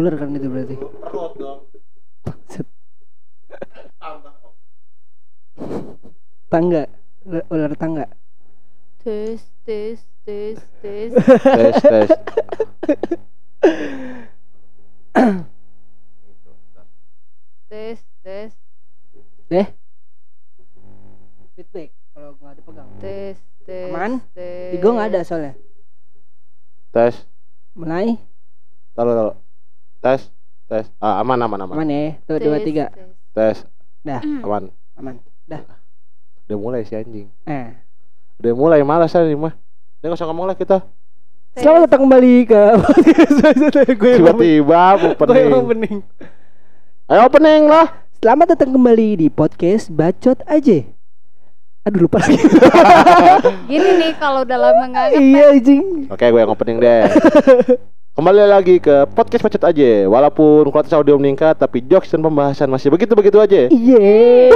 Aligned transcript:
Ular 0.00 0.16
kan 0.16 0.32
itu 0.32 0.48
berarti. 0.48 0.74
Perut 0.80 1.32
dong. 1.36 1.60
Tangga. 6.48 6.88
Ular- 7.28 7.76
tangga. 7.76 8.08
Tes 9.04 9.44
tes 9.68 10.00
tes 10.24 10.56
tes. 10.80 11.12
Tes 11.12 11.76
tes. 11.84 12.08
tes 17.68 18.00
tes 18.24 18.50
Feedback 21.52 21.92
kalau 22.16 22.40
nggak 22.40 22.56
dipegang. 22.56 22.88
tes 23.04 23.36
tes. 23.68 23.92
Aman? 23.92 24.24
Tes. 24.32 24.80
Nggak 24.80 25.08
ada 25.12 25.20
soalnya. 25.28 25.52
Tes. 26.88 27.20
Mulai. 27.76 28.16
Taruh 28.96 29.12
taruh. 29.12 29.49
Tes. 30.00 30.32
Tes. 30.64 30.86
Ah, 30.96 31.20
aman 31.20 31.36
aman 31.36 31.60
aman. 31.60 31.74
Aman 31.76 31.88
ya. 31.88 32.16
Tuh 32.24 32.40
Tes, 32.40 32.44
dua 32.48 32.56
tiga. 32.60 32.88
tes. 32.88 33.04
Tes. 33.36 33.56
Dah. 34.00 34.20
Aman. 34.24 34.72
Aman. 34.96 35.14
Udah 36.48 36.56
mulai 36.56 36.82
si 36.82 36.96
anjing. 36.96 37.28
Eh. 37.44 37.68
Udah 38.40 38.52
mulai 38.56 38.80
malas 38.80 39.12
aja 39.12 39.28
mah. 39.36 39.52
Dia 40.00 40.08
nggak 40.08 40.16
usah 40.16 40.26
ngomong 40.26 40.48
lah 40.48 40.56
kita. 40.56 40.80
Tes. 41.52 41.60
Selamat 41.60 41.84
datang 41.84 42.08
kembali 42.08 42.34
ke 42.46 42.60
gue 43.92 44.12
Tiba-tiba 44.22 44.80
gue 44.96 45.04
yang 45.04 45.12
opening. 45.12 45.52
opening. 45.52 45.96
Ayo 47.06 47.20
opening 47.26 47.62
lah. 47.68 47.86
Selamat 48.20 48.56
datang 48.56 48.70
kembali 48.72 49.20
di 49.20 49.28
podcast 49.28 49.92
Bacot 49.92 50.40
aja. 50.46 50.80
Aduh 51.84 52.08
lupa 52.08 52.20
lagi. 52.20 52.36
Gini 53.70 53.90
nih 53.98 54.12
kalau 54.16 54.44
udah 54.44 54.58
lama 54.60 54.84
nggak 54.88 55.06
iya 55.16 55.52
anjing. 55.52 56.08
Oke, 56.08 56.24
gue 56.24 56.40
yang 56.40 56.52
opening 56.52 56.78
deh. 56.80 57.04
Kembali 58.10 58.42
lagi 58.42 58.82
ke 58.82 59.06
podcast 59.14 59.46
macet 59.46 59.62
aja. 59.62 59.90
Walaupun 60.10 60.66
kualitas 60.74 60.98
audio 60.98 61.14
meningkat, 61.14 61.54
tapi 61.54 61.78
jokes 61.86 62.10
dan 62.10 62.20
pembahasan 62.20 62.66
masih 62.66 62.90
begitu-begitu 62.90 63.38
aja. 63.38 63.70
Iya. 63.70 64.50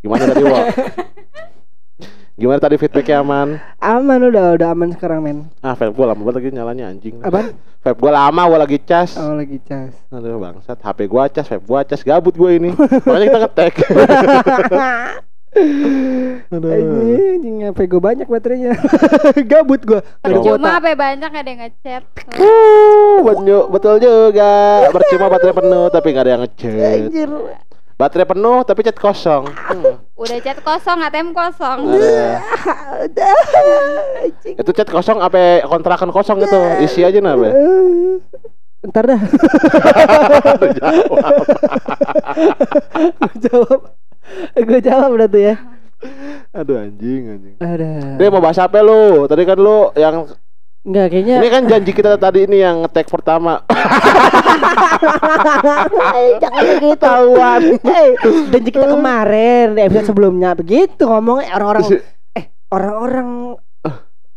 Gimana 0.00 0.22
tadi, 0.30 0.42
Wo? 0.46 0.58
Gimana 2.34 2.58
tadi 2.58 2.74
feedbacknya 2.78 3.22
aman? 3.22 3.62
Aman 3.78 4.20
udah 4.26 4.58
udah 4.58 4.68
aman 4.74 4.90
sekarang 4.90 5.22
men. 5.22 5.38
Ah, 5.62 5.78
vape 5.78 5.94
gue 5.94 6.02
lama 6.02 6.18
banget 6.18 6.34
lagi 6.42 6.50
nyalanya 6.50 6.84
anjing. 6.90 7.22
Apaan? 7.22 7.54
Vape 7.78 7.98
gue 7.98 8.10
lama, 8.10 8.42
gue 8.50 8.58
lagi 8.58 8.78
cas. 8.82 9.10
Oh 9.18 9.38
lagi 9.38 9.58
cas. 9.62 9.94
Aduh 10.10 10.42
bangsat, 10.42 10.78
HP 10.82 11.06
gua 11.06 11.30
cas, 11.30 11.46
vape 11.46 11.62
gua 11.62 11.86
cas, 11.86 12.02
gabut 12.02 12.34
gue 12.34 12.50
ini. 12.58 12.70
Makanya 12.74 13.26
kita 13.26 13.38
ngetek. 13.38 13.74
Aduh. 16.50 16.70
Anjing, 16.70 17.20
anjing 17.38 17.56
HP 17.66 17.78
gue 17.86 18.02
banyak 18.02 18.26
baterainya. 18.26 18.74
Gabut 19.50 19.80
gue. 19.86 20.00
Percuma 20.22 20.82
apa 20.82 20.94
banyak 20.94 21.30
ada 21.30 21.48
yang 21.48 21.60
ngechat. 21.62 22.02
Uh, 22.34 23.22
betul, 23.22 23.70
betul 23.70 23.94
juga. 24.02 24.52
Percuma 24.90 25.26
baterai 25.30 25.54
penuh 25.54 25.86
tapi 25.90 26.06
nggak 26.10 26.24
ada 26.26 26.32
yang 26.34 26.42
ngechat. 26.42 26.74
Anjir. 26.74 27.30
Baterai 27.94 28.26
penuh 28.26 28.58
tapi 28.66 28.80
chat 28.82 28.98
kosong. 28.98 29.46
Hmm. 29.46 30.02
Udah 30.18 30.38
chat 30.42 30.58
kosong, 30.66 30.98
ATM 30.98 31.30
kosong. 31.30 31.78
Ada. 31.94 32.10
Udah. 33.06 33.38
Itu 34.42 34.70
chat 34.74 34.90
kosong 34.90 35.22
apa 35.22 35.62
kontrakan 35.70 36.10
kosong 36.10 36.42
itu? 36.42 36.60
Isi 36.82 37.06
aja 37.06 37.22
nah. 37.22 37.38
Eh, 37.38 38.18
Ntar 38.84 39.04
dah. 39.08 39.20
Aduh, 40.52 40.70
jawab. 40.78 41.40
Jawab. 43.44 43.80
Gue 44.56 44.80
jawab 44.80 45.10
udah 45.12 45.26
tuh 45.26 45.42
ya. 45.42 45.54
Aduh 46.52 46.76
anjing 46.78 47.22
anjing. 47.30 47.54
Ada. 47.56 48.16
Dia 48.16 48.28
mau 48.28 48.38
bahas 48.38 48.58
apa 48.58 48.78
lu? 48.78 49.24
Tadi 49.24 49.42
kan 49.42 49.56
lu 49.56 49.88
yang 49.94 50.28
Enggak 50.84 51.06
kayaknya. 51.10 51.40
ini 51.40 51.48
kan 51.48 51.62
janji 51.64 51.90
kita 51.90 52.12
tadi 52.14 52.44
ini 52.44 52.60
yang 52.60 52.84
ngetek 52.84 53.08
pertama. 53.08 53.64
Jangan 56.42 56.62
begitu. 56.70 56.96
Tahuan. 56.98 57.60
Eh, 57.74 58.08
janji 58.50 58.70
kita 58.70 58.86
kemarin 58.86 59.72
di 59.72 59.80
episode 59.80 60.06
sebelumnya 60.06 60.52
begitu 60.52 61.04
ngomongnya 61.04 61.52
orang-orang 61.54 61.82
eh 62.32 62.44
orang-orang 62.68 63.28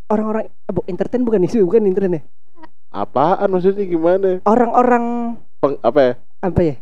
orang-orang 0.07 0.43
eh, 0.47 0.71
bu, 0.71 0.81
entertain 0.85 1.21
bukan 1.21 1.43
isu 1.43 1.63
bukan 1.63 1.83
entertain 1.83 2.13
ya 2.13 2.23
Apaan 2.89 3.47
maksudnya 3.49 3.83
gimana? 3.83 4.39
orang-orang 4.43 5.03
Peng- 5.57 5.81
apa 5.81 5.99
ya? 5.99 6.13
apa 6.39 6.59
ya 6.63 6.75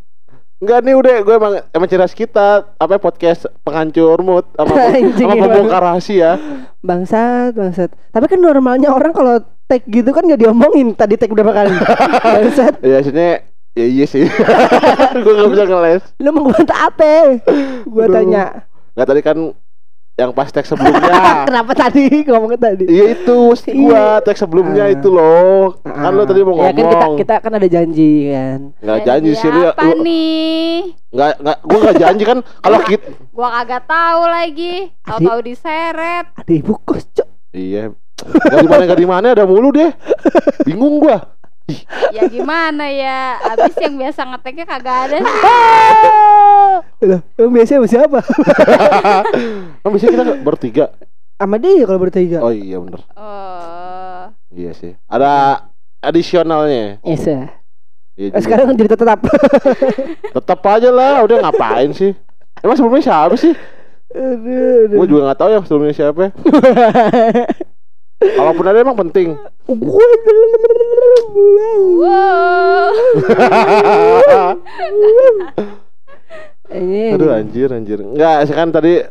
Enggak 0.56 0.78
nih 0.82 0.94
udah 0.94 1.14
gue 1.20 1.34
emang 1.34 1.54
emang 1.68 1.84
ciras 1.86 2.10
kita 2.10 2.48
apa 2.72 2.92
ya, 2.92 2.98
podcast 2.98 3.44
penghancur 3.60 4.16
mood 4.18 4.48
sama 4.50 4.72
sama 5.12 5.12
gimana? 5.12 5.42
pembongkar 5.42 5.82
rahasia. 5.82 6.30
bangsat 6.80 7.52
bangsat 7.52 7.90
tapi 8.08 8.24
kan 8.24 8.38
normalnya 8.38 8.88
orang 8.88 9.10
kalau 9.10 9.36
tag 9.66 9.84
gitu 9.84 10.08
kan 10.10 10.22
nggak 10.22 10.40
diomongin 10.40 10.94
tadi 10.94 11.14
tag 11.14 11.28
berapa 11.28 11.50
kali 11.50 11.76
bangsat 12.38 12.80
Ya 12.80 12.96
maksudnya 12.96 13.44
ya 13.72 13.84
iya 13.84 14.04
sih. 14.04 14.24
gue 15.22 15.32
gak 15.34 15.50
bisa 15.52 15.64
ngeles. 15.66 16.02
lu 16.16 16.28
mau 16.30 16.42
ngebantah 16.46 16.78
apa 16.86 17.12
gua 17.84 18.04
Aduh. 18.04 18.14
tanya 18.14 18.44
Nggak 18.96 19.06
tadi 19.06 19.20
kan 19.20 19.36
yang 20.16 20.32
pas 20.32 20.48
teks 20.48 20.72
sebelumnya. 20.72 21.12
kenapa 21.48 21.72
tadi 21.72 22.24
ngomongnya 22.24 22.56
tadi 22.62 22.88
Iya 22.88 23.04
itu 23.14 23.36
gua 23.76 24.16
teks 24.18 24.40
sebelumnya 24.40 24.88
Ah. 24.88 24.90
itu 24.90 25.08
loh. 25.08 25.76
Kan 25.78 26.10
lo 26.10 26.24
tadi 26.24 26.40
mau 26.40 26.56
ya 26.56 26.64
kan 26.64 26.74
kita 26.74 26.88
ngomong. 26.98 27.14
kita 27.20 27.34
kan 27.38 27.52
ada 27.52 27.68
janji 27.68 28.12
kan 28.32 28.58
Nggak 28.80 28.98
janji 29.04 29.30
sih 29.32 29.48
lu. 29.48 29.60
Apa 29.62 29.84
lu- 29.86 30.00
nih? 30.00 30.96
Nggak 31.12 31.32
nggak 31.38 31.58
gua 31.62 31.78
nggak 31.78 31.98
janji 31.98 32.24
kan 32.24 32.38
kalau 32.64 32.78
kita 32.82 33.06
Gua 33.30 33.48
kagak 33.54 33.82
tahu 33.84 34.22
lagi. 34.26 34.74
Tahu-tahu 35.02 35.38
diseret. 35.42 36.26
ada 36.32 36.48
ibu 36.50 36.74
kos 36.80 37.04
cok 37.12 37.28
Iya. 37.52 37.92
Gak 38.16 38.58
di 38.58 38.66
mana 38.66 38.82
gak 38.86 38.96
di 38.96 39.04
mana 39.06 39.26
ada 39.30 39.44
mulu 39.44 39.68
deh. 39.70 39.92
Bingung 40.66 40.96
gua. 40.98 41.35
Ya 42.14 42.22
gimana 42.30 42.86
ya? 42.86 43.42
Abis 43.42 43.74
yang 43.82 43.98
biasa 43.98 44.22
ngeteknya 44.22 44.64
kagak 44.64 44.96
ada 45.10 45.16
sih. 45.18 45.36
Lah, 47.10 47.20
emang 47.34 47.52
biasanya 47.58 47.78
sama 47.82 47.88
siapa? 47.90 48.18
Kan 49.82 49.88
biasanya 49.90 50.12
kita 50.14 50.24
bertiga. 50.46 50.84
Sama 51.36 51.58
dia 51.58 51.84
kalau 51.84 52.00
bertiga. 52.00 52.38
Oh 52.40 52.54
iya 52.54 52.78
bener. 52.78 53.02
Oh. 53.18 54.30
Iya 54.54 54.72
sih. 54.72 54.92
Ada 55.10 55.62
additionalnya. 56.00 57.02
Yes, 57.02 57.26
ya. 57.26 57.50
Iya 58.16 58.32
juga. 58.32 58.40
sekarang 58.40 58.66
jadi 58.78 58.90
tetap. 58.96 59.18
Tetap 60.38 60.60
aja 60.64 60.90
lah. 60.94 61.20
Udah 61.26 61.36
ngapain 61.44 61.92
sih? 61.92 62.16
Emang 62.64 62.78
sebelumnya 62.78 63.04
siapa 63.04 63.36
sih? 63.36 63.52
aduh, 64.16 64.88
aduh. 64.88 64.96
Gue 65.02 65.06
juga 65.12 65.20
nggak 65.28 65.38
tahu 65.42 65.50
yang 65.52 65.64
sebelumnya 65.68 65.92
siapa. 65.92 66.32
Kalaupun 68.34 68.64
ada 68.66 68.82
emang 68.82 68.98
penting. 68.98 69.38
Wow. 71.96 72.90
Ini 76.66 77.02
Aduh 77.14 77.30
anjir 77.30 77.70
anjir. 77.70 78.02
Enggak, 78.02 78.50
kan 78.50 78.74
tadi 78.74 79.06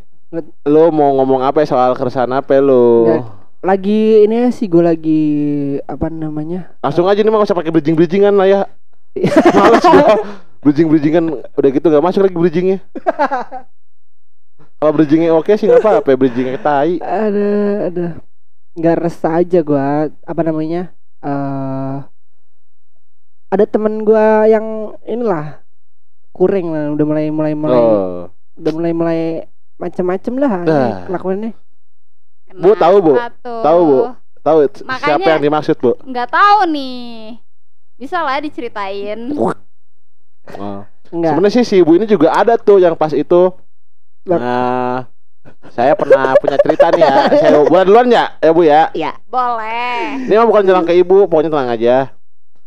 lo 0.67 0.91
mau 0.91 1.15
ngomong 1.21 1.45
apa 1.47 1.63
ya 1.63 1.67
soal 1.71 1.95
keresahan 1.95 2.31
apa 2.35 2.59
lo? 2.59 3.07
Nggak. 3.07 3.23
lagi 3.65 4.29
ini 4.29 4.53
sih 4.53 4.69
gue 4.69 4.83
lagi 4.83 5.23
apa 5.89 6.05
namanya? 6.13 6.77
Langsung 6.85 7.09
aja 7.09 7.17
nih 7.17 7.33
nggak 7.33 7.49
usah 7.49 7.57
pakai 7.57 7.73
bridging 7.73 7.97
bridgingan 7.97 8.37
lah 8.37 8.45
ya. 8.45 8.61
Males 9.55 9.85
gua. 9.85 10.09
Bridging 10.65 10.89
bridgingan 10.89 11.45
udah 11.53 11.69
gitu 11.69 11.85
nggak 11.93 12.05
masuk 12.05 12.25
lagi 12.25 12.37
bridgingnya. 12.37 12.81
Kalau 14.81 14.91
bridgingnya 14.97 15.29
oke 15.33 15.53
sih 15.57 15.69
nggak 15.69 15.81
apa-apa, 15.81 16.17
bridgingnya 16.17 16.57
tai. 16.57 16.97
Ada 17.01 17.49
ada 17.89 18.05
nggak 18.75 18.95
resah 18.99 19.39
aja 19.39 19.59
gua 19.61 20.11
apa 20.21 20.41
namanya? 20.41 20.91
eh 21.19 21.97
ada 23.47 23.65
temen 23.65 24.03
gua 24.03 24.43
yang 24.45 24.93
inilah 25.01 25.63
kuring 26.35 26.67
lah 26.69 26.91
udah 26.91 27.05
mulai 27.07 27.25
mulai 27.31 27.53
mulai 27.55 27.79
Oh. 27.79 28.27
udah 28.55 28.71
mulai 28.71 28.91
mulai 28.91 29.19
macam-macam 29.75 30.33
lah 30.37 30.51
ini 30.59 30.67
Dah. 30.67 31.03
kelakuannya. 31.07 31.51
Bu, 32.55 32.71
tahu, 32.75 32.95
Bu? 33.01 33.13
Tuh? 33.43 33.61
Tahu, 33.63 33.79
Bu? 33.83 33.97
Tahu 34.39 34.57
siapa 34.99 35.27
yang 35.27 35.43
dimaksud, 35.43 35.75
Bu? 35.75 35.91
Nggak 36.03 36.31
tahu 36.31 36.59
nih. 36.71 37.39
Bisa 37.95 38.23
lah 38.23 38.39
diceritain. 38.39 39.35
Oh. 39.35 40.83
Sebenarnya 41.11 41.51
sih 41.51 41.63
si 41.63 41.75
ibu 41.79 41.95
ini 41.95 42.07
juga 42.07 42.31
ada 42.31 42.55
tuh 42.55 42.79
yang 42.79 42.95
pas 42.95 43.11
itu. 43.11 43.51
Nah, 44.25 45.07
saya 45.69 45.93
pernah 45.93 46.33
punya 46.37 46.57
cerita 46.57 46.87
nih 46.89 47.01
ya. 47.01 47.15
Saya 47.35 47.49
boleh 47.63 47.83
duluan 47.83 48.07
ya, 48.07 48.25
ya 48.37 48.49
Bu 48.51 48.61
ya. 48.63 48.81
Ya. 48.93 49.11
Boleh. 49.27 50.23
Ini 50.23 50.33
mah 50.35 50.47
bukan 50.47 50.63
jalan 50.63 50.83
ke 50.83 50.93
ibu, 50.93 51.25
pokoknya 51.25 51.49
tenang 51.49 51.71
aja. 51.71 51.97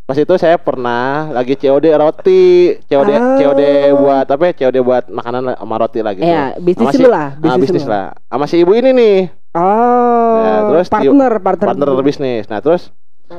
Pas 0.04 0.16
itu 0.16 0.34
saya 0.36 0.56
pernah 0.56 1.28
lagi 1.30 1.52
COD 1.52 1.84
roti, 1.92 2.80
COD 2.88 3.10
Ah. 3.12 3.36
COD 3.36 3.62
buat 3.94 4.24
apa 4.24 4.42
ya? 4.48 4.52
COD 4.56 4.76
buat 4.80 5.04
makanan 5.06 5.42
lah, 5.44 5.54
sama 5.56 5.74
roti 5.76 6.00
lah 6.00 6.12
gitu. 6.12 6.24
Ya, 6.24 6.56
bisnis 6.56 6.96
si- 6.96 7.04
lah, 7.04 7.36
Ah, 7.38 7.56
bisnis 7.56 7.84
lah. 7.84 8.16
Sama 8.26 8.44
si 8.44 8.56
ibu 8.58 8.72
ini 8.72 8.90
nih, 8.90 9.16
Oh, 9.48 10.36
Ya, 10.38 10.54
terus 10.68 10.86
partner, 10.86 11.32
partner, 11.40 11.66
partner 11.72 12.04
bisnis. 12.04 12.44
Nah, 12.46 12.60
terus 12.60 12.92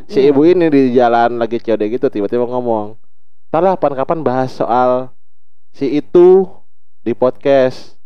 si 0.10 0.26
ibu 0.26 0.42
ini 0.42 0.68
di 0.68 0.92
jalan 0.92 1.38
lagi 1.38 1.62
COD 1.62 1.86
gitu 1.86 2.10
tiba-tiba 2.10 2.44
ngomong, 2.44 2.98
"Salah 3.48 3.78
kapan-kapan 3.78 4.20
bahas 4.20 4.50
soal 4.52 5.14
si 5.70 5.86
itu 5.92 6.50
di 7.02 7.14
podcast." 7.14 7.99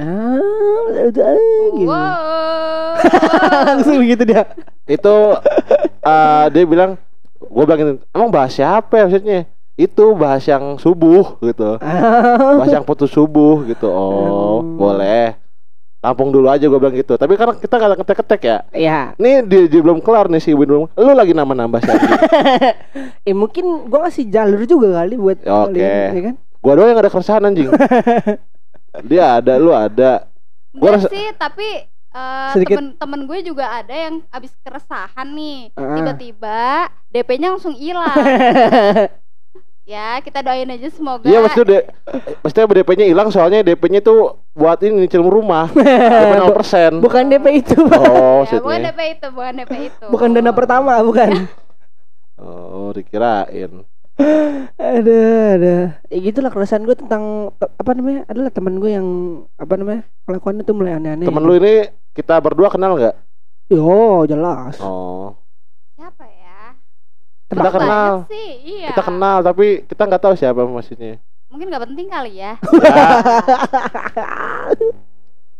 Ah, 0.00 0.40
udah 0.88 1.04
gitu. 1.06 1.20
Wow. 1.84 2.96
Langsung 3.68 3.96
begitu 3.98 4.22
dia. 4.24 4.48
itu 4.86 5.14
eh, 6.00 6.44
dia 6.50 6.64
bilang 6.64 6.96
gue 7.38 7.64
bilang 7.64 7.80
emang 8.10 8.28
bahas 8.28 8.50
siapa 8.50 8.90
ya 8.92 9.04
maksudnya 9.06 9.40
itu 9.74 10.04
bahas 10.12 10.42
yang 10.42 10.76
subuh 10.76 11.36
gitu 11.38 11.76
Ah. 11.78 12.58
bahas 12.58 12.72
yang 12.72 12.82
putus 12.82 13.08
subuh 13.08 13.62
gitu 13.64 13.86
oh 13.86 14.60
Hmm. 14.60 14.76
boleh 14.76 15.36
tampung 15.98 16.28
dulu 16.28 16.48
aja 16.48 16.60
gue 16.62 16.76
bilang 16.76 16.92
gitu 16.92 17.14
tapi 17.14 17.32
karena 17.34 17.54
kita 17.54 17.70
nggak 17.72 17.98
ketek-ketek 17.98 18.40
ya 18.42 18.58
Ya, 18.72 19.00
Nih 19.16 19.40
dia, 19.42 19.68
dia 19.68 19.80
belum 19.80 20.00
kelar 20.00 20.26
nih 20.26 20.40
si 20.40 20.50
Win 20.50 20.66
belum. 20.66 20.84
Lu 20.90 21.12
lagi 21.12 21.30
nambah-nambah 21.30 21.78
sih. 21.78 21.92
anjing. 21.94 22.12
eh 23.22 23.32
mungkin 23.32 23.64
gua 23.86 24.04
ngasih 24.04 24.26
jalur 24.26 24.64
juga 24.64 24.96
kali 24.96 25.14
buat 25.14 25.38
oke. 25.38 25.70
kalian, 25.70 26.08
ya 26.10 26.22
kan? 26.24 26.34
Gua 26.58 26.72
doang 26.74 26.88
yang 26.88 26.98
ada 26.98 27.08
keresahan 27.08 27.44
anjing. 27.44 27.68
Dia 29.00 29.38
ada, 29.38 29.54
lu 29.54 29.70
ada. 29.70 30.26
Rasa- 30.72 31.06
sih, 31.08 31.30
tapi 31.34 31.66
eh, 31.86 32.50
Sedikit- 32.50 32.74
temen-temen 32.74 33.20
gue 33.24 33.38
juga 33.44 33.70
ada 33.72 33.90
yang 33.90 34.22
abis 34.28 34.50
keresahan 34.60 35.28
nih 35.28 35.70
Ah. 35.72 35.94
tiba-tiba 35.94 36.60
DP-nya 37.08 37.54
langsung 37.54 37.70
hilang 37.72 38.14
ya 39.84 40.18
kita 40.18 40.38
doain 40.40 40.66
aja 40.68 40.86
semoga 40.88 41.26
Iya 41.26 41.38
maksudnya 41.40 41.66
de, 41.66 41.78
maksudnya 42.40 42.66
DP-nya 42.72 43.06
hilang 43.06 43.28
soalnya 43.28 43.62
DP-nya 43.64 43.98
tuh 44.00 44.38
buat 44.52 44.78
ini 44.80 45.02
nyicil 45.02 45.22
rumah. 45.22 45.66
DP 45.74 46.34
0%. 46.38 47.02
Bukan 47.02 47.22
DP 47.26 47.46
itu, 47.56 47.74
Pak. 47.80 47.98
Oh, 48.00 48.42
ya, 48.44 48.58
bukan. 48.58 48.78
DP 48.84 49.00
itu 49.12 49.26
bukan 49.30 49.52
DP 49.56 49.72
itu 49.84 50.04
Bukan 50.06 50.28
dana 50.30 50.50
pertama, 50.50 50.94
bukan. 51.00 51.50
Oh, 52.36 52.90
dikirain. 52.90 53.82
Ada, 54.76 55.18
ada. 55.52 55.74
Ya 56.06 56.18
gitulah 56.20 56.48
keresahan 56.48 56.82
gue 56.82 56.94
tentang 56.94 57.22
te- 57.52 57.72
apa 57.72 57.90
namanya? 57.90 58.24
Adalah 58.26 58.50
teman 58.50 58.76
gue 58.76 58.90
yang 58.90 59.06
apa 59.54 59.74
namanya? 59.74 60.02
Kelakuannya 60.22 60.62
tuh 60.62 60.74
mulai 60.74 60.92
aneh-aneh. 60.94 61.24
Temen 61.24 61.38
gitu. 61.38 61.48
lu 61.48 61.54
ini 61.56 61.74
kita 62.10 62.34
berdua 62.36 62.68
kenal 62.68 62.94
nggak? 62.94 63.16
Yo, 63.68 63.86
jelas. 64.24 64.76
Oh, 64.78 65.38
siapa 65.94 66.24
ya 66.24 66.74
kita 67.46 67.60
Banyak 67.60 67.74
kenal. 67.74 68.12
sih 68.26 68.48
iya 68.62 68.88
Kita 68.88 69.02
kenal 69.04 69.38
tapi 69.40 69.66
kita 69.84 70.02
nggak 70.04 70.22
tahu 70.22 70.34
siapa 70.34 70.62
maksudnya. 70.62 71.18
mungkin 71.46 71.66
nggak 71.66 71.82
penting 71.82 72.06
kali 72.06 72.32
ya 72.36 72.54
Ya, 72.80 73.18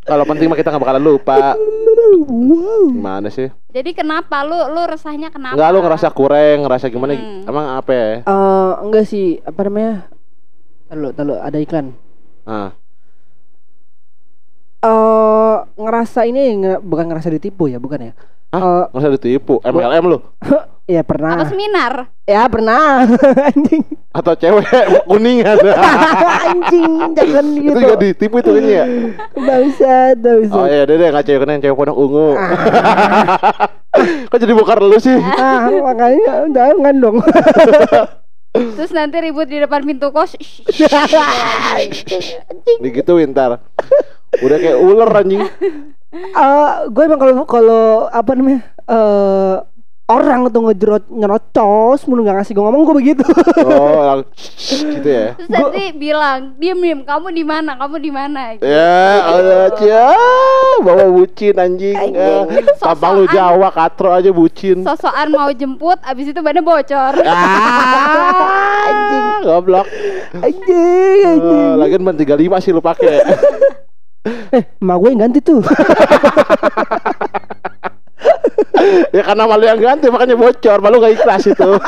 kalau 0.00 0.25
penting 0.25 0.47
mah 0.47 0.56
kita 0.56 0.69
nggak 0.69 0.81
bakalan 0.81 1.05
lupa. 1.05 1.55
Gimana 2.88 3.29
sih? 3.29 3.49
jadi 3.70 3.91
kenapa 3.93 4.43
lu 4.43 4.56
lu 4.69 4.82
resahnya 4.85 5.29
kenapa 5.29 5.55
Enggak 5.55 5.70
lu 5.70 5.79
ngerasa 5.81 6.08
kurang, 6.11 6.56
ngerasa 6.62 6.87
gimana? 6.87 7.12
Hmm. 7.12 7.44
Emang 7.44 7.67
apa 7.73 7.91
ya? 7.91 8.11
Eh, 8.20 8.73
enggak 8.81 9.05
sih, 9.05 9.38
apa 9.41 9.61
namanya? 9.62 10.11
Lalu, 10.88 11.08
lalu 11.14 11.32
ada 11.37 11.58
iklan. 11.58 11.87
Ah, 12.43 12.70
Eh, 14.81 15.56
ngerasa 15.76 16.25
ini 16.25 16.56
nge- 16.56 16.81
bukan 16.81 17.05
ngerasa 17.06 17.29
ditipu 17.29 17.69
ya, 17.69 17.76
bukan 17.76 18.00
ya? 18.00 18.12
Hah? 18.50 18.88
nggak 18.88 18.97
usah 18.97 19.12
ditipu. 19.12 19.61
MLM 19.61 20.05
lu 20.08 20.19
Eh, 20.88 20.96
ya 20.96 21.02
apa 21.02 21.10
pernah. 21.12 21.34
seminar 21.46 21.92
Ya 22.24 22.46
pernah. 22.46 23.04
Anjing. 23.50 23.82
atau 24.10 24.34
cewek 24.34 24.66
kuningan? 25.10 25.58
Anjing, 26.50 27.14
jangan 27.14 27.44
itu 27.46 27.62
gitu. 27.62 27.78
juga 27.78 27.96
ditipu 27.98 28.36
itu 28.38 28.50
kayaknya 28.50 28.72
ya. 28.74 28.84
Bangsat, 29.38 30.16
bangsat. 30.18 30.56
Oh 30.56 30.66
iya, 30.66 30.82
deh 30.86 30.96
deh 30.98 31.08
nggak 31.10 31.24
cewek 31.26 31.40
kuning, 31.42 31.58
cewek 31.62 31.76
pondok 31.78 31.98
ungu. 31.98 32.28
Ah. 32.34 32.50
Kok 34.30 34.38
jadi 34.38 34.52
bongkar 34.54 34.78
lu 34.82 34.98
sih? 34.98 35.14
ah, 35.18 35.66
makanya 35.70 36.46
jangan 36.50 36.94
dong. 36.98 37.16
terus 38.50 38.90
nanti 38.90 39.22
ribut 39.22 39.46
di 39.46 39.62
depan 39.62 39.86
pintu 39.86 40.10
kos 40.10 40.34
Digituin 42.82 43.30
ntar. 43.30 43.62
Udah 44.42 44.58
kayak 44.58 44.78
ular 44.78 45.10
anjing. 45.22 45.46
Eh, 46.10 46.70
gue 46.90 47.02
emang 47.06 47.20
kalau 47.22 47.34
kalau 47.46 47.84
apa 48.10 48.30
namanya? 48.34 48.62
Eh 48.90 49.54
orang 50.10 50.50
tuh 50.50 50.60
ngejerot 50.60 51.04
nyerocos 51.08 52.02
mulu 52.04 52.20
nggak 52.20 52.36
ngasih 52.36 52.52
gue 52.52 52.60
ngomong 52.60 52.82
gue 52.82 52.96
begitu. 52.98 53.22
Oh, 53.62 54.02
lang- 54.10 54.26
gitu 54.66 55.06
ya. 55.06 55.32
terus 55.32 55.48
nanti 55.48 55.94
bilang 55.94 56.58
diem 56.58 56.74
diem 56.76 57.00
kamu 57.00 57.30
di 57.30 57.44
mana 57.44 57.74
kamu 57.74 57.96
di 57.96 58.10
mana 58.10 58.40
gitu. 58.52 58.66
Ya, 58.66 58.98
ada 59.30 59.58
cia, 59.72 60.10
bawa 60.80 61.06
bucin 61.08 61.54
anjing. 61.54 61.94
Anjing. 61.94 62.44
Eh, 62.50 62.74
Tampang 62.76 63.14
lu. 63.16 63.24
Jawa, 63.26 63.70
katro 63.70 64.10
aja 64.10 64.30
bucin. 64.30 64.82
sosokan 64.82 65.30
mau 65.30 65.50
jemput 65.50 66.02
abis 66.02 66.28
itu 66.28 66.40
bannya 66.40 66.60
bocor 66.60 67.14
Ah, 67.30 68.82
anjing, 68.84 69.26
goblok. 69.42 69.86
anjing, 70.34 71.20
anjing. 71.22 71.68
Oh, 71.68 71.78
lagian 71.78 72.02
ban 72.02 72.16
35 72.16 72.26
sih 72.58 72.70
lu 72.70 72.82
pakai. 72.82 73.22
Eh, 74.50 74.66
emak 74.76 74.96
gue 74.98 75.08
yang 75.08 75.20
ganti 75.22 75.40
tuh. 75.40 75.64
ya 79.16 79.22
karena 79.22 79.44
malu 79.44 79.64
yang 79.64 79.78
ganti 79.78 80.06
makanya 80.06 80.34
bocor, 80.34 80.78
malu 80.78 80.96
gak 80.98 81.14
ikhlas 81.14 81.44
itu. 81.46 81.70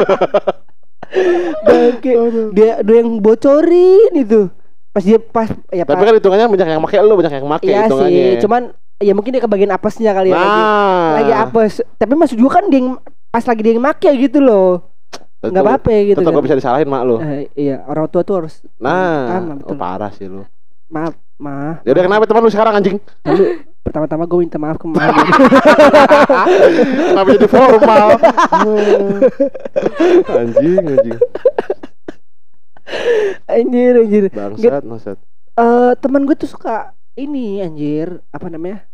Bangke. 1.62 2.12
dia 2.52 2.80
dia 2.80 2.96
yang 2.98 3.18
bocorin 3.18 4.12
itu. 4.14 4.48
Pas 4.90 5.00
dia 5.00 5.18
pas 5.18 5.48
ya 5.68 5.84
Tapi 5.84 5.92
pas. 5.94 6.06
kan 6.06 6.14
hitungannya 6.14 6.46
banyak 6.48 6.68
yang 6.70 6.82
pakai 6.82 6.98
lu, 7.00 7.14
banyak 7.16 7.32
yang 7.32 7.48
pakai 7.50 7.66
Iya 7.66 7.80
hitungannya. 7.82 8.12
sih, 8.12 8.40
cuman 8.40 8.62
ya 8.98 9.12
mungkin 9.12 9.30
dia 9.30 9.42
kebagian 9.42 9.70
apesnya 9.70 10.12
kali 10.12 10.28
ya 10.28 10.36
lagi. 10.36 10.60
nah, 10.60 11.08
Lagi 11.16 11.32
apes. 11.34 11.72
Tapi 11.96 12.12
maksud 12.12 12.36
juga 12.36 12.58
kan 12.58 12.68
dia 12.68 12.78
yang 12.78 12.96
pas 13.28 13.40
lagi 13.42 13.60
dia 13.60 13.72
yang 13.72 13.82
make 13.82 14.04
gitu 14.10 14.38
loh. 14.38 14.84
Nggak 15.42 15.58
apa-apa 15.60 15.90
gitu 16.06 16.16
Tetep 16.16 16.28
kan. 16.28 16.36
gak 16.38 16.46
bisa 16.46 16.56
disalahin 16.56 16.86
mak 16.86 17.02
lu. 17.02 17.16
Eh, 17.18 17.50
iya, 17.58 17.82
orang 17.82 18.06
tua 18.06 18.22
tuh 18.22 18.34
harus 18.38 18.62
Nah, 18.78 19.26
Sama, 19.32 19.52
betul. 19.58 19.68
oh, 19.68 19.76
parah 19.76 20.12
sih 20.12 20.28
lu. 20.28 20.44
maaf, 20.86 21.12
maaf. 21.34 21.80
Ya 21.82 21.90
udah 21.90 22.04
kenapa 22.04 22.24
teman 22.24 22.44
lu 22.44 22.52
sekarang 22.52 22.72
anjing? 22.74 22.96
Pertama-tama 23.82 24.24
gue 24.24 24.38
minta 24.40 24.56
maaf 24.56 24.78
ke 24.78 24.86
mama. 24.86 25.02
Kenapa 27.10 27.28
jadi 27.30 27.46
formal? 27.46 28.08
anjing, 30.38 30.82
anjing. 30.86 31.20
anjir, 33.46 33.92
anjir. 33.98 34.24
Bangsat, 34.30 34.82
bangsat. 34.82 35.18
Eh, 35.52 35.92
teman 35.98 36.24
gue 36.24 36.32
tuh 36.32 36.46
suka 36.46 36.94
ini 37.14 37.60
anjir, 37.60 38.22
apa 38.30 38.46
namanya? 38.46 38.86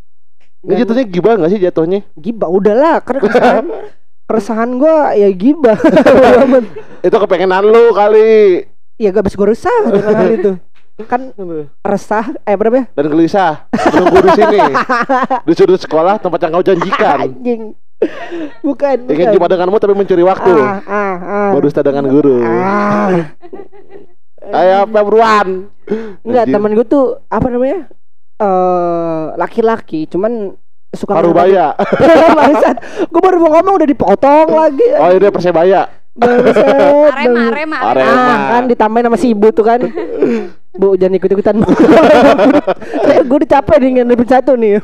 Ini 0.59 0.83
jatuhnya 0.83 1.05
gibah 1.05 1.33
gak 1.37 1.49
sih 1.49 1.61
jatuhnya? 1.61 2.03
gibah 2.19 2.51
udahlah 2.51 2.99
karena 2.99 3.19
keresahan 3.23 3.65
keresahan 4.27 4.69
gue 4.75 4.95
ya 5.15 5.29
gibah 5.31 5.79
Itu 6.99 7.15
kepengenan 7.15 7.63
lu 7.63 7.95
kali. 7.95 8.67
ya 8.99 9.07
gak 9.09 9.23
bisa 9.23 9.39
gue 9.39 9.47
resah 9.47 9.71
dengan 9.87 10.11
hal 10.11 10.29
itu 10.35 10.51
kan 11.01 11.31
resah 11.79 12.25
eh 12.41 12.55
berapa 12.55 12.75
ya 12.75 12.85
Dan 12.91 13.05
gelisah 13.07 13.69
menunggu 13.89 14.19
di 14.21 14.31
sini 14.33 14.59
di 15.47 15.53
sudut 15.53 15.77
sekolah 15.77 16.17
tempat 16.17 16.39
yang 16.41 16.51
kau 16.53 16.65
janjikan. 16.65 17.17
anjing 17.21 17.61
bukan 18.59 18.97
Ingin 19.05 19.15
bukan. 19.21 19.33
jumpa 19.33 19.47
denganmu 19.47 19.77
tapi 19.77 19.93
mencuri 19.93 20.23
waktu. 20.23 20.51
ah, 20.55 20.79
ah, 20.81 21.15
ah. 21.19 21.49
Berdusta 21.51 21.79
dengan 21.79 22.03
guru. 22.05 22.39
ah. 22.41 23.31
Ayo 24.41 24.87
Februan. 24.87 25.47
enggak 26.21 26.45
teman 26.47 26.71
gue 26.73 26.85
tuh 26.85 27.05
apa 27.27 27.47
namanya 27.47 27.87
eh 28.37 29.23
laki-laki 29.35 30.03
cuman 30.05 30.55
suka 30.89 31.11
Parubaya. 31.13 31.75
bangsat 32.39 32.75
gue 33.03 33.21
baru 33.21 33.37
mau 33.37 33.51
ngomong 33.53 33.73
udah 33.77 33.87
dipotong 33.87 34.47
lagi 34.49 34.87
Oh 34.95 35.11
ini 35.11 35.27
Persebaya. 35.29 35.98
Bangsat 36.17 37.13
arema 37.13 37.41
arema 37.53 37.77
Arema. 37.93 38.13
Ah, 38.13 38.37
kan 38.57 38.63
ditambahin 38.69 39.05
sama 39.09 39.17
si 39.17 39.33
ibu 39.33 39.47
tuh 39.53 39.65
kan. 39.65 39.81
Bu 40.77 40.95
jangan 40.95 41.17
ikut-ikutan. 41.17 41.55
Saya 43.05 43.21
gue 43.25 43.37
udah 43.41 43.49
capek 43.49 43.77
nih 43.81 43.89
ngadepin 43.99 44.27
satu 44.29 44.53
nih. 44.57 44.79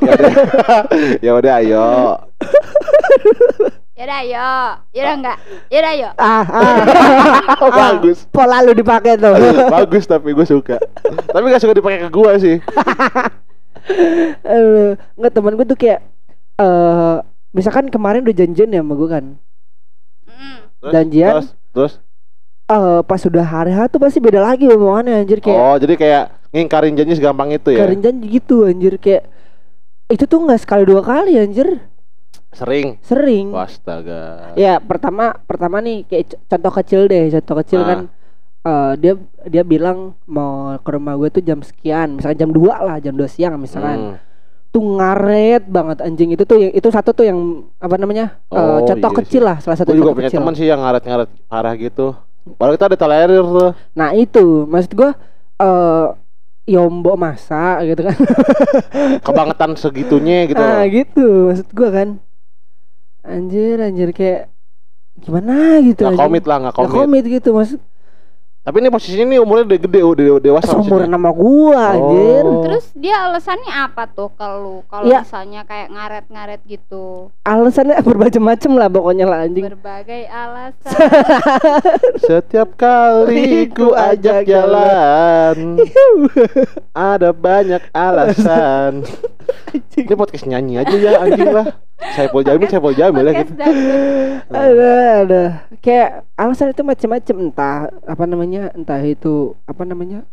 ya 1.25 1.32
udah 1.38 1.53
ayo. 1.62 1.88
yaudah 3.96 4.27
ayo 4.27 4.50
yaudah 4.91 5.15
enggak 5.15 5.38
yaudah 5.72 5.91
ayo 5.96 6.10
ah, 6.20 6.44
ah. 6.44 6.75
Bagus. 7.72 8.27
Pola 8.27 8.60
lu 8.60 8.75
dipakai 8.75 9.15
tuh. 9.15 9.32
Bagus 9.75 10.03
tapi 10.03 10.36
gue 10.36 10.44
suka. 10.44 10.77
Tapi 11.32 11.46
gak 11.48 11.63
suka 11.63 11.79
dipakai 11.79 12.03
ke 12.05 12.10
gua 12.12 12.38
sih. 12.38 12.60
Eh, 14.41 14.98
Nggak 15.13 15.29
teman 15.29 15.53
gue 15.53 15.65
tuh 15.70 15.77
kayak 15.77 16.01
eh 16.58 17.15
misalkan 17.53 17.86
kemarin 17.94 18.25
udah 18.25 18.34
janjian 18.34 18.74
ya 18.74 18.82
sama 18.82 18.98
gue 18.98 19.10
kan. 19.10 19.25
Terus, 20.77 20.91
Janjian. 20.91 21.32
Terus, 21.34 21.48
terus 21.72 21.94
Eh 22.65 23.00
pas 23.01 23.22
sudah 23.22 23.46
hari 23.46 23.70
H 23.70 23.88
tuh 23.88 24.01
pasti 24.01 24.17
beda 24.17 24.41
lagi 24.41 24.65
omongannya 24.65 25.22
anjir 25.22 25.38
kayak 25.38 25.53
oh 25.55 25.77
jadi 25.77 25.94
kayak 25.94 26.24
ngingkarin 26.50 26.94
janji 26.94 27.13
segampang 27.13 27.53
itu 27.53 27.70
ya. 27.70 27.77
karin 27.79 28.01
janji 28.01 28.25
gitu 28.32 28.65
anjir 28.65 28.98
kayak 28.98 29.29
itu 30.08 30.25
tuh 30.25 30.41
nggak 30.41 30.58
sekali 30.58 30.82
dua 30.82 31.00
kali 31.00 31.38
anjir 31.38 31.86
Sering. 32.50 32.98
sering 33.01 33.51
Wastaga. 33.51 34.55
Ya 34.55 34.79
pertama 34.79 35.38
pertama 35.44 35.77
nih 35.77 36.10
kayak 36.10 36.41
contoh 36.48 36.74
kecil 36.74 37.05
deh 37.05 37.29
contoh 37.29 37.55
kecil 37.60 37.79
Ah. 37.79 37.88
kan 37.88 38.00
eh, 38.63 38.91
dia 38.98 39.13
dia 39.46 39.62
bilang 39.62 40.17
mau 40.25 40.74
ke 40.75 40.89
rumah 40.89 41.13
gue 41.15 41.29
tuh 41.29 41.44
jam 41.44 41.62
sekian 41.62 42.17
misalnya 42.17 42.39
jam 42.39 42.50
2 42.50 42.65
lah 42.82 42.98
jam 42.98 43.13
2 43.13 43.29
siang 43.29 43.60
misalkan 43.60 44.17
Hmm. 44.17 44.17
Tuh 44.75 44.84
ngaret 44.84 45.63
banget 45.65 46.03
anjing 46.03 46.29
itu 46.29 46.44
tuh 46.44 46.60
yang 46.60 46.72
itu 46.74 46.88
satu 46.89 47.10
tuh 47.10 47.24
yang 47.24 47.39
apa 47.79 47.96
namanya 47.96 48.36
eh, 48.51 48.60
Oh, 48.60 48.84
contoh 48.84 49.08
iya 49.08 49.17
kecil 49.24 49.39
sih. 49.39 49.48
lah 49.48 49.58
salah 49.58 49.77
satu 49.79 49.89
Gue 49.89 50.03
juga 50.03 50.12
punya 50.12 50.27
teman 50.27 50.51
sih 50.51 50.67
yang 50.67 50.84
ngaret-ngaret 50.84 51.32
parah 51.48 51.72
gitu. 51.74 52.12
Baru 52.60 52.75
kita 52.75 52.91
ada 52.91 52.98
tolerir 53.00 53.39
tuh. 53.41 53.72
nah 53.94 54.12
itu 54.12 54.67
maksud 54.67 54.91
gue 54.91 55.10
eh 55.58 56.08
Yombo 56.65 57.13
masa 57.15 57.79
gitu 57.82 58.03
kan. 58.03 58.17
Kebangetan 59.25 59.72
segitunya 59.75 60.44
gitu. 60.46 60.58
ah 60.58 60.82
loh. 60.82 60.91
gitu 60.91 61.25
maksud 61.48 61.67
gua 61.72 61.89
kan. 61.94 62.10
Anjir 63.22 63.77
anjir 63.79 64.10
kayak 64.12 64.50
gimana 65.15 65.79
gitu 65.79 66.03
Nggak 66.03 66.20
komit 66.20 66.44
lah, 66.44 66.58
Nggak 66.60 66.75
komit. 66.75 66.91
komit 66.91 67.24
gitu 67.32 67.50
maksud 67.53 67.79
Tapi 68.65 68.81
ini 68.81 68.89
posisinya 68.89 69.25
ini 69.25 69.38
umurnya 69.38 69.69
udah 69.69 69.79
gede, 69.79 70.01
udah 70.01 70.25
dewasa. 70.41 70.74
seumuran 70.74 71.05
maksudnya. 71.05 71.13
sama 71.13 71.31
gua 71.31 71.81
anjir. 71.93 72.43
Oh. 72.43 72.62
Terus 72.65 72.86
dia 72.98 73.15
alasannya 73.24 73.69
apa 73.72 74.03
tuh 74.10 74.34
kalau 74.34 74.81
kalau 74.89 75.05
Ya. 75.05 75.22
misalnya 75.22 75.62
kayak 75.63 75.93
ngaret-ngaret 75.93 76.62
gitu? 76.65 77.29
Alasannya 77.45 78.01
bermacam-macam 78.10 78.72
lah 78.74 78.89
pokoknya 78.89 79.25
lah 79.29 79.45
anjing. 79.45 79.69
Berbagai 79.69 80.25
alasan. 80.25 80.98
Setiap 82.25 82.74
kali 82.74 83.69
ku 83.69 83.93
ajak 83.93 84.43
jalan 84.43 85.77
Ada 87.13 87.29
banyak 87.31 87.86
alasan 87.91 89.05
Ini 89.93 90.13
podcast 90.15 90.45
nyanyi 90.45 90.81
aja 90.81 90.95
ya 90.95 91.12
anjing 91.19 91.51
lah 91.51 91.67
Saiful 91.96 92.44
Jamil, 92.44 92.68
Saiful 92.68 92.92
Jamil 92.92 93.24
ya 93.24 93.32
Podcast 93.32 93.52
gitu. 93.56 93.64
ada 94.52 94.92
ada 95.24 95.44
kayak 95.80 96.10
alasan 96.36 96.75
itu 96.75 96.84
macam-macam 96.84 97.36
entah 97.40 97.78
apa 98.04 98.24
namanya 98.28 98.62
entah 98.75 99.00
itu 99.00 99.56
apa 99.64 99.84
namanya 99.88 100.28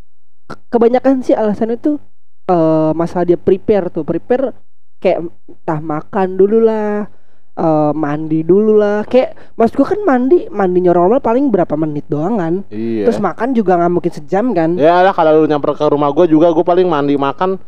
Ke- 0.50 0.58
kebanyakan 0.74 1.22
sih 1.22 1.38
alasan 1.38 1.74
itu 1.74 2.02
eh 2.50 2.90
masalah 2.98 3.22
dia 3.22 3.38
prepare 3.38 3.94
tuh. 3.94 4.02
Prepare 4.02 4.50
kayak 4.98 5.22
entah 5.46 5.78
makan 5.78 6.28
dulu 6.34 6.58
lah 6.58 7.06
eh 7.54 7.92
mandi 7.94 8.42
dulu 8.42 8.74
lah. 8.74 9.06
Kayak 9.06 9.54
mas 9.54 9.70
gua 9.70 9.86
kan 9.86 10.02
mandi 10.02 10.50
mandinya 10.50 10.90
normal 10.90 11.22
paling 11.22 11.46
berapa 11.46 11.78
menit 11.78 12.10
doang 12.10 12.42
kan. 12.42 12.54
Iya. 12.74 13.06
Terus 13.06 13.22
makan 13.22 13.54
juga 13.54 13.78
nggak 13.78 13.92
mungkin 13.92 14.12
sejam 14.12 14.50
kan. 14.50 14.74
Ya 14.74 14.98
lah 14.98 15.14
kalau 15.14 15.42
lu 15.42 15.46
nyamper 15.46 15.78
ke 15.78 15.86
rumah 15.86 16.10
gua 16.10 16.26
juga 16.26 16.50
gua 16.50 16.66
paling 16.66 16.90
mandi 16.90 17.14
makan 17.14 17.62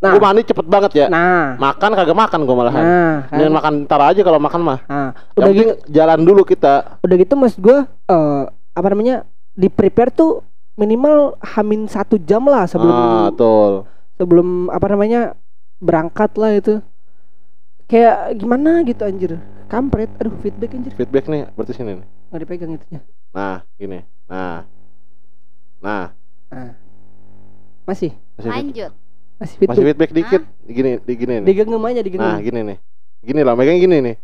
nah. 0.00 0.12
Gua 0.16 0.22
mandi 0.32 0.42
cepet 0.42 0.66
banget 0.66 0.92
ya. 0.96 1.06
Nah. 1.12 1.60
Makan 1.60 1.90
kagak 1.92 2.16
makan 2.16 2.38
gua 2.48 2.56
malahan. 2.56 2.82
Nah 2.84 3.16
kan. 3.28 3.36
Dengan 3.38 3.52
makan 3.60 3.72
ntar 3.84 4.00
aja 4.00 4.20
kalau 4.24 4.40
makan 4.40 4.60
mah. 4.64 4.80
Nah 4.88 5.10
Yang 5.12 5.36
udah 5.36 5.52
gitu 5.52 5.72
jalan 5.92 6.20
dulu 6.24 6.42
kita. 6.44 6.74
Udah 7.04 7.16
gitu 7.20 7.34
mas 7.36 7.54
gua 7.60 7.86
eh 8.08 8.42
apa 8.72 8.86
namanya 8.90 9.28
di 9.52 9.68
prepare 9.68 10.10
tuh 10.10 10.40
minimal 10.80 11.36
hamin 11.44 11.84
satu 11.84 12.16
jam 12.16 12.48
lah 12.48 12.64
sebelum 12.64 12.94
Ah, 12.96 13.28
betul. 13.28 13.84
sebelum 14.16 14.72
apa 14.72 14.86
namanya 14.88 15.36
berangkat 15.78 16.32
lah 16.40 16.56
itu. 16.56 16.80
Kayak 17.90 18.38
gimana 18.38 18.86
gitu 18.86 19.02
anjir. 19.04 19.36
Kampret. 19.68 20.08
Aduh 20.22 20.32
feedback 20.40 20.72
anjir. 20.72 20.92
Feedback 20.94 21.26
nih, 21.26 21.50
berarti 21.52 21.74
sini 21.74 22.00
nih. 22.00 22.06
Nggak 22.30 22.40
dipegang 22.46 22.72
itunya. 22.78 23.00
Nah, 23.34 23.66
gini. 23.74 24.00
Nah. 24.30 24.62
Nah, 25.80 26.12
masih? 27.88 28.12
Masih, 28.36 28.50
Lanjut. 28.52 28.92
Masih 29.40 29.56
masih 29.56 29.56
feedback 29.56 29.88
feedback 29.88 30.10
dikit. 30.12 30.42
Gini, 30.68 31.00
di 31.00 31.12
gini 31.16 31.34
nih. 31.40 31.46
Digenggam 31.48 31.80
aja 31.88 32.00
digenggam 32.04 32.28
Nah, 32.28 32.36
gini 32.44 32.60
nih. 32.60 32.76
Gini 33.24 33.40
lah, 33.40 33.56
megang 33.56 33.80
gini 33.80 33.96
nih. 34.04 34.16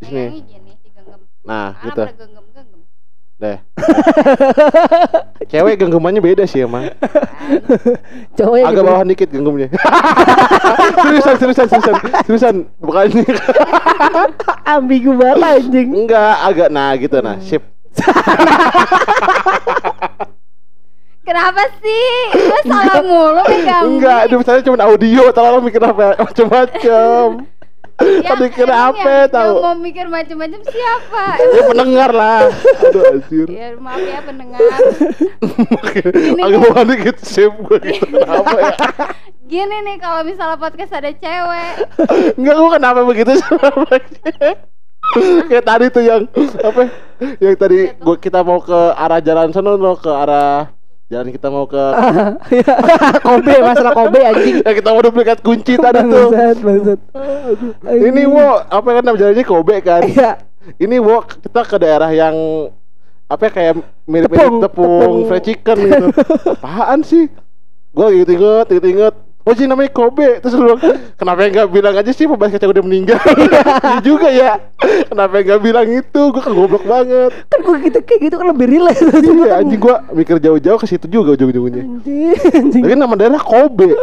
Di 0.00 0.04
sini. 0.08 0.24
Pegangnya 0.24 0.44
gini, 0.48 0.72
digenggam. 0.80 1.20
Nah, 1.44 1.76
Anak 1.76 1.84
gitu. 1.84 2.02
genggam-genggam. 2.08 2.80
Cewek 5.50 5.74
genggamannya 5.74 6.22
beda 6.22 6.46
sih 6.46 6.62
emang. 6.62 6.94
Cowok 8.38 8.54
Agak 8.62 8.70
gitu. 8.70 8.86
bawah 8.86 9.02
dikit 9.02 9.28
genggamnya. 9.34 9.66
Seriusan, 11.02 11.34
seriusan, 11.42 11.66
seriusan. 11.66 11.94
Seriusan, 12.22 12.54
bukan 12.78 13.10
ini 13.10 13.26
ambigu 14.62 15.18
banget 15.18 15.42
anjing. 15.42 16.06
Enggak, 16.06 16.38
agak. 16.38 16.70
Nah 16.70 16.94
gitu. 16.96 17.18
Nah 17.18 17.42
Sip 17.42 17.66
Kenapa 21.22 21.62
sih? 21.78 22.10
Lu 22.34 22.58
salah 22.66 22.98
mulu 22.98 23.42
megang. 23.46 23.84
Enggak, 23.94 24.20
itu 24.26 24.34
misalnya 24.42 24.62
cuma 24.66 24.78
audio 24.82 25.22
Terlalu 25.30 25.58
mikir 25.70 25.82
apa 25.82 26.18
macam-macam. 26.18 27.26
Ya, 28.02 28.34
Tadi 28.34 28.46
kira 28.50 28.74
emang 28.74 28.98
apa 28.98 29.30
tahu? 29.30 29.54
mau 29.62 29.76
mikir 29.78 30.10
macam-macam 30.10 30.60
siapa? 30.66 31.24
Ya 31.38 31.62
pendengar 31.70 32.10
lah. 32.10 32.50
Aduh 32.90 33.02
anjir. 33.14 33.46
Ya 33.46 33.78
maaf 33.78 34.02
ya 34.02 34.18
pendengar. 34.26 34.58
Agak 36.42 36.58
bawah 36.66 36.84
dikit 36.88 37.16
Sip. 37.22 37.52
Gue 37.54 37.78
gitu. 37.86 38.02
Kenapa 38.10 38.58
ya? 38.58 38.74
Gini 39.46 39.76
nih 39.86 39.96
kalau 40.02 40.26
misalnya 40.26 40.58
podcast 40.58 40.96
ada 40.96 41.12
cewek, 41.14 41.72
Enggak, 42.40 42.54
gue 42.56 42.70
kenapa 42.74 43.00
begitu 43.06 43.32
sama 43.38 43.84
Kayak 45.46 45.64
tadi 45.68 45.86
tuh 45.92 46.02
yang 46.02 46.22
Apa? 46.64 46.82
Yang 47.38 47.54
tadi 47.60 47.78
gua, 48.00 48.16
kita 48.18 48.40
mau 48.42 48.58
ke 48.58 48.80
arah 48.96 49.20
jalan 49.22 49.52
sana 49.54 49.76
ke 49.76 50.10
arah 50.10 50.72
Jalan 51.12 51.28
kita 51.28 51.52
mau 51.52 51.68
ke 51.68 51.76
kobe 53.28 53.54
masalah 53.60 53.92
kobe 53.92 54.16
anjing. 54.24 54.64
Ya 54.64 54.72
kita 54.72 54.88
mau 54.96 55.04
duplikat 55.04 55.44
kunci 55.44 55.76
tadi 55.76 56.00
tuh. 56.08 56.32
bangsat. 56.32 56.56
Bangsat 56.64 56.98
Ini 57.84 58.22
wo 58.24 58.64
Apa 58.64 58.88
kan 58.96 59.02
nama 59.04 59.20
jalannya 59.20 59.44
Kobe 59.44 59.76
kan? 59.84 60.00
Ya 60.08 60.40
Ini 60.80 60.96
wo 61.04 61.20
kita 61.20 61.68
ke 61.68 61.76
daerah 61.76 62.08
yang 62.08 62.32
Apa 63.28 63.48
ya, 63.48 63.50
kayak 63.52 63.74
mirip-mirip 64.08 64.40
Tepung, 64.40 64.60
tepung, 64.64 65.00
tepung. 65.00 65.16
fried 65.28 65.44
chicken 65.44 65.76
gitu. 65.84 66.06
Apaan 66.56 67.00
sih? 67.04 67.28
Gue 67.92 68.06
gitu 68.24 68.32
inget, 68.32 68.66
gitu 68.72 68.86
inget 68.88 69.14
Oh 69.42 69.52
sih 69.58 69.66
namanya 69.66 69.90
Kobe. 69.90 70.38
Terus 70.38 70.54
lu 70.54 70.78
Kenapa 71.18 71.50
nggak 71.50 71.68
bilang 71.70 71.94
aja 71.98 72.10
sih? 72.14 72.30
Pembalas 72.30 72.54
kaca 72.54 72.70
udah 72.70 72.84
meninggal. 72.84 73.18
Iya 73.42 73.98
juga 74.02 74.28
ya. 74.30 74.58
Kenapa 75.10 75.42
nggak 75.42 75.60
bilang 75.62 75.86
itu? 75.90 76.20
Gue 76.30 76.42
kan 76.42 76.54
goblok 76.54 76.86
banget. 76.86 77.30
Kan 77.50 77.58
gua 77.66 77.76
gitu 77.82 77.98
kayak 78.06 78.20
gitu 78.30 78.34
kan 78.38 78.46
lebih 78.54 78.66
relate. 78.70 79.02
Iya 79.02 79.58
anjing 79.58 79.80
gue 79.82 79.96
mikir 80.14 80.36
jauh-jauh 80.38 80.78
ke 80.78 80.86
situ 80.86 81.06
juga 81.10 81.34
ujung-ujungnya. 81.34 81.82
Anjing 81.82 82.38
anjing. 82.54 82.82
Tapi 82.86 82.94
nama 82.94 83.14
daerah 83.18 83.42
Kobe. 83.42 83.98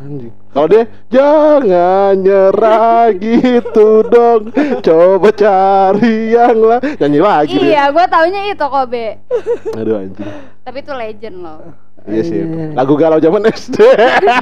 Anjing. 0.00 0.34
Kalau 0.50 0.66
dia 0.66 0.84
Jangan 1.10 2.14
nyerah 2.18 3.14
gitu 3.14 4.02
dong. 4.10 4.50
Coba 4.82 5.28
cari 5.30 6.34
yang 6.34 6.58
lah 6.58 6.80
Nyanyi 6.98 7.20
lagi 7.22 7.58
iya 7.58 7.86
gue 7.90 8.04
taunya 8.10 8.50
itu 8.50 8.66
Kobe. 8.66 9.22
Aduh 9.78 9.94
anjing. 10.02 10.30
Tapi 10.66 10.78
itu 10.82 10.92
legend 10.94 11.36
loh. 11.38 11.60
Iya 12.08 12.22
sih. 12.24 12.40
Iya. 12.40 12.66
Lagu 12.72 12.94
galau 12.96 13.18
zaman 13.20 13.44
SD 13.50 13.76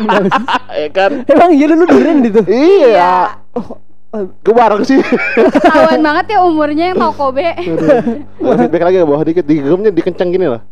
Ya 0.85 0.89
kan? 0.95 1.27
Emang 1.27 1.51
iya 1.55 1.65
lu 1.71 1.85
dengerin 1.87 2.19
gitu? 2.27 2.41
Iya. 2.47 3.39
Gue 4.43 4.55
bareng 4.55 4.83
sih. 4.87 4.99
Ketahuan 5.55 6.01
banget 6.01 6.37
ya 6.37 6.39
umurnya 6.47 6.95
yang 6.95 6.97
tau 6.99 7.13
Kobe. 7.13 7.51
Feedback 8.39 8.83
lagi 8.87 8.97
ke 9.03 9.07
bawah 9.07 9.25
dikit. 9.27 9.45
Digemnya 9.45 9.91
dikenceng 9.91 10.31
gini 10.31 10.47
lah 10.49 10.63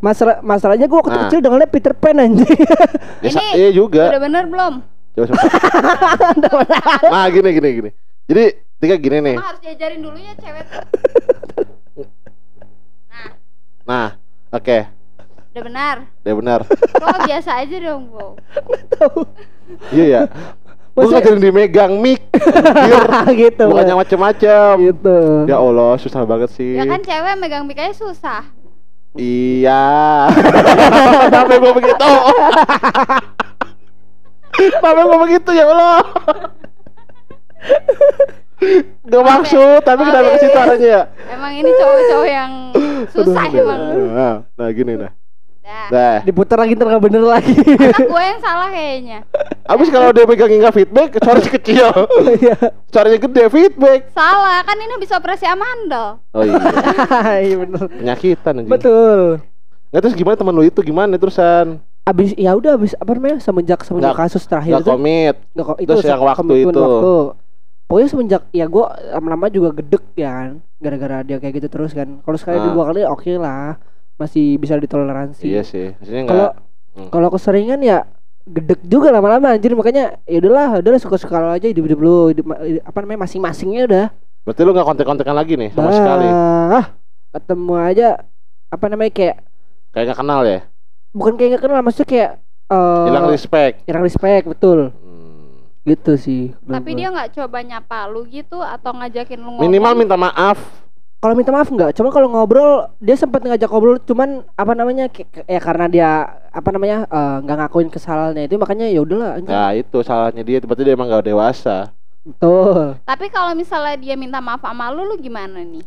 masalah 0.00 0.40
masalahnya 0.40 0.88
gua 0.88 1.04
waktu 1.04 1.12
Nah. 1.12 1.22
kecil 1.28 1.40
dengernya 1.44 1.68
Peter 1.68 1.92
Pan 1.92 2.16
anjing 2.16 2.48
Ya, 3.20 3.28
Ini 3.28 3.44
Iya 3.52 3.70
juga. 3.76 4.08
Udah 4.08 4.22
bener 4.24 4.44
belum? 4.48 4.74
Coba 5.12 5.26
coba 6.40 6.64
Nah 7.12 7.24
gini 7.28 7.48
gini 7.52 7.68
gini. 7.76 7.90
Jadi 8.24 8.44
Tiga 8.80 8.96
gini 8.96 9.20
nih. 9.20 9.36
Emang 9.36 9.44
harus 9.52 9.60
diajarin 9.60 10.00
dulu 10.00 10.16
ya 10.16 10.32
cewek. 10.40 10.64
Tuh. 10.72 12.08
Nah 13.84 14.16
Oke 14.50 14.88
Udah 15.60 15.68
benar. 15.68 15.96
Udah 16.24 16.34
benar. 16.40 16.60
Lo 17.04 17.16
biasa 17.28 17.50
aja 17.60 17.76
dong, 17.84 18.02
Bo. 18.08 18.32
Iya 19.92 20.04
ya 20.08 20.22
Gue 20.96 21.04
ngajarin 21.06 21.36
dimegang 21.36 21.92
mic 22.00 22.24
gitu. 23.44 23.64
Bukan 23.68 23.84
yang 23.84 24.00
macem-macem. 24.00 24.72
Gitu. 24.80 25.16
Ya 25.44 25.60
Allah 25.60 26.00
susah 26.00 26.24
banget 26.24 26.48
sih. 26.56 26.80
Ya 26.80 26.88
kan 26.88 27.04
cewek 27.04 27.36
megang 27.36 27.68
mic 27.68 27.76
aja 27.76 27.92
susah. 27.92 28.48
Iya. 29.20 29.84
Kenapa 31.28 31.52
gue 31.60 31.72
begitu. 31.76 32.10
Kenapa 34.56 35.00
gue 35.04 35.18
begitu 35.28 35.50
ya 35.52 35.64
Allah. 35.68 36.00
Gak 39.08 39.24
maksud 39.24 39.80
Tapi 39.84 40.02
kenapa 40.04 40.36
ke 40.36 40.38
situ 40.44 40.56
arahnya 40.56 40.88
ya 40.88 41.02
Emang 41.32 41.52
ini 41.56 41.70
cowok-cowok 41.76 42.28
yang 42.28 42.52
susah 43.08 43.44
Aduh. 43.48 43.60
emang. 43.64 43.80
Nah, 44.12 44.36
nah 44.52 44.68
gini 44.72 45.00
nah 45.00 45.19
Dah. 45.70 45.86
Nah. 45.88 46.16
Diputar 46.22 46.56
lagi 46.56 46.74
ntar 46.74 46.86
nggak 46.88 47.04
bener 47.04 47.22
lagi. 47.22 47.54
Karena 47.54 47.98
gue 48.04 48.22
yang 48.24 48.40
salah 48.40 48.68
kayaknya. 48.68 49.18
Abis 49.64 49.86
kalau 49.88 50.10
dia 50.10 50.24
pegang 50.24 50.50
nggak 50.50 50.74
feedback 50.74 51.08
Suaranya 51.16 51.50
kecil. 51.52 51.86
Iya. 52.36 52.56
Suaranya 52.86 53.18
gede 53.20 53.44
feedback. 53.48 54.00
Salah, 54.10 54.58
kan 54.60 54.74
ini 54.74 54.94
bisa 54.96 55.14
operasi 55.14 55.46
amandel. 55.46 56.18
Oh 56.28 56.42
iya. 56.42 56.58
Iya 57.46 57.56
bener. 57.56 57.86
Penyakitan 57.88 58.52
anjing. 58.56 58.68
Betul. 58.68 59.20
Nggak 59.88 60.00
terus 60.00 60.14
gimana 60.14 60.34
temen 60.34 60.52
lu 60.52 60.64
itu? 60.64 60.80
Gimana 60.80 61.14
terusan? 61.14 61.78
Abis 62.02 62.34
ya 62.34 62.50
udah 62.52 62.74
abis 62.74 62.94
apa 62.94 63.10
namanya? 63.12 63.38
Semenjak 63.38 63.80
semenjak 63.80 64.10
Nggak- 64.10 64.26
kasus 64.26 64.42
terakhir 64.44 64.72
Nggak 64.72 64.82
itu 64.82 64.90
komit. 64.90 65.36
nggak 65.52 65.64
kok 65.64 65.78
itu 65.78 65.90
Terus 65.92 66.04
yang 66.04 66.18
se- 66.18 66.26
waktu 66.26 66.54
itu. 66.60 66.80
waktu. 66.80 67.14
pokoknya 67.82 68.08
semenjak 68.08 68.42
ya 68.50 68.64
gue 68.64 68.84
lama-lama 69.10 69.46
juga 69.48 69.74
gedek 69.74 70.14
ya 70.14 70.30
kan 70.30 70.50
gara-gara 70.78 71.16
dia 71.20 71.36
kayak 71.36 71.54
gitu 71.56 71.68
terus 71.68 71.90
kan. 71.90 72.18
Kalau 72.20 72.36
sekali 72.36 72.56
Ah. 72.56 72.70
dua 72.70 72.84
kali 72.86 73.02
oke 73.02 73.32
lah 73.36 73.74
masih 74.20 74.54
bisa 74.54 74.76
ditoleransi. 74.76 75.42
Iya 75.42 75.62
sih 75.64 75.96
Maksudnya 75.96 76.24
kalau 76.26 76.48
Hmm. 76.90 77.08
kalau 77.08 77.28
keseringan 77.30 77.80
ya 77.80 78.02
gedek 78.42 78.82
juga 78.82 79.08
lama-lama 79.08 79.54
anjir. 79.54 79.72
Makanya 79.72 80.20
ya 80.22 80.36
udahlah 80.38 80.78
udahlah 80.78 80.98
suka-suka 80.98 81.38
lo 81.38 81.48
aja 81.48 81.64
hidup 81.64 81.86
hidup 81.86 81.98
lu 81.98 82.16
hidup, 82.28 82.44
hidup- 82.60 82.84
apa 82.84 82.98
namanya 83.00 83.24
masing-masingnya 83.24 83.82
udah. 83.86 84.06
Berarti 84.42 84.60
lu 84.60 84.70
nggak 84.70 84.86
kontek-kontekan 84.86 85.32
lagi 85.32 85.54
nih 85.54 85.70
sama 85.70 85.86
Dah. 85.86 85.96
sekali 85.96 86.26
ah 86.26 86.86
ketemu 87.30 87.74
aja 87.76 88.08
apa 88.68 88.84
namanya 88.86 89.12
kayak 89.12 89.36
Kayak 89.90 90.04
nggak 90.06 90.18
kenal 90.18 90.40
ya? 90.42 90.60
Bukan 91.10 91.32
kayak 91.34 91.50
gak 91.52 91.62
kenal 91.64 91.80
maksudnya 91.80 92.08
kayak 92.08 92.30
eh 92.70 93.04
hilang 93.06 93.26
respect. 93.26 93.74
hilang 93.84 94.02
respect 94.02 94.44
betul. 94.46 94.78
Hmm. 94.90 95.08
gitu 95.80 96.12
sih. 96.14 96.52
Tapi 96.60 96.92
dia 96.92 97.08
nggak 97.08 97.32
coba 97.34 97.58
nyapa 97.60 98.04
lu 98.06 98.22
gitu 98.24 98.58
atau 98.58 98.92
ngajakin 98.92 99.38
lu 99.38 99.48
ngomong. 99.48 99.62
minimal 99.62 99.92
minta 99.94 100.14
maaf 100.14 100.58
kalau 101.20 101.34
minta 101.36 101.52
maaf 101.52 101.68
nggak? 101.68 101.92
Cuma 101.92 102.08
kalau 102.08 102.32
ngobrol 102.32 102.88
dia 102.96 103.12
sempat 103.12 103.44
ngajak 103.44 103.68
ngobrol 103.68 104.00
cuman 104.00 104.40
apa 104.56 104.72
namanya 104.72 105.12
ya 105.44 105.60
karena 105.60 105.86
dia 105.86 106.10
apa 106.48 106.68
namanya 106.72 107.04
eh, 107.04 107.36
nggak 107.44 107.56
ngakuin 107.60 107.88
kesalahannya 107.88 108.48
itu 108.48 108.56
makanya 108.56 108.88
ya 108.88 109.04
udahlah 109.04 109.36
nah 109.44 109.70
itu 109.70 110.00
salahnya 110.00 110.40
dia 110.40 110.58
berarti 110.60 110.82
dia 110.82 110.96
emang 110.96 111.06
gak 111.06 111.28
dewasa. 111.28 111.92
Betul. 112.20 113.00
Tapi 113.04 113.26
kalau 113.28 113.52
misalnya 113.52 113.96
dia 113.96 114.12
minta 114.16 114.40
maaf 114.40 114.60
sama 114.60 114.88
lu, 114.88 115.04
lu 115.04 115.16
gimana 115.16 115.60
nih? 115.60 115.84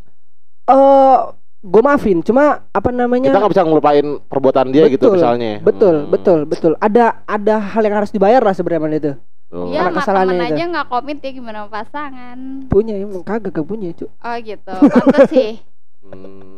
eh 0.64 1.18
gue 1.64 1.82
maafin 1.82 2.20
cuma 2.20 2.60
apa 2.70 2.88
namanya 2.92 3.28
kita 3.32 3.40
nggak 3.40 3.52
bisa 3.56 3.64
ngelupain 3.64 4.06
perbuatan 4.28 4.68
dia 4.68 4.84
gitu 4.88 5.08
Betul, 5.08 5.16
misalnya. 5.16 5.52
betul 5.60 5.94
Hmm. 6.04 6.10
betul 6.12 6.38
betul. 6.44 6.72
Ada 6.78 7.24
ada 7.24 7.54
hal 7.72 7.82
yang 7.82 7.96
harus 7.98 8.12
dibayar 8.12 8.40
lah 8.40 8.52
sebenarnya 8.52 8.98
itu 9.00 9.12
Tuh. 9.54 9.70
Ya 9.70 9.86
Karena 9.86 9.92
sama 9.92 9.98
kesalahannya 10.00 10.34
temen 10.34 10.42
itu. 10.42 10.50
aja 10.52 10.64
nggak 10.68 10.86
komit 10.88 11.18
ya 11.18 11.30
gimana 11.30 11.56
sama 11.60 11.70
pasangan. 11.72 12.38
punya 12.66 12.94
emang 12.96 13.22
kagak 13.22 13.42
kagak 13.48 13.64
punya 13.64 13.88
cu 13.92 14.06
Oh 14.10 14.36
gitu. 14.40 14.74
Pantes 14.90 15.30
sih. 15.30 15.52
Hmm. 16.02 16.50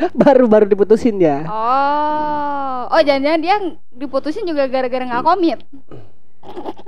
baru 0.16 0.44
baru 0.44 0.64
diputusin 0.64 1.16
ya 1.16 1.44
Oh, 1.44 2.88
oh 2.88 3.00
jangan-jangan 3.00 3.38
dia 3.38 3.56
diputusin 3.92 4.42
juga 4.42 4.66
gara-gara 4.66 5.04
nggak 5.06 5.22
komit. 5.22 5.60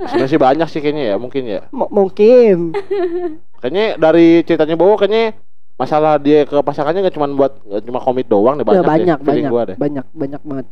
sebenarnya 0.01 0.27
sih 0.27 0.41
banyak 0.41 0.67
sih 0.67 0.79
kayaknya 0.79 1.03
ya 1.07 1.15
mungkin 1.15 1.43
ya 1.45 1.61
M- 1.69 1.87
mungkin 1.87 2.73
kayaknya 3.61 3.85
dari 3.95 4.41
ceritanya 4.41 4.75
Bowo 4.75 4.97
kayaknya 4.97 5.37
masalah 5.73 6.17
dia 6.17 6.43
ke 6.43 6.57
pasangannya 6.57 7.01
gak 7.03 7.13
cuma 7.13 7.29
buat 7.29 7.61
gak 7.61 7.83
cuma 7.83 7.99
komit 7.99 8.25
doang 8.25 8.55
deh 8.55 8.65
Ya, 8.65 8.81
banyak, 8.81 8.83
banyak 8.83 9.17
deh, 9.17 9.25
banyak 9.25 9.45
gua 9.47 9.61
deh. 9.63 9.77
banyak 9.77 10.05
banyak 10.11 10.41
banget 10.43 10.65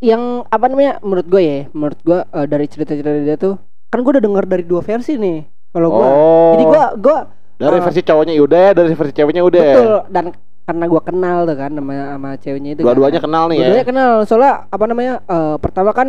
yang 0.00 0.22
apa 0.48 0.64
namanya 0.66 0.98
menurut 1.00 1.26
gue 1.26 1.42
ya 1.42 1.58
menurut 1.68 2.00
gue 2.00 2.18
eh, 2.20 2.46
dari 2.46 2.66
cerita-cerita 2.66 3.10
dia 3.22 3.36
tuh 3.36 3.54
kan 3.92 4.00
gue 4.00 4.10
udah 4.10 4.24
dengar 4.24 4.44
dari 4.44 4.64
dua 4.64 4.80
versi 4.80 5.14
nih 5.14 5.44
kalau 5.68 5.88
gue 5.90 6.00
Oh. 6.02 6.50
jadi 6.52 6.64
gue 6.64 6.84
gue 7.02 7.18
dari 7.54 7.76
eh, 7.76 7.82
versi 7.82 8.00
cowoknya 8.00 8.32
udah, 8.34 8.66
dari 8.72 8.92
versi 8.92 9.12
ceweknya 9.12 9.42
udah. 9.42 9.62
betul 9.68 9.94
dan 10.08 10.24
karena 10.62 10.84
gue 10.86 11.02
kenal 11.02 11.38
tuh 11.42 11.54
kan 11.54 11.70
sama 11.70 11.92
sama 12.08 12.30
ceweknya 12.36 12.70
itu 12.72 12.80
Dua-duanya 12.80 13.18
kan. 13.18 13.26
kenal 13.26 13.44
nih 13.46 13.58
dua-duanya 13.58 13.78
ya. 13.78 13.86
kenal 13.86 14.12
soalnya 14.24 14.52
apa 14.66 14.84
namanya 14.86 15.14
eh, 15.22 15.56
pertama 15.58 15.90
kan 15.90 16.08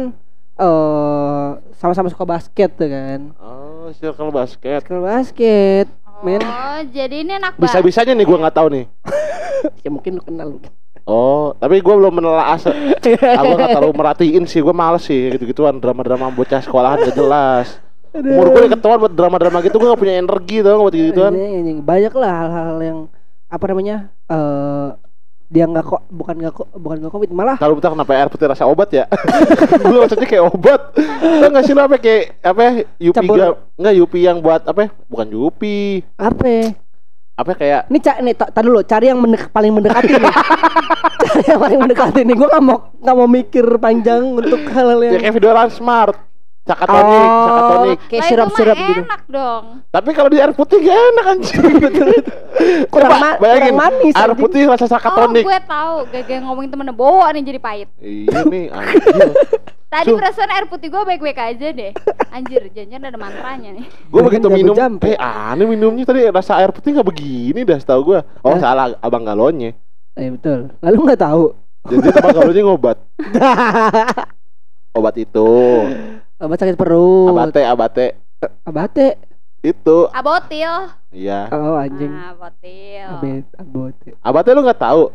eh 0.56 1.48
sama-sama 1.74 2.08
suka 2.08 2.24
basket 2.24 2.70
tuh 2.72 2.88
kan 2.88 3.20
Oh, 3.38 3.92
circle 3.92 4.32
basket. 4.32 4.80
suka 4.82 4.98
basket 4.98 5.88
Men. 6.22 6.40
Oh, 6.40 6.80
jadi 6.88 7.20
ini 7.20 7.36
anak 7.36 7.60
Bisa-bisanya 7.60 8.16
nih 8.16 8.24
gua 8.24 8.40
nggak 8.40 8.56
tahu 8.56 8.72
nih. 8.72 8.86
ya 9.84 9.92
mungkin 9.92 10.16
lu 10.16 10.24
kenal 10.24 10.56
Oh, 11.04 11.52
tapi 11.54 11.80
gua 11.80 12.00
belum 12.00 12.14
menelaah. 12.16 12.56
se- 12.56 12.72
Aku 13.40 13.52
nggak 13.54 13.76
terlalu 13.76 13.94
merhatiin 13.94 14.44
sih, 14.46 14.60
gua 14.60 14.72
males 14.72 15.04
sih 15.04 15.32
gitu-gituan 15.32 15.76
drama-drama 15.76 16.30
bocah 16.30 16.60
sekolahan 16.60 17.04
gak 17.04 17.14
jelas. 17.14 17.68
Umur 18.14 18.54
gue 18.54 18.70
ketahuan 18.70 19.02
buat 19.02 19.12
drama-drama 19.12 19.58
gitu 19.60 19.76
gue 19.76 19.90
gak 19.90 19.98
punya 19.98 20.16
energi 20.16 20.62
tau 20.62 20.80
buat 20.80 20.94
gitu-gituan. 20.94 21.34
Anjing, 21.34 21.54
anjing. 21.60 21.80
banyak 21.82 22.14
lah 22.14 22.34
hal-hal 22.40 22.78
yang 22.78 23.00
apa 23.50 23.66
namanya 23.68 23.96
eh 24.28 24.90
dia 25.50 25.66
nggak 25.66 25.82
kok 25.84 26.02
bukan 26.10 26.36
nggak 26.36 26.54
kok 26.56 26.68
bukan 26.74 26.98
nggak 26.98 27.12
komit 27.12 27.30
malah 27.30 27.58
Kalau 27.58 27.74
bentar 27.74 27.90
kenapa 27.90 28.14
air 28.14 28.26
putih 28.26 28.46
rasa 28.48 28.66
obat 28.66 28.90
ya? 28.90 29.06
gue 29.82 29.98
maksudnya 30.00 30.26
kayak 30.26 30.46
obat. 30.48 30.82
Tau 30.94 31.50
gak 31.50 31.64
sih 31.64 31.74
lo 31.74 31.82
apa 31.84 31.98
kayak 31.98 32.24
apa 32.40 32.62
Yupi 32.98 33.18
Campur. 33.18 33.38
enggak 33.74 33.94
Yupi 33.98 34.20
yang 34.22 34.38
buat 34.40 34.62
apa? 34.62 34.80
ya? 34.80 34.90
Bukan 35.06 35.28
Yupi. 35.30 36.06
apa? 36.16 36.78
Apa 37.34 37.52
kayak 37.58 37.90
Ini 37.90 37.98
cak 37.98 38.18
nih, 38.22 38.34
tak 38.38 38.62
dulu 38.62 38.86
cari 38.86 39.10
yang 39.10 39.18
mendek, 39.18 39.50
paling 39.50 39.74
mendekati 39.74 40.14
nih. 40.14 40.34
cari 41.26 41.44
yang 41.50 41.62
paling 41.62 41.80
mendekati 41.82 42.20
nih. 42.22 42.36
Gue 42.38 42.48
nggak 42.48 42.64
mau 42.64 42.78
nggak 42.94 43.16
mau 43.18 43.28
mikir 43.28 43.66
panjang 43.82 44.22
untuk 44.38 44.62
hal-hal 44.70 45.00
ya 45.02 45.10
yang 45.18 45.24
kayak 45.26 45.36
video 45.42 45.52
Smart. 45.74 46.18
Cakatonik, 46.64 47.28
cakatonik. 47.28 48.00
kayak 48.08 48.24
sirup-sirup 48.24 48.78
gitu. 48.80 49.04
enak 49.04 49.22
dong. 49.28 49.64
Tapi 49.92 50.10
kalau 50.16 50.32
di 50.32 50.40
air 50.40 50.56
putih 50.56 50.80
gak 50.80 50.96
enak 50.96 51.26
anjing. 51.36 51.60
Kurang 52.94 53.12
Coba 53.12 53.20
ma- 53.20 53.36
bayangin, 53.36 53.76
kurang 53.76 53.80
manis, 53.84 54.16
Air 54.16 54.32
putih 54.32 54.62
rasa 54.72 54.88
Oh, 54.88 54.92
sakatonik. 54.96 55.44
gue 55.44 55.60
tahu. 55.68 55.96
Gak 56.08 56.40
ngomongin 56.40 56.72
temennya 56.72 56.96
bawa 56.96 57.36
nih 57.36 57.44
jadi 57.44 57.60
pahit. 57.60 57.90
Iya 58.00 58.48
nih 58.48 58.72
anjir. 58.72 59.28
Tadi 59.94 60.10
Su- 60.10 60.18
perasaan 60.18 60.50
air 60.50 60.66
putih 60.66 60.90
gue 60.90 61.02
baik-baik 61.06 61.38
aja 61.38 61.68
deh. 61.70 61.92
Anjir, 62.28 62.66
jangan 62.68 63.06
ada 63.06 63.14
mantranya 63.16 63.70
nih. 63.72 63.86
Gue 64.12 64.22
begitu 64.24 64.50
minum, 64.50 64.74
jampe. 64.74 65.06
eh 65.08 65.18
aneh 65.18 65.70
minumnya 65.70 66.02
tadi 66.02 66.26
rasa 66.28 66.58
air 66.58 66.74
putih 66.74 66.98
gak 66.98 67.06
begini 67.06 67.62
dah 67.62 67.78
setahu 67.78 68.02
gue. 68.08 68.20
Oh 68.42 68.52
Hah? 68.52 68.60
salah 68.60 68.86
abang 68.98 69.22
galonnya. 69.22 69.78
Eh 70.14 70.30
betul. 70.30 70.74
Lalu 70.80 70.98
nggak 71.06 71.22
tahu. 71.22 71.54
Jadi 71.86 72.08
abang 72.12 72.34
galonnya 72.34 72.62
ngobat. 72.64 72.98
Obat 74.94 75.16
itu, 75.16 75.50
Obat 76.38 76.58
sakit 76.58 76.74
perut. 76.74 77.30
abate, 77.32 77.62
abate 77.64 78.08
Abate. 78.64 79.08
itu, 79.60 79.98
Abotil. 80.10 80.74
iya. 81.10 81.50
Oh 81.50 81.74
anjing. 81.74 82.10
Ah, 82.10 82.34
abotil. 82.34 83.08
Abet, 83.12 83.46
abote. 83.56 84.10
Abate 84.20 84.50
lu 84.52 84.62
nggak 84.62 84.78
tahu? 84.80 85.10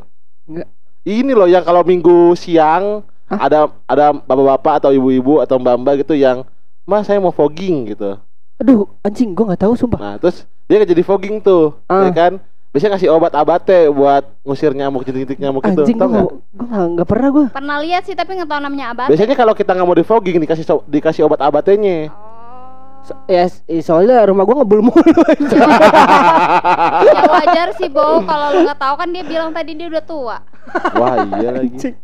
Nggak. 0.46 0.68
Ini 1.04 1.32
loh 1.32 1.46
yang 1.46 1.62
kalau 1.62 1.82
minggu 1.82 2.34
siang 2.34 3.06
Hah? 3.28 3.38
ada 3.38 3.58
ada 3.84 4.16
bapak-bapak 4.16 4.74
atau 4.80 4.90
ibu-ibu 4.90 5.38
atau 5.38 5.56
mbak-mbak 5.56 6.00
gitu 6.00 6.12
yang 6.12 6.48
Mas 6.82 7.04
saya 7.04 7.20
mau 7.20 7.28
fogging 7.28 7.92
gitu. 7.92 8.16
Aduh, 8.56 8.88
anjing 9.00 9.36
gua 9.36 9.52
nggak 9.52 9.62
tahu 9.62 9.76
sumpah. 9.76 10.00
Nah 10.00 10.14
terus 10.16 10.48
dia 10.64 10.80
jadi 10.82 11.00
fogging 11.00 11.38
tuh, 11.38 11.76
Ah. 11.84 12.08
ya 12.08 12.10
kan? 12.10 12.32
Biasanya 12.68 12.96
ngasih 12.96 13.08
obat 13.08 13.32
abate 13.32 13.88
buat 13.88 14.24
ngusir 14.42 14.72
nyamuk, 14.72 15.00
jentik-jentik 15.02 15.36
nyamuk 15.36 15.60
itu. 15.62 15.72
anjing 15.78 15.96
gua 15.96 16.06
nggak? 16.06 16.24
nggak- 16.24 16.40
gua 16.58 16.80
nggak 16.90 17.08
pernah 17.08 17.28
gua. 17.28 17.46
Pernah 17.48 17.76
lihat 17.80 18.02
sih 18.04 18.12
tapi 18.12 18.34
nggak 18.34 18.48
tahu 18.48 18.60
namanya 18.60 18.92
abate. 18.92 19.08
Biasanya 19.08 19.36
kalau 19.36 19.52
kita 19.52 19.70
nggak 19.72 19.86
mau 19.86 19.94
di 19.94 20.04
fogging 20.04 20.36
dikasih 20.38 20.64
so- 20.64 20.84
dikasih 20.84 21.22
obat 21.22 21.40
abatenya. 21.40 22.08
Oh. 22.08 22.27
So- 23.02 23.16
ya 23.24 23.46
eh, 23.66 23.80
soalnya 23.80 24.24
rumah 24.24 24.44
gua 24.44 24.60
ngebul 24.60 24.80
mulu. 24.84 25.22
ya 27.08 27.22
wajar 27.24 27.68
sih 27.76 27.88
Bo 27.88 28.20
kalau 28.22 28.46
lu 28.52 28.58
nggak 28.66 28.80
tahu 28.80 28.94
kan 28.96 29.08
dia 29.08 29.24
bilang 29.24 29.50
tadi 29.50 29.72
dia 29.72 29.88
udah 29.88 30.04
tua. 30.04 30.36
Wah 30.94 31.14
iya 31.38 31.50
lagi. 31.54 31.96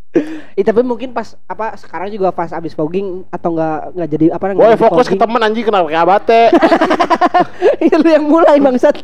Eh, 0.54 0.62
tapi 0.62 0.80
mungkin 0.80 1.10
pas 1.10 1.34
apa 1.44 1.74
sekarang 1.76 2.08
juga 2.08 2.30
pas 2.30 2.48
abis 2.48 2.72
fogging 2.72 3.26
atau 3.28 3.52
nggak 3.52 3.78
nggak 3.92 4.08
jadi 4.08 4.26
apa 4.32 4.44
nggak 4.54 4.64
Woi 4.64 4.76
fokus 4.78 5.04
ke 5.04 5.12
fogging. 5.12 5.20
temen 5.20 5.40
anjing 5.42 5.64
kenapa 5.66 5.86
kayak 5.88 6.04
abate? 6.04 6.42
Iya, 7.82 7.98
lu 7.98 8.08
yang 8.08 8.26
mulai 8.30 8.62
bangsat. 8.62 9.02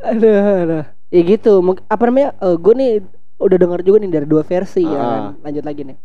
Aduh, 0.00 0.30
aduh. 0.62 0.84
Ya 1.10 1.20
gitu, 1.26 1.58
apa 1.90 2.02
namanya? 2.06 2.38
eh 2.38 2.54
gue 2.54 2.74
nih 2.78 2.90
udah 3.36 3.56
dengar 3.58 3.80
juga 3.82 3.98
nih 3.98 4.10
dari 4.14 4.26
dua 4.30 4.46
versi 4.46 4.86
ya. 4.86 4.94
Ah. 4.94 5.02
kan. 5.02 5.20
Lanjut 5.50 5.64
lagi 5.66 5.82
nih. 5.90 5.96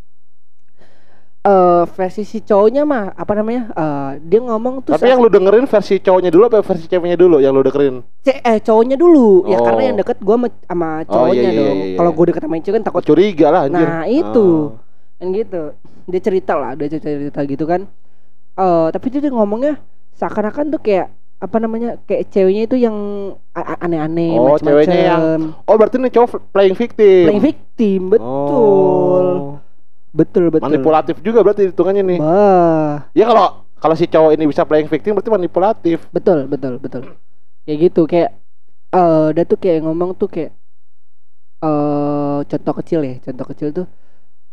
Eh 1.46 1.84
versi 1.94 2.26
si 2.26 2.42
cowoknya 2.42 2.82
mah 2.84 3.14
apa 3.14 3.38
namanya? 3.38 3.70
eh 3.70 4.12
dia 4.20 4.42
ngomong 4.42 4.82
tuh 4.82 4.98
Tapi 4.98 5.14
yang 5.14 5.22
lu 5.22 5.30
dengerin 5.30 5.70
versi 5.70 6.02
cowoknya 6.02 6.34
dulu 6.34 6.50
apa 6.50 6.66
versi 6.66 6.90
ceweknya 6.90 7.14
dulu 7.14 7.38
yang 7.38 7.54
lu 7.54 7.62
dengerin? 7.62 8.02
Ce- 8.20 8.42
eh 8.42 8.58
cowoknya 8.60 8.98
dulu 8.98 9.46
ya 9.46 9.62
Oh. 9.62 9.64
karena 9.64 9.82
yang 9.86 9.96
deket 9.96 10.18
gue 10.18 10.38
sama, 10.66 11.06
Oh, 11.06 11.14
cowoknya 11.22 11.38
iya, 11.40 11.52
iya, 11.52 11.62
dong. 11.62 11.78
iya, 11.78 11.86
iya. 11.86 11.98
Kalau 11.98 12.12
gue 12.12 12.26
deket 12.26 12.42
sama 12.42 12.56
cewek 12.58 12.76
kan 12.76 12.84
takut 12.84 13.02
Curiga 13.06 13.48
lah 13.48 13.62
anjir. 13.64 13.86
Nah, 13.86 14.04
itu. 14.10 14.48
Oh. 14.74 14.82
kan 15.16 15.28
gitu. 15.32 15.62
Dia 16.06 16.20
cerita 16.20 16.54
lah, 16.58 16.74
dia 16.74 16.88
cerita, 16.90 17.10
cerita 17.14 17.40
gitu 17.46 17.64
kan. 17.64 17.82
Eh 18.56 18.88
tapi 18.90 19.06
dia 19.08 19.30
ngomongnya 19.30 19.78
seakan-akan 20.14 20.66
tuh 20.72 20.82
kayak 20.82 21.14
apa 21.38 21.58
namanya? 21.62 22.02
Kayak 22.02 22.34
ceweknya 22.34 22.64
itu 22.66 22.76
yang 22.80 22.98
aneh-aneh 23.54 24.34
Oh, 24.34 24.50
macem-macem. 24.50 24.66
ceweknya 24.66 25.00
yang- 25.06 25.54
Oh 25.62 25.78
berarti 25.78 26.02
nih 26.02 26.10
cowok 26.10 26.42
playing 26.50 26.74
victim. 26.74 27.24
playing 27.24 27.44
victim, 27.44 28.00
betul. 28.10 29.26
Oh. 29.54 29.62
Betul, 30.16 30.48
betul. 30.48 30.72
Manipulatif 30.72 31.20
juga 31.20 31.44
berarti 31.44 31.68
hitungannya 31.76 32.04
nih. 32.16 32.20
Bah, 32.24 33.12
Ya 33.12 33.28
kalau 33.28 33.68
kalau 33.84 33.96
si 34.00 34.08
cowok 34.08 34.32
ini 34.32 34.48
bisa 34.48 34.64
playing 34.64 34.88
victim 34.88 35.12
berarti 35.20 35.28
manipulatif. 35.28 36.08
betul, 36.16 36.48
betul, 36.48 36.80
betul. 36.80 37.20
Kayak 37.68 37.78
gitu, 37.92 38.02
kayak 38.08 38.32
eh 38.96 39.28
dia 39.36 39.44
tuh 39.44 39.60
kayak 39.60 39.84
ngomong 39.84 40.16
tuh 40.16 40.32
kayak 40.32 40.56
eh 41.60 42.40
contoh 42.48 42.74
kecil 42.80 43.00
ya, 43.04 43.16
contoh 43.20 43.46
kecil 43.52 43.70
tuh 43.76 43.86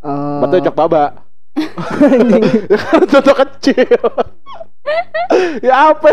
eh 0.02 0.40
Batu 0.42 0.58
cok 0.58 0.74
baba. 0.74 1.04
Contoh 3.12 3.36
kecil. 3.44 4.00
ya 5.68 5.92
apa? 5.92 6.08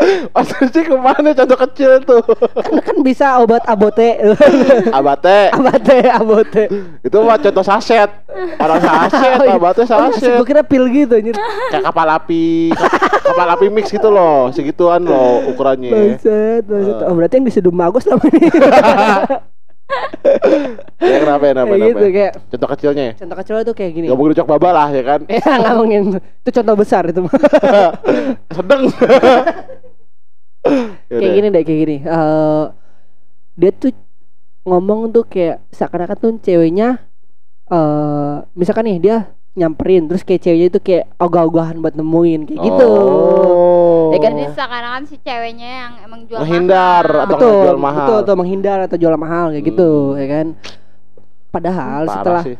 Maksudnya 0.34 0.82
ke 0.82 0.94
mana 0.94 1.28
contoh 1.30 1.58
kecil 1.60 1.90
tuh? 2.02 2.22
kan, 2.56 2.74
kan 2.80 2.96
bisa 3.00 3.38
obat 3.38 3.62
abote. 3.64 4.16
Abate 4.98 5.50
abate, 5.50 5.98
abote. 6.08 6.64
itu 7.00 7.16
mah 7.16 7.36
contoh 7.36 7.60
saset. 7.60 8.10
Orang 8.56 8.80
saset, 8.80 9.38
Oh, 9.38 9.44
iya. 9.44 9.54
abate 9.54 9.82
Oh, 9.82 9.88
saset. 9.88 10.32
gue 10.34 10.46
kira 10.46 10.62
pil 10.62 10.88
gitu 10.88 11.12
anjir. 11.12 11.36
Kayak 11.68 11.84
kapal 11.86 12.08
api, 12.10 12.72
kap- 12.72 12.96
kapal 13.22 13.48
api 13.50 13.66
mix 13.68 13.88
gitu 13.88 14.08
loh, 14.08 14.48
segituan 14.50 15.02
loh 15.02 15.44
ukurannya. 15.46 15.90
Bangsat, 15.90 16.62
bangsat. 16.64 16.96
Ah. 16.98 17.08
Oh, 17.08 17.14
berarti 17.14 17.34
yang 17.36 17.46
disedum 17.46 17.74
bagus 17.74 18.04
sama 18.04 18.24
ini. 18.26 18.48
Ya 21.00 21.18
kenapa 21.18 21.42
ya, 21.42 21.52
kenapa, 21.56 21.74
gitu 21.74 21.98
kenapa? 21.98 22.14
kayak 22.14 22.32
Contoh 22.46 22.68
kecilnya. 22.70 23.06
contoh 23.18 23.36
kecil 23.42 23.54
tuh 23.64 23.74
kayak 23.74 23.90
gini. 23.90 24.06
Gak 24.06 24.14
mau 24.14 24.30
cok 24.30 24.46
baba 24.46 24.70
lah 24.70 24.88
ya 24.94 25.02
kan. 25.02 25.20
Ya 25.26 25.42
ngomongin 25.66 26.02
itu 26.14 26.50
contoh 26.54 26.74
besar 26.78 27.02
itu 27.10 27.20
mah. 27.24 27.34
Sedeng. 28.54 28.82
Kayak 31.08 31.32
gini 31.32 31.46
deh 31.48 31.62
kayak 31.62 31.80
gini. 31.80 31.96
Eh 32.00 32.64
dia 33.54 33.70
tuh 33.70 33.92
ngomong 34.62 35.10
tuh 35.10 35.24
kayak 35.24 35.64
seakan-akan 35.70 36.16
tuh 36.16 36.30
ceweknya 36.38 37.00
eh 37.66 38.34
misalkan 38.52 38.84
nih 38.84 38.98
dia 38.98 39.16
nyamperin 39.50 40.06
terus 40.06 40.22
kayak 40.22 40.40
ceweknya 40.40 40.68
itu 40.68 40.80
kayak 40.80 41.04
ogah-ogahan 41.16 41.78
buat 41.78 41.94
nemuin 41.94 42.40
kayak 42.46 42.60
gitu. 42.60 42.86
Oh. 42.86 44.10
Ya 44.10 44.18
kan, 44.20 44.32
Jadi 44.34 44.46
seakan-akan 44.52 45.02
si 45.06 45.16
ceweknya 45.18 45.68
yang 45.70 45.92
emang 46.02 46.20
jual 46.26 46.38
Menghindar 46.40 47.04
mahal. 47.06 47.22
atau 47.22 47.30
betul, 47.30 47.58
jual 47.62 47.78
mahal. 47.78 47.98
betul 48.00 48.16
atau 48.20 48.34
menghindar 48.34 48.78
atau 48.82 48.96
jual 48.96 49.14
mahal 49.14 49.44
kayak 49.50 49.64
gitu, 49.64 49.90
Hmm. 50.10 50.18
ya 50.18 50.26
kan. 50.28 50.46
Padahal 51.50 52.00
Parah 52.00 52.14
setelah 52.14 52.42
sih. 52.42 52.56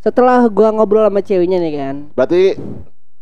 setelah 0.00 0.40
gua 0.48 0.68
ngobrol 0.70 1.04
sama 1.04 1.20
ceweknya 1.20 1.58
nih 1.58 1.74
kan, 1.74 1.94
Berarti 2.12 2.42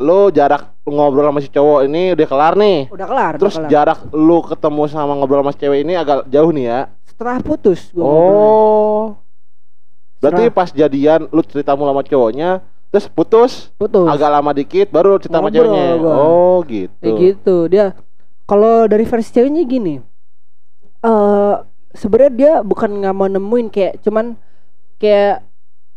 lu 0.02 0.28
jarak 0.28 0.74
ngobrol 0.82 1.24
sama 1.24 1.38
si 1.38 1.46
cowok 1.46 1.86
ini 1.86 2.12
udah 2.12 2.26
kelar 2.26 2.54
nih. 2.54 2.90
udah 2.90 3.06
kelar. 3.06 3.32
Terus 3.38 3.54
udah 3.54 3.60
kelar. 3.62 3.70
jarak 3.70 3.98
lu 4.10 4.38
ketemu 4.42 4.82
sama 4.86 5.12
ngobrol 5.14 5.40
sama 5.40 5.52
si 5.54 5.58
cewek 5.58 5.80
ini 5.80 5.94
agak 5.94 6.26
jauh 6.26 6.50
nih 6.50 6.66
ya. 6.66 6.80
setelah 7.06 7.38
putus 7.38 7.80
gua 7.90 8.02
ngobrolnya. 8.02 8.42
Oh. 8.42 9.04
Berarti 10.18 10.44
Setelah- 10.44 10.56
pas 10.56 10.68
jadian 10.70 11.20
lu 11.28 11.42
cerita 11.42 11.70
mulu 11.72 11.90
sama 11.90 12.02
cowoknya, 12.02 12.50
terus 12.88 13.06
putus, 13.06 13.52
putus. 13.74 14.06
agak 14.06 14.28
lama 14.28 14.50
dikit 14.50 14.86
baru 14.88 15.16
cerita 15.16 15.38
sama 15.38 15.48
Ngobrol 15.48 15.66
ceweknya. 15.70 15.96
gua. 15.98 16.14
Oh, 16.16 16.56
gitu. 16.64 16.94
Kayak 16.98 17.16
gitu. 17.16 17.56
Dia 17.66 17.84
kalau 18.44 18.86
dari 18.86 19.02
versi 19.02 19.30
ceweknya 19.30 19.62
gini. 19.62 19.94
Eh 21.00 21.54
sebenarnya 21.92 22.32
dia 22.32 22.52
bukan 22.60 22.90
nggak 22.98 23.14
mau 23.14 23.28
nemuin 23.28 23.66
kayak 23.68 24.00
cuman 24.00 24.34
kayak 24.96 25.44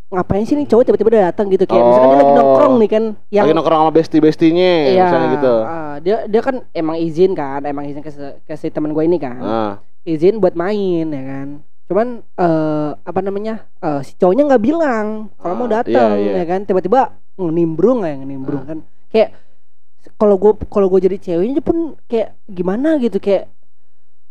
ngapain 0.05 0.45
sih 0.45 0.53
nih 0.53 0.65
cowok 0.65 0.83
tiba-tiba 0.85 1.09
udah 1.09 1.23
datang 1.25 1.49
gitu 1.49 1.65
kayak 1.65 1.81
misalkan 1.81 2.07
dia 2.07 2.15
lagi 2.15 2.25
Oh. 2.25 2.37
nongkrong 2.37 2.75
nih 2.77 2.89
kan 2.89 3.03
yang 3.29 3.43
Lagi 3.43 3.55
nongkrong 3.57 3.79
sama 3.79 3.91
bestie-bestinya 3.91 4.71
Iya, 4.85 5.03
misalnya 5.03 5.27
gitu. 5.33 5.53
ah, 5.59 5.95
dia 5.97 6.15
dia 6.25 6.41
kan 6.41 6.55
emang 6.71 6.97
izin 6.97 7.31
kan, 7.33 7.61
emang 7.61 7.83
izin 7.85 7.99
ke, 7.99 8.11
ke 8.41 8.53
si 8.53 8.69
teman 8.69 8.91
gue 8.91 9.01
ini 9.01 9.17
kan. 9.17 9.37
Nah, 9.37 9.73
Izin 10.03 10.37
buat 10.37 10.53
main 10.53 11.09
ya 11.09 11.23
kan. 11.23 11.47
Cuman 11.85 12.07
eh 12.21 12.89
apa 12.95 13.19
namanya? 13.19 13.65
eh 13.75 14.01
si 14.01 14.13
cowoknya 14.13 14.45
nggak 14.45 14.63
bilang 14.63 15.05
kalau 15.35 15.53
mau 15.55 15.65
Ah, 15.65 15.81
datang 15.81 16.15
iya, 16.15 16.31
iya. 16.31 16.41
ya 16.41 16.45
kan. 16.47 16.61
Tiba-tiba 16.61 17.01
nimbrung 17.35 18.01
ya 18.01 18.13
nimbrung 18.15 18.61
Ah. 18.61 18.67
kan. 18.67 18.79
Kayak 19.09 19.33
kalau 20.15 20.37
gue 20.37 20.53
kalau 20.67 20.87
gue 20.87 21.01
jadi 21.01 21.17
ceweknya 21.19 21.59
pun 21.59 21.97
kayak 22.05 22.37
gimana 22.45 22.95
gitu 22.97 23.17
kayak 23.17 23.49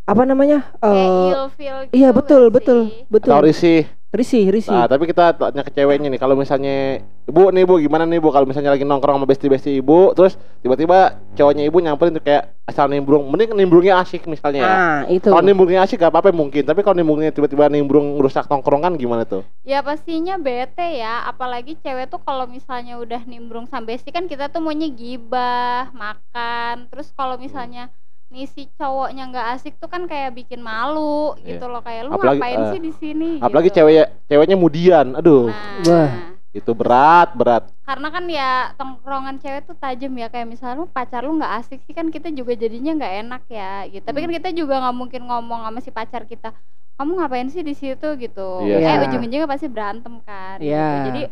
apa 0.05 0.23
namanya? 0.23 0.71
Kayak 0.79 1.03
eh 1.03 1.31
ilfeel 1.35 1.77
gitu 1.83 1.93
iya 1.93 2.09
betul 2.11 2.43
betul 2.49 2.79
betul. 3.11 3.31
atau 3.31 3.43
risih. 3.43 3.91
Risih 4.15 4.47
risih. 4.47 4.71
Nah, 4.71 4.87
tapi 4.87 5.11
kita 5.11 5.35
tanya 5.35 5.67
ke 5.67 5.75
ceweknya 5.75 6.07
nih, 6.07 6.23
kalau 6.23 6.39
misalnya 6.39 7.03
ibu 7.27 7.51
nih 7.51 7.67
bu, 7.67 7.83
gimana 7.83 8.07
nih 8.07 8.23
bu, 8.23 8.31
kalau 8.31 8.47
misalnya 8.47 8.71
lagi 8.71 8.87
nongkrong 8.87 9.19
sama 9.19 9.27
bestie-bestie 9.27 9.83
ibu, 9.83 10.15
terus 10.15 10.39
tiba-tiba 10.63 11.19
cowoknya 11.35 11.67
ibu 11.67 11.83
nyamperin 11.83 12.15
tuh 12.15 12.23
kayak 12.23 12.55
asal 12.63 12.87
nimbrung, 12.87 13.27
mending 13.27 13.59
nimbrungnya 13.59 13.99
asik 13.99 14.31
misalnya. 14.31 14.63
ya. 14.63 14.71
Nah, 14.71 15.01
itu. 15.11 15.27
Kalau 15.27 15.43
nimbrungnya 15.43 15.83
asik 15.83 15.99
gak 15.99 16.15
apa-apa 16.15 16.31
mungkin, 16.31 16.63
tapi 16.63 16.87
kalau 16.87 16.95
nimbrungnya 16.95 17.35
tiba-tiba 17.35 17.67
nimbrung 17.67 18.23
rusak 18.23 18.47
tongkrongan 18.47 18.95
gimana 18.95 19.27
tuh? 19.27 19.43
Ya 19.67 19.83
pastinya 19.83 20.39
bete 20.39 21.03
ya, 21.03 21.27
apalagi 21.27 21.75
cewek 21.83 22.07
tuh 22.07 22.23
kalau 22.23 22.47
misalnya 22.47 23.03
udah 23.03 23.27
nimbrung 23.27 23.67
sampai 23.67 23.99
sih 23.99 24.15
kan 24.15 24.31
kita 24.31 24.47
tuh 24.47 24.63
maunya 24.63 24.87
gibah, 24.95 25.91
makan. 25.91 26.87
Terus 26.87 27.11
kalau 27.19 27.35
misalnya 27.35 27.91
nih 28.35 28.45
si 28.45 28.67
cowoknya 28.75 29.31
nggak 29.31 29.47
asik 29.55 29.79
tuh 29.79 29.87
kan 29.87 30.05
kayak 30.05 30.35
bikin 30.35 30.59
malu 30.59 31.39
Iya. 31.39 31.55
gitu 31.55 31.65
loh 31.65 31.79
kayak 31.81 32.03
lu 32.05 32.11
Apalagi, 32.13 32.37
ngapain 32.37 32.59
eh, 32.59 32.69
sih 32.69 32.81
di 32.81 32.93
sini? 32.93 33.31
Apalagi 33.39 33.71
gitu. 33.71 33.77
cewek 33.79 33.95
ceweknya 34.27 34.57
mudian, 34.57 35.07
aduh, 35.15 35.55
Nah, 35.81 35.87
Wah. 35.87 36.11
itu 36.51 36.71
berat 36.71 37.31
berat. 37.33 37.65
karena 37.83 38.09
kan 38.09 38.25
ya 38.27 38.51
tongkrongan 38.75 39.37
cewek 39.39 39.63
tuh 39.65 39.77
tajam 39.77 40.11
ya 40.13 40.27
kayak 40.27 40.49
misalnya 40.49 40.77
lu 40.77 40.87
pacar 40.87 41.21
lu 41.21 41.35
nggak 41.35 41.55
asik 41.59 41.79
sih 41.81 41.93
kan 41.93 42.09
kita 42.09 42.31
juga 42.31 42.55
jadinya 42.55 42.95
nggak 42.95 43.15
enak 43.23 43.43
ya 43.47 43.73
gitu. 43.87 44.03
Tapi 44.03 44.19
kan 44.19 44.29
Hmm. 44.29 44.39
kita 44.39 44.49
juga 44.51 44.75
nggak 44.81 44.97
mungkin 44.97 45.23
ngomong 45.23 45.61
sama 45.63 45.79
si 45.79 45.91
pacar 45.91 46.25
kita, 46.25 46.51
kamu 46.95 47.11
ngapain 47.15 47.49
sih 47.49 47.61
di 47.61 47.73
situ 47.73 48.09
gitu. 48.17 48.49
Iya 48.61 48.81
eh 48.81 48.97
ujung-ujungnya 49.05 49.47
pasti 49.47 49.69
berantem 49.69 50.19
kan. 50.21 50.59
gitu. 50.59 50.69
Iya. 50.69 50.91
Jadi 51.07 51.23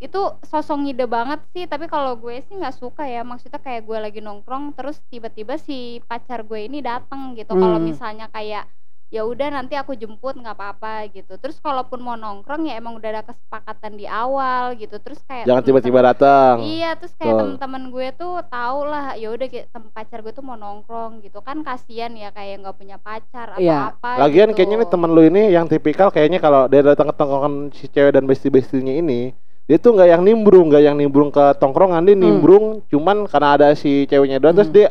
itu 0.00 0.20
sosok 0.42 0.76
ngide 0.80 1.04
banget 1.04 1.40
sih 1.52 1.68
tapi 1.68 1.84
kalau 1.84 2.16
gue 2.16 2.40
sih 2.42 2.56
nggak 2.56 2.72
suka 2.72 3.04
ya 3.04 3.20
maksudnya 3.20 3.60
kayak 3.60 3.84
gue 3.84 3.98
lagi 4.00 4.20
nongkrong 4.20 4.72
terus 4.72 4.96
tiba-tiba 5.06 5.60
si 5.60 6.00
pacar 6.08 6.40
gue 6.42 6.60
ini 6.64 6.80
datang 6.80 7.36
gitu 7.36 7.52
kalau 7.52 7.76
Hmm. 7.76 7.84
misalnya 7.84 8.26
kayak 8.32 8.64
ya 9.10 9.26
udah 9.26 9.50
nanti 9.50 9.74
aku 9.74 9.98
jemput 9.98 10.38
nggak 10.38 10.54
apa-apa 10.54 11.10
gitu 11.10 11.34
terus 11.36 11.58
kalaupun 11.58 11.98
mau 11.98 12.14
nongkrong 12.14 12.62
ya 12.64 12.78
emang 12.78 12.94
udah 12.94 13.10
ada 13.10 13.22
kesepakatan 13.26 13.98
di 13.98 14.06
awal 14.06 14.78
gitu 14.78 15.02
terus 15.02 15.18
kayak 15.26 15.50
Jangan 15.50 15.66
tiba-tiba 15.66 15.98
datang. 16.00 16.62
Iya, 16.62 16.94
terus 16.94 17.18
kayak 17.18 17.34
Betul. 17.34 17.40
teman-teman 17.58 17.82
gue 17.90 18.06
tuh 18.14 18.34
tau 18.46 18.86
lah, 18.86 19.18
ya 19.18 19.34
udah 19.34 19.50
pacar 19.90 20.22
gue 20.22 20.30
tuh 20.30 20.46
mau 20.46 20.54
nongkrong 20.54 21.26
gitu 21.26 21.42
kan 21.42 21.58
kasihan 21.60 22.14
ya 22.14 22.30
kayak 22.30 22.62
nggak 22.62 22.76
punya 22.78 23.02
pacar 23.02 23.58
atau 23.58 23.66
Iya. 23.66 23.98
apa. 23.98 24.10
Lagian 24.22 24.54
gitu. 24.54 24.62
kayaknya 24.62 24.76
nih 24.78 24.88
temen 24.88 25.10
lu 25.10 25.22
ini 25.26 25.42
yang 25.50 25.66
tipikal 25.66 26.08
kayaknya 26.08 26.38
kalau 26.38 26.70
dia 26.70 26.80
datang 26.80 27.10
ke 27.10 27.14
tongkrongan 27.18 27.54
si 27.74 27.90
cewek 27.90 28.14
dan 28.14 28.30
bestie-bestinya 28.30 28.94
ini 28.94 29.34
dia 29.70 29.78
tuh 29.78 29.94
nggak 29.94 30.08
yang 30.10 30.22
nimbrung, 30.26 30.66
nggak 30.66 30.82
yang 30.82 30.98
nimbrung 30.98 31.30
ke 31.30 31.54
tongkrongan, 31.62 32.02
dia 32.02 32.18
Hmm. 32.18 32.26
nimbrung 32.26 32.64
cuman 32.90 33.30
karena 33.30 33.48
ada 33.54 33.66
si 33.78 34.02
ceweknya 34.10 34.42
doang 34.42 34.58
terus 34.58 34.66
Hmm. 34.66 34.78
dia 34.82 34.88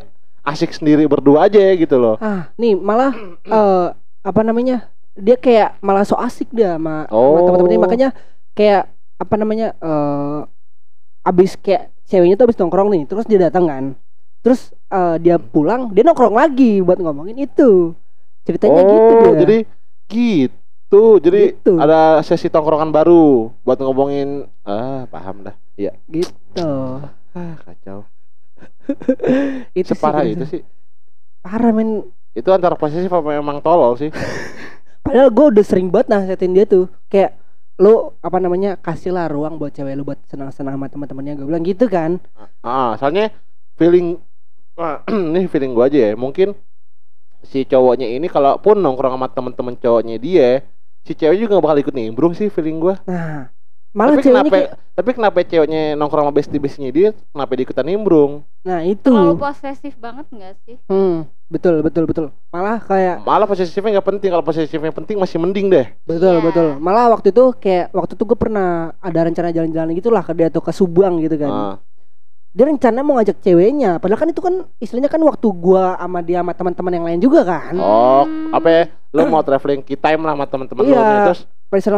asik 0.48 0.72
sendiri 0.72 1.04
berdua 1.04 1.52
aja 1.52 1.60
gitu 1.76 2.00
loh. 2.00 2.16
Ah, 2.24 2.48
nih 2.56 2.80
malah 2.80 3.12
eh 3.60 3.88
apa 4.24 4.42
namanya? 4.42 4.88
Dia 5.20 5.36
kayak 5.36 5.84
malah 5.84 6.08
so 6.08 6.16
asik 6.16 6.48
dia 6.56 6.80
sama, 6.80 7.12
sama 7.12 7.20
Oh. 7.20 7.44
teman-temannya 7.44 7.80
makanya 7.84 8.10
kayak 8.56 8.88
apa 9.20 9.36
namanya? 9.36 9.76
eh 9.76 10.40
abis 11.28 11.60
kayak 11.60 11.92
ceweknya 12.08 12.40
tuh 12.40 12.48
abis 12.48 12.56
nongkrong 12.56 12.88
nih, 12.96 13.04
terus 13.04 13.28
dia 13.28 13.36
datang 13.36 13.68
kan. 13.68 13.86
Terus 14.40 14.72
eh, 14.88 15.16
dia 15.20 15.36
pulang, 15.36 15.92
dia 15.92 16.08
nongkrong 16.08 16.40
lagi 16.40 16.80
buat 16.80 17.04
ngomongin 17.04 17.36
itu. 17.36 17.92
Ceritanya 18.48 18.80
gitu 18.88 19.04
oh, 19.12 19.20
dia. 19.36 19.40
jadi 19.44 19.58
gitu. 20.08 20.56
Jadi 20.90 21.54
Gitu. 21.54 21.74
ada 21.78 22.20
sesi 22.26 22.50
tongkrongan 22.50 22.90
baru 22.90 23.54
buat 23.62 23.78
ngomongin 23.78 24.50
ah 24.66 25.06
paham 25.06 25.46
dah. 25.46 25.56
Iya. 25.78 25.94
gitu. 26.10 26.72
Ah, 27.32 27.56
kacau. 27.62 28.10
itu 29.80 29.94
Separah 29.94 30.26
sih, 30.26 30.34
itu 30.34 30.44
gitu. 30.44 30.46
sih. 30.58 30.62
Parah 31.46 31.70
men. 31.72 32.10
Itu 32.34 32.50
antara 32.50 32.74
posesif 32.74 33.10
apa 33.10 33.38
memang 33.38 33.62
tolol 33.62 33.96
sih? 33.96 34.10
Padahal 35.06 35.30
gue 35.30 35.46
udah 35.58 35.66
sering 35.66 35.90
banget 35.90 36.10
nasihatin 36.10 36.54
dia 36.54 36.66
tuh 36.66 36.90
kayak 37.08 37.38
lu 37.80 38.12
apa 38.20 38.38
namanya 38.44 38.76
kasihlah 38.76 39.32
ruang 39.32 39.56
buat 39.56 39.72
cewek 39.72 39.96
lu 39.96 40.04
buat 40.04 40.20
senang-senang 40.28 40.76
sama 40.76 40.92
teman-temannya 40.92 41.40
gue 41.40 41.48
bilang 41.48 41.64
gitu 41.64 41.88
kan 41.88 42.20
Ah, 42.60 43.00
soalnya 43.00 43.32
feeling 43.80 44.20
ah, 44.76 45.00
ini 45.32 45.48
feeling 45.48 45.72
gua 45.72 45.88
aja 45.88 46.12
ya. 46.12 46.14
Mungkin 46.20 46.52
si 47.40 47.64
cowoknya 47.64 48.10
ini 48.10 48.28
kalaupun 48.28 48.84
nongkrong 48.84 49.16
sama 49.16 49.32
temen-temen 49.32 49.80
cowoknya 49.80 50.20
dia, 50.20 50.68
si 51.08 51.14
cewek 51.18 51.38
juga 51.42 51.58
gak 51.58 51.66
bakal 51.66 51.80
ikut 51.84 51.96
nimbrung 51.96 52.34
sih 52.38 52.48
feeling 52.52 52.78
gua. 52.84 52.96
nah 53.08 53.50
malah 53.90 54.14
tapi 54.14 54.22
kenapa 54.22 54.54
kayak 54.54 54.72
tapi 54.94 55.10
kenapa 55.18 55.38
ceweknya 55.42 55.82
nongkrong 55.98 56.26
sama 56.30 56.36
bestie-bestinya 56.36 56.92
dia 56.94 57.10
kenapa 57.34 57.52
dia 57.58 57.64
ikutan 57.66 57.86
nimbrung? 57.90 58.32
nah 58.62 58.80
itu 58.86 59.02
terlalu 59.10 59.34
posesif 59.40 59.94
banget 59.98 60.26
nggak 60.30 60.54
sih? 60.68 60.78
hmm, 60.92 61.26
betul 61.50 61.82
betul 61.82 62.04
betul 62.06 62.26
malah 62.54 62.78
kayak 62.84 63.24
Malah 63.26 63.48
posesifnya 63.50 63.98
nggak 63.98 64.08
penting, 64.10 64.30
kalau 64.30 64.46
posesifnya 64.46 64.92
penting 64.94 65.18
masih 65.18 65.38
mending 65.42 65.68
deh. 65.74 65.86
betul 66.06 66.34
Iya. 66.38 66.46
betul 66.46 66.68
malah 66.78 67.06
waktu 67.14 67.28
itu 67.34 67.44
kayak 67.58 67.86
waktu 67.98 68.14
itu 68.14 68.24
gue 68.30 68.38
pernah 68.38 68.94
ada 69.02 69.20
rencana 69.26 69.50
jalan-jalan 69.56 69.90
gitu 69.98 70.10
lah 70.14 70.22
ke 70.26 70.34
dia 70.38 70.48
tuh 70.54 70.62
ke 70.62 70.72
Subang 70.76 71.18
gitu 71.24 71.36
kan 71.40 71.50
Ah, 71.50 71.74
dia 72.60 72.68
rencana 72.68 73.00
mau 73.00 73.16
ngajak 73.16 73.40
ceweknya 73.40 73.98
padahal 73.98 74.20
kan 74.20 74.28
itu 74.28 74.44
kan 74.44 74.54
istilahnya 74.78 75.08
kan 75.08 75.24
waktu 75.24 75.48
gua 75.50 75.96
sama 75.96 76.20
dia 76.20 76.44
sama 76.44 76.52
teman-teman 76.52 76.92
yang 76.92 77.06
lain 77.08 77.20
juga 77.20 77.42
kan 77.42 77.72
Oh, 77.74 78.28
apa 78.52 78.68
ya? 78.68 78.84
Lu 79.10 79.24
mau 79.26 79.40
traveling 79.40 79.80
key 79.80 79.96
time 79.96 80.22
lah 80.22 80.36
sama 80.36 80.44
teman-teman 80.44 80.84
lu 80.84 80.92
Iya. 80.92 81.00
nih. 81.00 81.20
Terus 81.24 81.42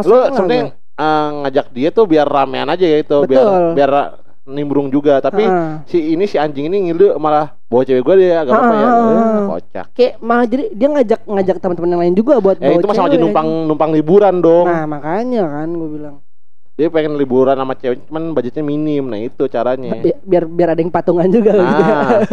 lu 0.06 0.18
sebenarnya 0.30 0.66
eh, 0.94 1.30
ngajak 1.42 1.66
dia 1.72 1.90
tuh 1.90 2.06
biar 2.06 2.24
ramean 2.24 2.70
aja 2.70 2.86
ya 2.86 3.02
itu, 3.02 3.18
biar 3.26 3.42
Betul. 3.42 3.74
biar 3.74 3.92
nimbrung 4.44 4.88
juga. 4.88 5.18
Tapi 5.18 5.42
Ah. 5.42 5.82
si 5.84 6.14
ini 6.14 6.24
si 6.24 6.38
anjing 6.38 6.68
ini 6.68 6.88
ngilu 6.88 7.18
malah 7.18 7.58
bawa 7.66 7.82
cewek 7.82 8.04
gue 8.04 8.16
dia 8.22 8.40
agak 8.40 8.54
apa 8.54 8.74
ya? 8.74 8.86
Eh, 8.86 9.42
kocak. 9.48 9.86
kayak 9.92 10.14
malah 10.20 10.46
jadi 10.46 10.64
dia 10.72 10.88
ngajak 10.90 11.20
ngajak 11.26 11.56
teman-teman 11.58 11.90
yang 11.90 12.02
lain 12.02 12.16
juga 12.16 12.34
buat 12.38 12.56
Ya 12.56 12.68
bawa 12.68 12.78
itu 12.78 12.86
mah 12.86 12.96
sama 12.96 13.08
aja 13.10 13.18
numpang 13.18 13.48
numpang 13.66 13.90
liburan 13.90 14.36
dong. 14.40 14.66
nah 14.68 14.86
makanya 14.86 15.44
kan 15.48 15.70
gue 15.70 15.90
bilang 15.90 16.16
Dia 16.82 16.90
pengen 16.90 17.14
liburan 17.14 17.54
sama 17.54 17.78
cewek 17.78 18.10
cuman 18.10 18.34
budgetnya 18.34 18.66
minim. 18.66 19.06
Nah, 19.06 19.22
itu 19.22 19.46
caranya. 19.46 19.94
Bi- 19.96 20.18
biar 20.20 20.50
biar 20.50 20.74
ada 20.74 20.82
yang 20.82 20.90
patungan 20.90 21.30
juga 21.30 21.54
gitu. 21.54 21.82
Nah. 21.86 22.26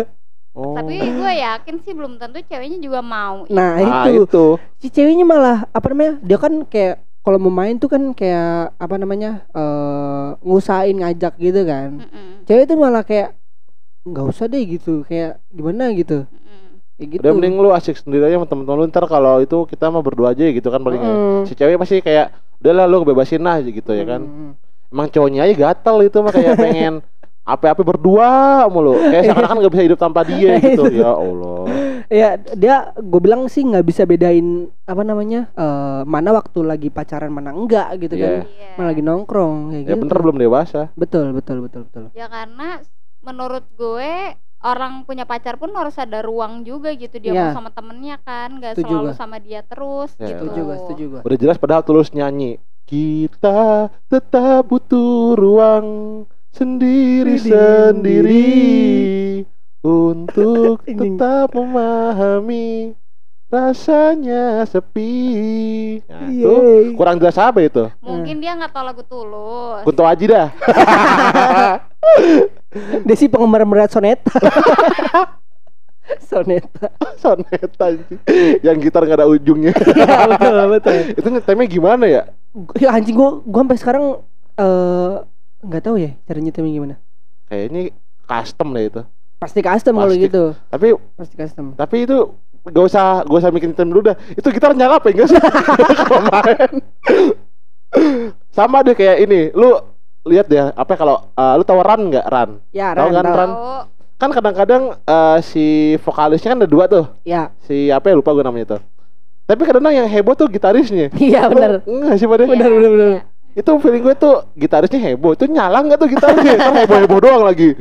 Oh. 0.57 0.75
Tapi 0.75 0.91
gue 0.99 1.33
yakin 1.39 1.75
sih 1.79 1.93
belum 1.93 2.17
tentu 2.17 2.41
ceweknya 2.43 2.81
juga 2.81 2.99
mau. 2.99 3.45
nah 3.47 3.77
Ah, 3.77 4.09
itu 4.09 4.25
itu. 4.25 4.47
si 4.77 4.89
ceweknya 4.89 5.23
malah 5.23 5.69
apa 5.69 5.87
namanya 5.87 6.19
dia 6.19 6.35
kan 6.35 6.51
kayak 6.65 6.99
kalau 7.21 7.39
mau 7.39 7.53
main 7.53 7.77
tuh 7.77 7.87
kan 7.87 8.03
kayak 8.11 8.73
apa 8.75 8.95
namanya 8.97 9.45
eh 9.53 10.29
ngusahain 10.41 10.97
ngajak 10.97 11.37
gitu 11.37 11.63
kan 11.63 12.01
Mm-mm, 12.01 12.43
cewek 12.43 12.65
tuh 12.65 12.75
malah 12.75 13.05
kayak 13.05 13.37
nggak 14.03 14.25
usah 14.25 14.49
deh 14.49 14.59
gitu 14.65 15.05
kayak 15.05 15.39
gimana 15.47 15.93
gitu 15.93 16.25
kayak 16.97 17.09
gitu 17.13 17.21
Udah 17.21 17.33
mending 17.37 17.55
lu 17.55 17.71
asik 17.71 17.95
sendiri 17.95 18.27
aja 18.27 18.35
sama 18.35 18.49
temen-temen 18.49 18.79
lu 18.79 18.87
ntar 18.89 19.05
kalau 19.05 19.39
itu 19.39 19.63
kita 19.63 19.93
mah 19.93 20.01
berdua 20.01 20.33
aja 20.33 20.43
gitu 20.43 20.67
kan 20.67 20.81
paling 20.81 20.99
Mm. 20.99 21.47
si 21.47 21.55
cewek 21.55 21.77
masih 21.77 22.01
kayak 22.01 22.35
udahlah 22.59 22.85
lu 22.85 23.03
bebasin 23.03 23.41
lah 23.41 23.59
gitu 23.61 23.91
ya 23.91 24.05
kan 24.05 24.23
Hmm. 24.23 24.53
emang 24.89 25.07
cowoknya 25.07 25.43
aja 25.43 25.55
gatel 25.55 25.97
itu 26.03 26.19
mah 26.19 26.31
kayak 26.31 26.57
pengen 26.57 26.95
apa-apa 27.49 27.81
berdua 27.81 28.29
mulu. 28.69 29.01
Kayak 29.01 29.25
seakan-akan 29.27 29.57
nggak 29.59 29.73
bisa 29.73 29.85
hidup 29.85 29.97
tanpa 29.97 30.21
dia 30.21 30.53
gitu. 30.69 30.85
Ya 30.91 31.09
Allah. 31.11 31.65
ya 32.07 32.29
dia 32.53 32.75
gue 32.95 33.21
bilang 33.21 33.47
sih 33.47 33.63
nggak 33.63 33.85
bisa 33.85 34.05
bedain 34.05 34.69
apa 34.83 35.01
namanya 35.01 35.49
eh, 35.51 36.01
mana 36.05 36.33
waktu 36.35 36.61
lagi 36.63 36.89
pacaran 36.89 37.29
mana 37.29 37.49
enggak 37.51 37.89
gitu 37.99 38.15
Iya. 38.15 38.23
kan 38.23 38.33
Iya. 38.45 38.69
mana 38.75 38.87
lagi 38.87 39.03
nongkrong 39.03 39.57
kayak 39.67 39.81
Ya 39.83 39.89
gitu 39.89 40.01
bener 40.03 40.19
belum 40.19 40.37
dewasa. 40.39 40.81
betul 40.95 41.33
betul 41.33 41.57
betul 41.63 41.83
betul 41.85 42.05
Ya 42.13 42.27
karena 42.27 42.85
menurut 43.21 43.65
gue 43.71 44.13
orang 44.61 45.03
punya 45.03 45.23
pacar 45.23 45.55
pun 45.55 45.71
harus 45.71 45.95
ada 45.95 46.21
ruang 46.21 46.63
juga 46.63 46.93
gitu 46.93 47.17
dia 47.17 47.31
Iya. 47.31 47.41
mau 47.45 47.51
sama 47.57 47.69
temennya 47.71 48.17
kan, 48.19 48.49
nggak 48.55 48.73
selalu 48.77 49.05
gua. 49.05 49.15
sama 49.15 49.37
dia 49.39 49.61
terus 49.63 50.11
Ya, 50.17 50.27
gitu. 50.29 50.45
setuju 50.45 50.61
gue 50.65 50.77
setuju 50.81 51.03
gue 51.09 51.21
Udah 51.23 51.37
jelas 51.39 51.57
padahal 51.57 51.81
tulus 51.81 52.11
nyanyi. 52.11 52.59
Kita 52.83 53.87
tetap 54.07 54.65
butuh 54.65 55.35
ruang 55.35 55.87
sendiri-sendiri 56.51 59.45
untuk 59.81 60.83
Anjing. 60.83 60.97
tetap 61.15 61.53
memahami 61.53 62.93
rasanya 63.49 64.65
sepi. 64.65 65.13
Nah, 66.03 66.27
itu 66.27 66.53
Yeay. 66.85 66.93
kurang 66.93 67.17
jelas 67.17 67.37
apa 67.37 67.61
itu? 67.61 67.89
Mungkin 67.99 68.39
dia 68.39 68.53
nggak 68.53 68.71
tahu 68.71 68.83
lagu 68.83 69.01
tulus. 69.03 69.81
Kunto 69.85 70.03
Aji 70.03 70.25
dah. 70.27 70.49
dia 73.03 73.17
sih 73.17 73.27
penggemar 73.27 73.65
berat 73.65 73.89
soneta 73.89 74.29
soneta 76.25 76.89
Soneta 77.19 77.85
anjing. 77.85 78.17
Yang 78.63 78.77
gitar 78.81 79.03
nggak 79.03 79.19
ada 79.19 79.29
ujungnya. 79.29 79.75
ya, 79.99 80.25
betul 80.31 80.57
betul 80.71 80.97
itu 81.13 81.29
ngetemnya 81.29 81.67
gimana 81.67 82.05
ya? 82.07 82.23
ya 82.77 82.95
anjing 82.95 83.13
gue 83.13 83.31
gue 83.43 83.61
sampai 83.61 83.77
sekarang 83.77 84.05
eh 84.57 85.15
nggak 85.61 85.83
tahu 85.83 85.97
ya 85.99 86.17
cara 86.25 86.39
nyetemnya 86.39 86.73
gimana 86.73 86.95
Kayaknya 87.49 87.93
custom 88.25 88.69
deh 88.73 88.85
itu. 88.87 89.03
pasti 89.39 89.61
custom 89.61 89.95
kalau 89.95 90.11
Pasti. 90.11 90.25
gitu 90.25 90.45
Tapi 90.67 90.87
pasti 91.15 91.35
custom 91.35 91.67
tapi 91.75 91.97
itu 92.03 92.19
gak 92.65 92.85
usah 92.85 93.23
gak 93.23 93.39
usah 93.39 93.51
bikin 93.51 93.71
item 93.71 93.89
dulu 93.89 94.11
dah 94.11 94.17
itu 94.33 94.49
gitar 94.51 94.75
nyala 94.75 94.99
apa 94.99 95.09
enggak 95.09 95.29
sih 95.31 95.39
main 96.29 96.71
sama 98.51 98.83
deh 98.83 98.93
kayak 98.93 99.25
ini 99.25 99.49
lu 99.55 99.79
lihat 100.29 100.47
deh 100.47 100.61
apa 100.61 100.93
kalau 100.95 101.33
uh, 101.33 101.55
lu 101.57 101.65
tahu 101.65 101.81
run 101.81 102.13
nggak? 102.13 102.27
Run. 102.29 102.51
Ya 102.71 102.93
Tahu 102.93 103.09
Ran, 103.09 103.25
kan. 103.25 103.35
Ran? 103.35 103.51
Kan 104.19 104.31
kadang-kadang 104.35 104.83
uh, 105.01 105.39
si 105.41 105.95
vokalisnya 106.05 106.53
kan 106.53 106.59
ada 106.61 106.69
dua 106.69 106.85
tuh. 106.87 107.07
Ya. 107.23 107.51
Si 107.65 107.89
apa 107.89 108.11
ya 108.11 108.19
lupa 108.19 108.35
gue 108.35 108.43
namanya 108.43 108.77
tuh. 108.77 108.81
Tapi 109.49 109.65
kadang-kadang 109.65 110.05
yang 110.05 110.09
heboh 110.11 110.37
tuh 110.37 110.45
gitarisnya. 110.47 111.09
Iya 111.17 111.49
benar 111.49 111.81
enggak 111.83 112.15
sih 112.21 112.29
pada 112.29 112.45
Benar, 112.45 112.69
benar, 112.69 112.91
benar. 112.93 113.11
itu 113.57 113.71
feeling 113.83 114.03
gue 114.05 114.15
tuh 114.15 114.35
gitarisnya 114.55 115.01
heboh. 115.03 115.33
Itu 115.33 115.49
nyala 115.49 115.83
nggak 115.83 115.99
tuh 115.99 116.09
gitarnya 116.13 116.53
kan 116.55 116.73
heboh 116.85 116.99
heboh 117.03 117.19
doang 117.19 117.43
lagi. 117.43 117.75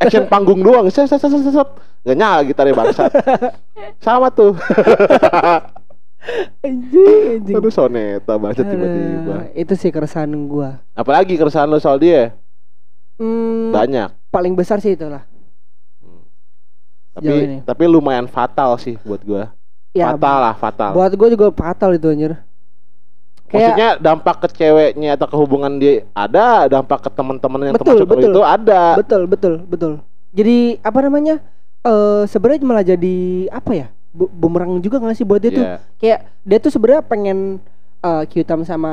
Action 0.00 0.24
panggung 0.26 0.64
doang. 0.64 0.88
Set 0.88 1.06
set 1.06 1.20
set 1.20 1.28
set 1.28 1.52
set. 1.52 1.68
nggak 2.02 2.16
nyala 2.16 2.40
gitarnya 2.42 2.72
bangsat. 2.72 3.10
Sama 4.04 4.32
tuh 4.32 4.56
anjing 6.60 7.40
anjing 7.40 7.56
Aduh 7.56 7.72
soneta 7.72 8.36
tiba-tiba. 8.36 9.34
Eh, 9.56 9.64
itu 9.64 9.72
sih 9.74 9.88
keresahan 9.88 10.30
gua 10.44 10.80
Apalagi 10.92 11.34
keresahan 11.34 11.66
lo 11.66 11.80
soal 11.80 11.96
dia? 11.96 12.36
hmm, 13.16 13.72
Banyak. 13.72 14.10
paling 14.30 14.54
besar 14.54 14.78
sih 14.78 14.94
itulah 14.94 15.24
ini. 17.20 17.60
Tapi 17.60 17.66
tapi 17.66 17.82
lumayan 17.84 18.30
fatal 18.30 18.78
sih 18.78 18.96
buat 19.02 19.20
gua. 19.24 19.50
ya 19.90 20.14
fatal 20.14 20.36
lah, 20.38 20.54
fatal. 20.54 20.90
buat 20.94 21.12
gua 21.18 21.28
juga 21.28 21.46
fatal 21.50 21.98
itu 21.98 22.06
anjir 22.06 22.32
kayak 23.50 23.74
Maksudnya 23.74 23.88
dampak 23.98 24.36
ke 24.46 24.48
ceweknya 24.54 25.18
atau 25.18 25.26
ke 25.26 25.36
hubungan 25.36 25.72
dia 25.76 26.06
ada, 26.14 26.70
dampak 26.70 27.02
ke 27.02 27.10
teman-teman 27.10 27.60
yang 27.66 27.74
Betul, 27.74 27.98
termasuk 27.98 28.06
lo 28.06 28.14
betul. 28.14 28.30
itu 28.30 28.42
ada. 28.46 28.82
betul 28.94 29.22
betul 29.26 29.54
betul 29.66 29.92
jadi 30.30 30.78
apa 30.86 30.98
namanya 31.02 31.34
eh 31.82 32.22
sebenarnya 32.30 32.62
malah 32.62 32.86
jadi 32.86 33.16
apa 33.50 33.72
ya 33.74 33.86
bumerang 34.12 34.78
juga 34.78 34.98
nggak 34.98 35.14
sih 35.14 35.22
buat 35.22 35.38
dia 35.38 35.50
tuh 35.50 35.62
Iya. 35.62 35.76
kayak 35.96 36.20
dia 36.42 36.58
tuh 36.58 36.70
sebenarnya 36.70 37.02
pengen 37.02 37.38
eh 38.00 38.22
QTM 38.24 38.62
sama 38.62 38.92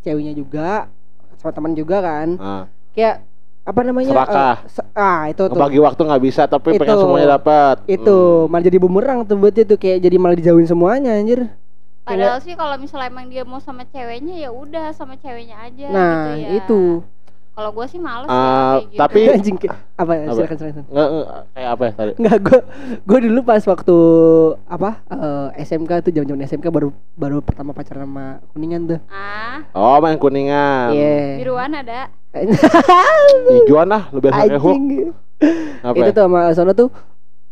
ceweknya 0.00 0.32
juga 0.32 0.90
sama 1.36 1.52
teman 1.52 1.72
juga 1.72 2.00
kan 2.00 2.28
Nah, 2.34 2.64
kayak 2.90 3.22
apa 3.62 3.80
namanya 3.82 4.10
Serakah. 4.10 4.54
se- 4.66 4.88
ah 4.92 5.28
itu 5.28 5.38
tuh 5.38 5.52
ngebagi 5.52 5.78
waktu 5.78 6.00
nggak 6.02 6.22
bisa 6.24 6.42
tapi 6.44 6.74
pengen 6.74 6.88
Itu. 6.90 7.02
semuanya 7.02 7.28
dapat. 7.36 7.76
itu 7.86 8.16
Hmm. 8.40 8.48
malah 8.48 8.64
jadi 8.64 8.78
bumerang 8.78 9.18
tuh 9.22 9.36
buat 9.36 9.52
dia 9.52 9.62
tuh 9.62 9.76
kayak 9.76 10.00
jadi 10.00 10.16
malah 10.16 10.34
dijauhin 10.34 10.64
semuanya 10.64 11.12
anjir 11.12 11.46
Padahal 12.00 12.40
sih 12.40 12.56
kalau 12.56 12.72
misalnya 12.74 13.12
emang 13.12 13.28
dia 13.28 13.44
mau 13.44 13.60
sama 13.60 13.84
ceweknya 13.84 14.40
ya 14.40 14.48
udah 14.48 14.90
sama 14.90 15.14
ceweknya 15.14 15.60
aja 15.60 15.86
nah 15.86 16.32
gitu 16.32 16.40
ya. 16.40 16.48
itu 16.56 16.80
Kalau 17.58 17.74
gue 17.74 17.86
sih 17.90 17.98
males 17.98 18.30
Ah, 18.30 18.30
ya 18.30 18.46
kayak 18.46 18.86
gitu. 18.86 18.98
tapi- 19.02 19.26
anjing 19.34 19.56
apa, 19.58 19.72
Apa? 19.98 20.12
silakan 20.30 20.56
silakan 20.56 20.84
Nggak, 20.86 21.08
nggak, 21.10 21.26
kayak 21.50 21.68
apa 21.68 21.82
ya 21.82 21.92
tadi? 21.92 22.12
Enggak, 22.14 22.36
gue 22.38 22.58
gue 23.02 23.18
dulu 23.26 23.40
pas 23.42 23.62
waktu 23.66 23.96
apa 24.64 24.90
eh, 25.10 25.66
SMK 25.66 25.90
tuh 26.00 26.12
zaman-zaman 26.14 26.46
SMK 26.46 26.66
baru 26.68 26.88
baru 27.18 27.42
pertama 27.42 27.74
pacaran 27.74 28.06
sama 28.06 28.26
kuningan 28.54 28.80
tuh. 28.86 29.00
ah, 29.08 29.66
Oh, 29.74 29.98
main 29.98 30.14
kuningan. 30.14 30.94
Iya. 30.94 31.18
biruan 31.36 31.74
ada. 31.74 32.14
Hijauan 33.50 33.88
lah, 33.88 34.02
lu 34.12 34.22
biasa? 34.22 34.46
Itu 34.46 34.62
ya? 35.98 36.14
tuh 36.14 36.22
sama 36.22 36.40
sono 36.54 36.72
tuh 36.72 36.94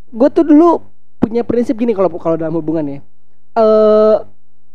gue 0.09 0.29
tuh 0.31 0.47
dulu 0.47 0.87
punya 1.19 1.43
prinsip 1.43 1.75
gini 1.75 1.91
kalau 1.91 2.07
kalau 2.15 2.39
dalam 2.39 2.55
hubungan 2.55 2.87
ya. 2.87 2.99
Eh 3.59 4.15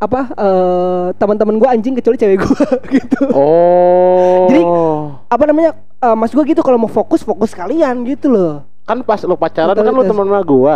apa 0.02 0.34
eh 0.34 1.06
teman-teman 1.16 1.56
gue 1.56 1.70
anjing 1.70 1.94
kecuali 1.94 2.18
cewek 2.18 2.42
gue 2.42 2.66
gitu. 2.98 3.22
Oh. 3.32 4.50
Jadi- 4.50 4.66
Apa 5.30 5.44
namanya? 5.46 5.72
eh, 5.78 6.16
mas 6.18 6.32
gue 6.32 6.42
gitu 6.44 6.60
kalau 6.60 6.76
mau 6.76 6.90
fokus 6.90 7.22
fokus 7.22 7.54
kalian 7.54 8.02
gitu 8.04 8.28
loh. 8.28 8.66
kan 8.82 8.98
pas 9.00 9.22
lu 9.22 9.38
pacaran 9.38 9.72
Betul, 9.72 9.86
kan 9.86 9.94
betul. 9.94 10.10
temen 10.10 10.26
sama 10.26 10.42
gua. 10.42 10.76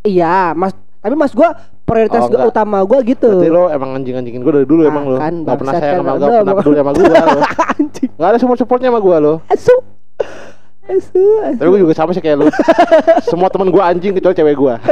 Iya, 0.00 0.54
Mas 0.54 0.72
tapi 0.96 1.12
Mas 1.12 1.30
gue 1.30 1.48
prioritas 1.82 2.22
Oh, 2.22 2.30
gua 2.30 2.46
utama 2.46 2.78
gue 2.80 2.98
gitu. 3.08 3.26
Berarti 3.28 3.50
lo 3.50 3.66
emang 3.66 3.90
anjing-anjingin 3.94 4.40
gue 4.40 4.52
dari 4.54 4.64
dulu 4.64 4.80
Ah, 4.80 4.88
emang 4.88 5.04
lo 5.04 5.18
kan, 5.18 5.34
Gak 5.42 5.56
pernah 5.56 5.74
sayang 5.74 5.94
kan, 5.96 6.06
sama 6.06 6.14
gak 6.16 6.30
pernah 6.40 6.54
peduli 6.56 6.76
sama 6.76 6.92
gue 6.92 7.04
lo 7.28 7.40
anjing. 7.74 8.10
Gak 8.12 8.28
ada 8.28 8.38
support-supportnya 8.38 8.88
sama 8.88 9.00
gue 9.00 9.16
lo 9.20 9.34
Asu. 9.48 9.74
Asu. 10.86 11.22
asu. 11.42 11.58
Tapi 11.58 11.68
gue 11.68 11.80
juga 11.82 11.94
sama 11.94 12.10
sih 12.10 12.22
kayak 12.22 12.36
lo 12.38 12.46
Semua 13.22 13.50
temen 13.50 13.68
gue 13.68 13.82
anjing 13.82 14.14
kecuali 14.14 14.34
cewek 14.34 14.54
gue 14.54 14.74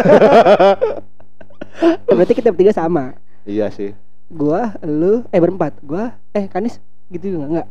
Berarti 2.08 2.32
kita 2.32 2.50
bertiga 2.50 2.70
sama. 2.72 3.14
Iya 3.44 3.68
sih 3.70 3.92
Gua, 4.32 4.72
lu, 4.80 5.22
eh 5.28 5.38
berempat. 5.38 5.78
Gua, 5.84 6.16
eh 6.32 6.48
Kanis 6.48 6.80
gitu 7.12 7.38
juga 7.38 7.44
enggak? 7.44 7.68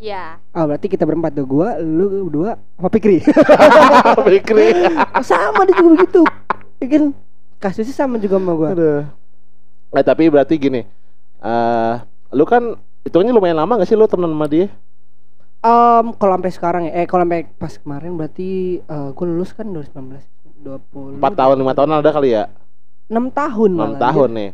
Iya. 0.00 0.40
Oh, 0.56 0.64
berarti 0.66 0.88
kita 0.88 1.04
berempat 1.06 1.36
tuh. 1.36 1.44
Gua, 1.46 1.76
lu 1.78 2.26
berdua 2.26 2.56
sama 2.80 2.88
Pikri. 2.90 3.20
Fikri 4.26 4.72
sama 5.30 5.62
dia 5.68 5.74
juga 5.78 5.88
begitu. 6.00 6.22
Ya 6.82 6.86
kan 6.90 7.04
kasusnya 7.62 7.94
sama 7.94 8.16
juga 8.18 8.40
sama 8.40 8.52
gua. 8.58 8.68
Aduh 8.74 9.02
Eh 9.92 10.02
tapi 10.02 10.26
berarti 10.32 10.56
gini 10.56 10.82
eh 11.44 11.94
Lu 12.32 12.48
kan 12.48 12.74
Hitungannya 13.04 13.34
lumayan 13.34 13.58
lama 13.58 13.82
gak 13.82 13.90
sih 13.90 13.98
lo 13.98 14.06
temen 14.06 14.30
sama 14.30 14.46
dia? 14.46 14.70
Em, 15.62 16.06
kalau 16.18 16.32
sampai 16.38 16.52
sekarang 16.54 16.82
ya, 16.86 17.02
eh 17.02 17.06
kalau 17.06 17.26
sampai 17.26 17.46
pas 17.58 17.74
kemarin 17.74 18.14
berarti 18.14 18.78
eh 18.78 19.08
gua 19.14 19.26
lulus 19.26 19.50
kan 19.54 19.66
2019. 19.70 20.22
20 20.62 21.18
4 21.18 21.34
tahun, 21.34 21.56
5 21.58 21.74
tahun 21.74 21.90
ada 21.98 22.10
kali 22.14 22.30
ya? 22.38 22.46
6 23.10 23.34
tahun 23.34 23.70
6 23.74 23.78
malah, 23.78 23.98
tahun 23.98 24.30
nih 24.38 24.50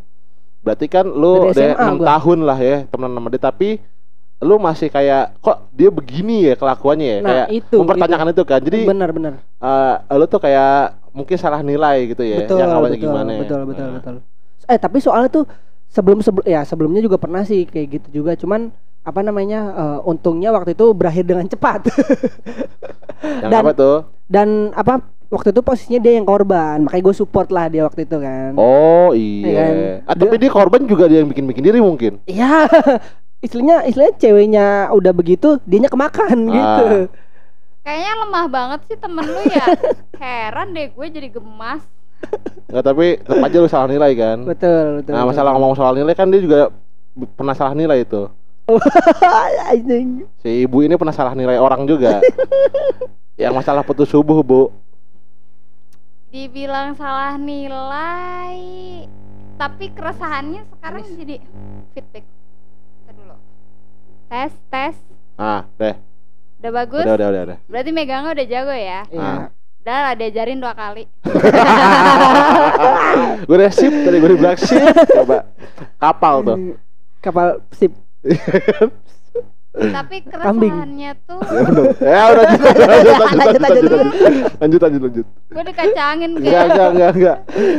Berarti 0.68 0.86
kan 0.86 1.06
lu 1.06 1.48
SMA 1.50 1.72
6 1.72 1.96
gua. 1.96 2.06
tahun 2.06 2.38
lah 2.44 2.58
ya 2.58 2.76
temen 2.84 3.08
sama 3.10 3.28
dia 3.28 3.40
Tapi 3.40 3.68
lu 4.38 4.54
masih 4.56 4.86
kayak 4.86 5.40
kok 5.40 5.66
dia 5.72 5.88
begini 5.88 6.44
ya 6.44 6.54
kelakuannya 6.54 7.08
ya 7.08 7.18
Nah, 7.18 7.26
kayak 7.26 7.46
itu, 7.50 7.74
mempertanyakan 7.74 8.26
itu, 8.30 8.42
kan 8.44 8.60
jadi 8.60 8.80
Benar 8.84 9.10
benar. 9.10 9.32
eh 9.58 10.14
lu 10.14 10.24
tuh 10.24 10.38
kayak 10.38 10.76
mungkin 11.10 11.34
salah 11.34 11.58
nilai 11.60 12.06
gitu 12.06 12.22
ya 12.22 12.44
betul, 12.44 12.56
yang 12.56 12.70
awalnya 12.70 12.94
betul, 12.94 13.08
gimana 13.08 13.30
ya. 13.32 13.40
betul, 13.42 13.60
betul, 13.64 13.82
Nah, 13.82 13.94
betul. 13.98 14.14
Eh 14.64 14.78
tapi 14.78 14.98
soalnya 15.00 15.32
tuh 15.32 15.44
sebelum 15.88 16.20
sebelum 16.20 16.44
ya 16.44 16.62
sebelumnya 16.62 17.00
juga 17.00 17.16
pernah 17.16 17.42
sih 17.42 17.64
kayak 17.64 17.86
gitu 17.98 18.22
juga. 18.22 18.36
Cuman 18.36 18.68
apa 19.02 19.20
namanya 19.20 19.60
eh, 19.72 19.98
untungnya 20.04 20.52
waktu 20.52 20.76
itu 20.76 20.92
berakhir 20.92 21.24
dengan 21.24 21.48
cepat 21.48 21.88
yang 23.42 23.50
dan- 23.50 23.64
apa 23.64 23.72
tuh 23.72 23.96
dan 24.28 24.48
apa 24.72 25.00
waktu 25.28 25.48
itu 25.50 25.60
posisinya 25.60 25.98
dia 25.98 26.12
yang 26.14 26.24
korban 26.24 26.80
makanya 26.80 27.04
gue 27.04 27.14
support 27.14 27.48
lah 27.48 27.66
dia 27.66 27.84
waktu 27.84 28.02
itu 28.02 28.16
kan. 28.16 28.52
oh 28.54 29.12
Iya 29.12 29.44
iya 29.44 29.52
kan? 29.54 29.74
ah, 30.04 30.16
tapi 30.16 30.34
dia 30.36 30.48
korban 30.48 30.82
juga 30.82 31.04
dia 31.04 31.20
yang 31.20 31.28
bikin 31.28 31.44
bikin 31.44 31.62
diri 31.62 31.78
mungkin 31.78 32.20
Iya. 32.24 32.64
istilahnya 33.44 33.84
istilahnya 33.84 34.14
ceweknya 34.16 34.66
udah 34.90 35.12
begitu 35.12 35.60
dianya 35.62 35.86
kemakan 35.86 36.38
Ah. 36.44 36.52
gitu. 36.52 36.88
Kayaknya 37.80 38.12
lemah 38.18 38.46
banget 38.46 38.80
sih 38.84 38.96
temen 38.96 39.24
lu 39.24 39.40
ya. 39.46 39.64
Heran 40.20 40.68
deh 40.70 40.90
gue 40.90 41.06
jadi 41.08 41.28
gemas. 41.30 41.84
nggak 42.66 42.82
tapi 42.82 43.06
tetap 43.16 43.38
aja 43.38 43.56
lu 43.56 43.68
salah 43.68 43.86
nilai 43.86 44.10
kan 44.12 44.42
Betul, 44.42 44.84
betul. 44.98 45.12
nah 45.14 45.22
betul. 45.22 45.30
masalah 45.30 45.50
ngomong 45.54 45.72
soal 45.72 45.94
nilai 45.94 46.12
kan 46.12 46.26
dia 46.26 46.42
juga 46.42 46.74
pernah 47.32 47.54
salah 47.54 47.72
nilai 47.72 48.02
itu 48.02 48.26
Anjing. 49.70 50.26
si 50.36 50.66
ibu 50.66 50.82
ini 50.82 50.94
pernah 50.94 51.14
salah 51.14 51.32
nilai 51.32 51.56
orang 51.56 51.84
juga 51.84 52.18
yang 53.36 53.54
masalah 53.54 53.80
putus 53.80 54.08
subuh 54.08 54.42
bu 54.42 54.66
Dibilang 56.28 56.92
salah 56.92 57.40
nilai. 57.40 58.60
Tapi 59.56 59.84
keresahannya 59.96 60.60
sekarang 60.76 61.02
jadi 61.16 61.40
feedback. 61.96 62.24
Kita 63.02 63.10
dulu. 63.16 63.36
Tes, 64.28 64.52
tes. 64.68 64.96
ah 65.38 65.62
deh 65.78 65.94
Udah 66.58 66.72
bagus? 66.74 67.06
Udah, 67.06 67.14
udah, 67.16 67.28
udah, 67.30 67.42
udah. 67.48 67.58
Berarti 67.70 67.90
megangnya 67.94 68.30
udah 68.34 68.46
jago 68.50 68.74
ya? 68.74 69.00
Iya. 69.08 69.22
Ah. 69.22 69.46
Udah 69.78 69.98
lah 70.04 70.14
diajarin 70.20 70.60
dua 70.60 70.74
kali. 70.76 71.08
gue 73.48 73.56
udah 73.56 73.72
sip 73.72 73.88
tadi 73.88 74.16
gue 74.20 74.30
di 74.34 74.38
black 74.38 74.58
sip. 74.60 74.84
Coba 75.16 75.48
kapal 75.96 76.44
tuh. 76.44 76.76
Kapal 77.24 77.64
sip. 77.72 77.94
Tapi 79.78 80.16
keresahannya 80.26 81.10
tuh 81.22 81.40
Ya. 82.02 82.12
Ya 82.18 82.22
udah 82.34 82.44
lanjut 82.44 82.62
lanjut 82.62 82.82
lanjut 82.82 83.62
lanjut 83.62 83.62
lanjut 83.62 83.92
Lanjut, 83.98 84.00
lanjut 84.18 84.50
lanjut 84.58 84.80
lanjut 84.82 85.02
lanjut. 85.06 85.26
gue 85.48 85.62
dikacangin 85.70 86.30
Enggak 86.34 86.50
kayak 86.50 86.66
enggak 86.68 86.88
enggak 86.90 87.10
enggak. 87.14 87.36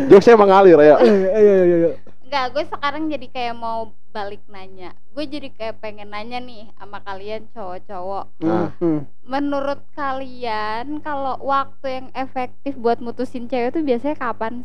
Jokesnya 0.10 0.36
mengalir 0.40 0.80
ya. 0.80 0.96
Ayo 0.98 1.14
ayo 1.36 1.52
ayo. 1.54 1.76
ayo. 1.76 1.92
Enggak, 2.30 2.46
gue 2.54 2.64
sekarang 2.70 3.04
jadi 3.10 3.28
kayak 3.34 3.56
mau 3.58 3.80
balik 4.10 4.42
nanya. 4.50 4.94
Gue 5.14 5.26
jadi 5.26 5.50
kayak 5.50 5.82
pengen 5.82 6.14
nanya 6.14 6.38
nih 6.38 6.70
sama 6.78 7.02
kalian 7.02 7.46
cowok-cowok. 7.54 8.26
Nah. 8.46 8.70
Hmm. 8.78 9.06
Menurut 9.26 9.82
kalian 9.94 11.02
kalau 11.02 11.38
waktu 11.42 11.88
yang 11.90 12.08
efektif 12.14 12.78
buat 12.78 13.02
mutusin 13.02 13.50
cewek 13.50 13.74
tuh 13.74 13.82
biasanya 13.82 14.18
kapan? 14.18 14.62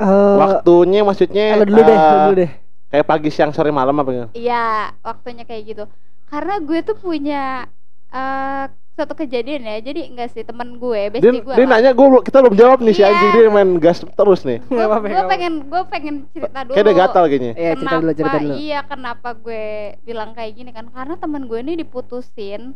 Eh, 0.00 0.36
Waktunya 0.44 1.00
maksudnya 1.04 1.60
lo 1.60 1.64
dulu 1.68 1.80
deh, 1.84 1.96
eh, 1.96 2.12
dulu 2.24 2.34
deh. 2.36 2.50
Kayak 2.88 3.06
pagi 3.06 3.28
siang 3.28 3.50
sore 3.50 3.68
malam 3.68 3.94
apa 3.94 4.08
enggak? 4.08 4.30
Iya, 4.32 4.66
waktunya 5.00 5.42
kayak 5.42 5.62
gitu. 5.66 5.84
Karena 6.26 6.58
gue 6.58 6.78
tuh 6.82 6.96
punya 6.96 7.64
eh 8.08 8.64
suatu 8.92 9.14
kejadian 9.14 9.62
ya. 9.62 9.78
Jadi 9.80 10.08
enggak 10.08 10.28
sih 10.30 10.42
temen 10.42 10.74
gue, 10.76 11.00
Dia, 11.08 11.12
bestie 11.14 11.38
gue. 11.38 11.54
dia 11.54 11.62
lah. 11.62 11.78
nanya 11.78 11.90
gue 11.90 12.06
kita 12.20 12.38
belum 12.40 12.56
jawab 12.56 12.78
nih 12.80 12.90
si 12.90 13.00
Iya. 13.00 13.08
anjing 13.08 13.30
dia 13.30 13.42
main 13.48 13.70
gas 13.78 13.98
terus 14.02 14.40
nih. 14.42 14.58
Gue 14.64 14.82
gue 14.82 15.24
pengen 15.28 15.54
gue 15.64 15.82
pengen 15.86 16.14
cerita 16.28 16.58
dulu. 16.62 16.74
Kayak 16.74 16.84
dia 16.84 16.96
gatal 16.96 17.24
kayaknya. 17.24 17.52
Iya, 17.54 17.72
cerita 17.74 17.96
dulu, 17.96 18.12
cerita 18.12 18.36
dulu. 18.38 18.54
Iya, 18.56 18.78
kenapa 18.82 19.28
gue 19.34 19.64
bilang 20.02 20.30
kayak 20.32 20.52
gini 20.52 20.70
kan? 20.70 20.86
Karena 20.88 21.14
temen 21.14 21.42
gue 21.44 21.58
ini 21.58 21.78
diputusin 21.78 22.74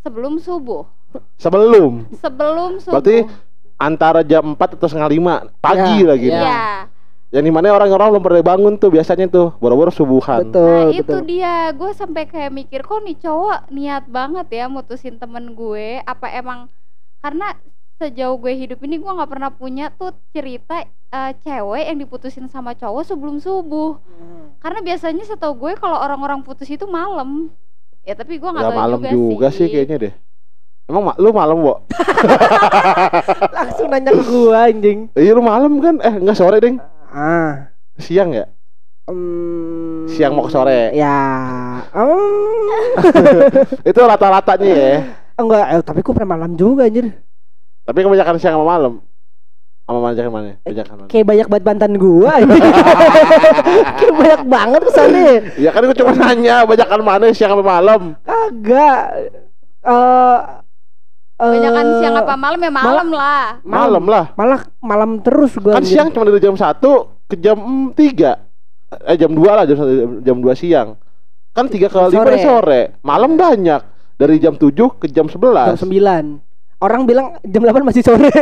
sebelum 0.00 0.38
subuh. 0.38 0.86
Sebelum 1.36 2.06
Sebelum 2.14 2.78
subuh. 2.78 2.94
Berarti 2.94 3.24
antara 3.76 4.20
jam 4.20 4.54
4 4.54 4.76
atau 4.76 4.86
setengah 4.86 5.10
5 5.10 5.34
pagi 5.58 5.96
Ya, 5.98 6.06
lagi. 6.06 6.28
ya. 6.28 6.36
Iya. 6.38 6.62
Yang 7.36 7.44
di 7.44 7.52
mana 7.52 7.68
orang-orang 7.76 8.16
belum 8.16 8.24
pada 8.24 8.40
bangun 8.40 8.74
tuh 8.80 8.88
biasanya 8.88 9.28
tuh 9.28 9.52
boro-boro 9.60 9.92
subuhan. 9.92 10.48
Betul, 10.48 10.64
Nah 10.64 10.88
itu 10.88 11.04
betul. 11.04 11.20
dia, 11.28 11.68
gue 11.68 11.90
sampai 11.92 12.24
kayak 12.24 12.48
mikir 12.48 12.80
kok 12.80 13.04
nih 13.04 13.12
cowok 13.20 13.68
niat 13.68 14.08
banget 14.08 14.48
ya 14.48 14.64
mutusin 14.72 15.20
temen 15.20 15.52
gue. 15.52 16.00
Apa 16.08 16.32
emang 16.32 16.72
karena 17.20 17.52
sejauh 18.00 18.40
gue 18.40 18.56
hidup 18.56 18.80
ini 18.88 18.96
gue 18.96 19.12
nggak 19.12 19.28
pernah 19.28 19.52
punya 19.52 19.92
tuh 19.92 20.16
cerita 20.32 20.80
eh, 20.88 21.32
cewek 21.44 21.84
yang 21.92 22.00
diputusin 22.00 22.48
sama 22.48 22.72
cowok 22.72 23.04
sebelum 23.04 23.36
subuh. 23.36 24.00
Karena 24.64 24.80
biasanya 24.80 25.28
setahu 25.28 25.60
gue 25.60 25.72
kalau 25.76 26.00
orang-orang 26.00 26.40
putus 26.40 26.72
itu 26.72 26.88
malam. 26.88 27.52
Ya 28.00 28.16
tapi 28.16 28.40
gue 28.40 28.48
nggak 28.48 28.64
Gak 28.64 28.72
tahu 28.72 28.80
malam 28.80 29.00
juga, 29.04 29.12
juga, 29.12 29.46
sih 29.52 29.68
kayaknya 29.68 30.08
deh. 30.08 30.14
Emang 30.88 31.12
ma- 31.12 31.18
lu 31.18 31.34
malam, 31.34 31.58
Wo? 31.66 31.82
Langsung 33.58 33.90
nanya 33.90 34.14
ke 34.14 34.22
gua 34.22 34.70
anjing. 34.70 35.10
Iya 35.18 35.34
lu 35.34 35.42
malam 35.42 35.82
kan? 35.82 35.98
Eh 35.98 36.14
enggak 36.22 36.38
sore, 36.38 36.62
Ding. 36.62 36.78
Ah. 37.10 37.52
Siang 37.96 38.30
ya? 38.34 38.46
Hmm, 39.06 40.10
Siang 40.10 40.34
mau 40.34 40.44
ke 40.44 40.50
sore. 40.50 40.90
Ya. 40.90 41.14
Hmm. 41.94 42.98
Itu 43.90 44.00
rata-ratanya 44.02 44.66
ya. 44.66 44.94
Enggak, 45.38 45.64
eh, 45.78 45.82
tapi 45.86 46.00
gua 46.02 46.14
pernah 46.16 46.34
malam 46.34 46.58
juga 46.58 46.90
anjir. 46.90 47.14
Tapi 47.86 47.98
kebanyakan 48.02 48.36
siang 48.42 48.58
sama 48.58 48.66
malam. 48.66 48.98
Sama 49.86 50.02
mana? 50.02 50.18
Banyakan 50.18 50.32
mana? 50.34 51.06
Kayak 51.06 51.26
banyak 51.30 51.46
banget 51.46 51.64
mantan 51.70 51.92
gua. 51.94 52.42
Kayak 54.02 54.14
banyak 54.18 54.42
banget 54.50 54.80
kesannya. 54.90 55.30
Ya 55.54 55.70
kan 55.70 55.86
gue 55.86 55.94
cuma 55.94 56.12
nanya 56.18 56.66
banyakan 56.66 57.00
mana 57.06 57.30
siang 57.30 57.54
sama 57.54 57.62
malam. 57.62 58.18
Kagak. 58.26 59.30
Eh 59.86 60.38
Banyakan 61.36 61.84
eh, 61.84 61.96
siang 62.00 62.16
apa 62.16 62.34
malam 62.40 62.60
ya 62.64 62.72
malam 62.72 63.08
lah. 63.12 63.60
Malam 63.60 64.04
lah. 64.08 64.24
Malah 64.40 64.60
malam 64.80 65.10
terus 65.20 65.52
gua. 65.60 65.76
Kan 65.76 65.84
anjir. 65.84 66.00
siang 66.00 66.08
cuma 66.08 66.24
dari 66.24 66.40
jam 66.40 66.56
1 66.56 66.80
ke 67.28 67.34
jam 67.36 67.58
3. 67.92 69.04
Eh 69.04 69.16
jam 69.20 69.30
2 69.36 69.44
lah 69.44 69.64
jam 69.68 69.76
1, 69.76 70.24
jam 70.24 70.36
2 70.40 70.56
siang. 70.56 70.88
Kan 71.52 71.68
3 71.68 71.92
kali 71.92 72.16
Sore. 72.16 72.16
sore. 72.16 72.36
sore. 72.40 72.80
Malam 73.04 73.36
banyak. 73.36 73.80
Dari 74.16 74.40
jam 74.40 74.56
7 74.56 74.72
ke 74.96 75.12
jam 75.12 75.28
11. 75.28 75.76
jam 75.76 75.80
9. 75.84 76.45
Orang 76.76 77.04
bilang 77.04 77.36
jam 77.40 77.60
8 77.60 77.82
masih 77.82 78.00
sore. 78.00 78.28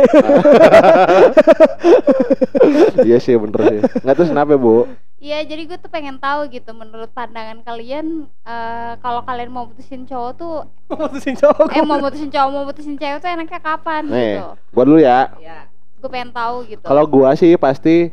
iya 3.07 3.17
sih 3.17 3.33
bener 3.35 3.59
sih. 3.61 3.79
Enggak 4.03 4.15
tahu 4.15 4.25
kenapa, 4.27 4.53
Bu. 4.55 4.85
Iya, 5.15 5.41
jadi 5.41 5.61
gue 5.65 5.77
tuh 5.79 5.87
pengen 5.87 6.19
tahu 6.19 6.45
gitu 6.49 6.69
menurut 6.69 7.07
pandangan 7.09 7.63
kalian 7.63 8.27
eh, 8.43 8.91
kalau 8.99 9.23
kalian 9.23 9.49
mau 9.49 9.65
putusin 9.65 10.03
cowok 10.03 10.31
tuh 10.35 10.55
Mutusin 10.91 11.33
cowok. 11.33 11.65
eh 11.71 11.81
mau 11.81 11.97
putusin 11.97 12.29
cowok 12.29 12.49
mau 12.51 12.63
putusin 12.63 12.93
cewek 12.93 13.17
tuh 13.17 13.27
enaknya 13.27 13.57
kapan 13.57 14.03
Nih, 14.05 14.37
gitu. 14.37 14.45
gua 14.69 14.83
dulu 14.83 14.99
ya. 14.99 15.19
Ya. 15.39 15.57
Gue 15.97 16.09
pengen 16.11 16.29
tahu 16.29 16.67
gitu. 16.67 16.83
Kalau 16.83 17.03
gua 17.07 17.33
sih 17.33 17.55
pasti 17.55 18.11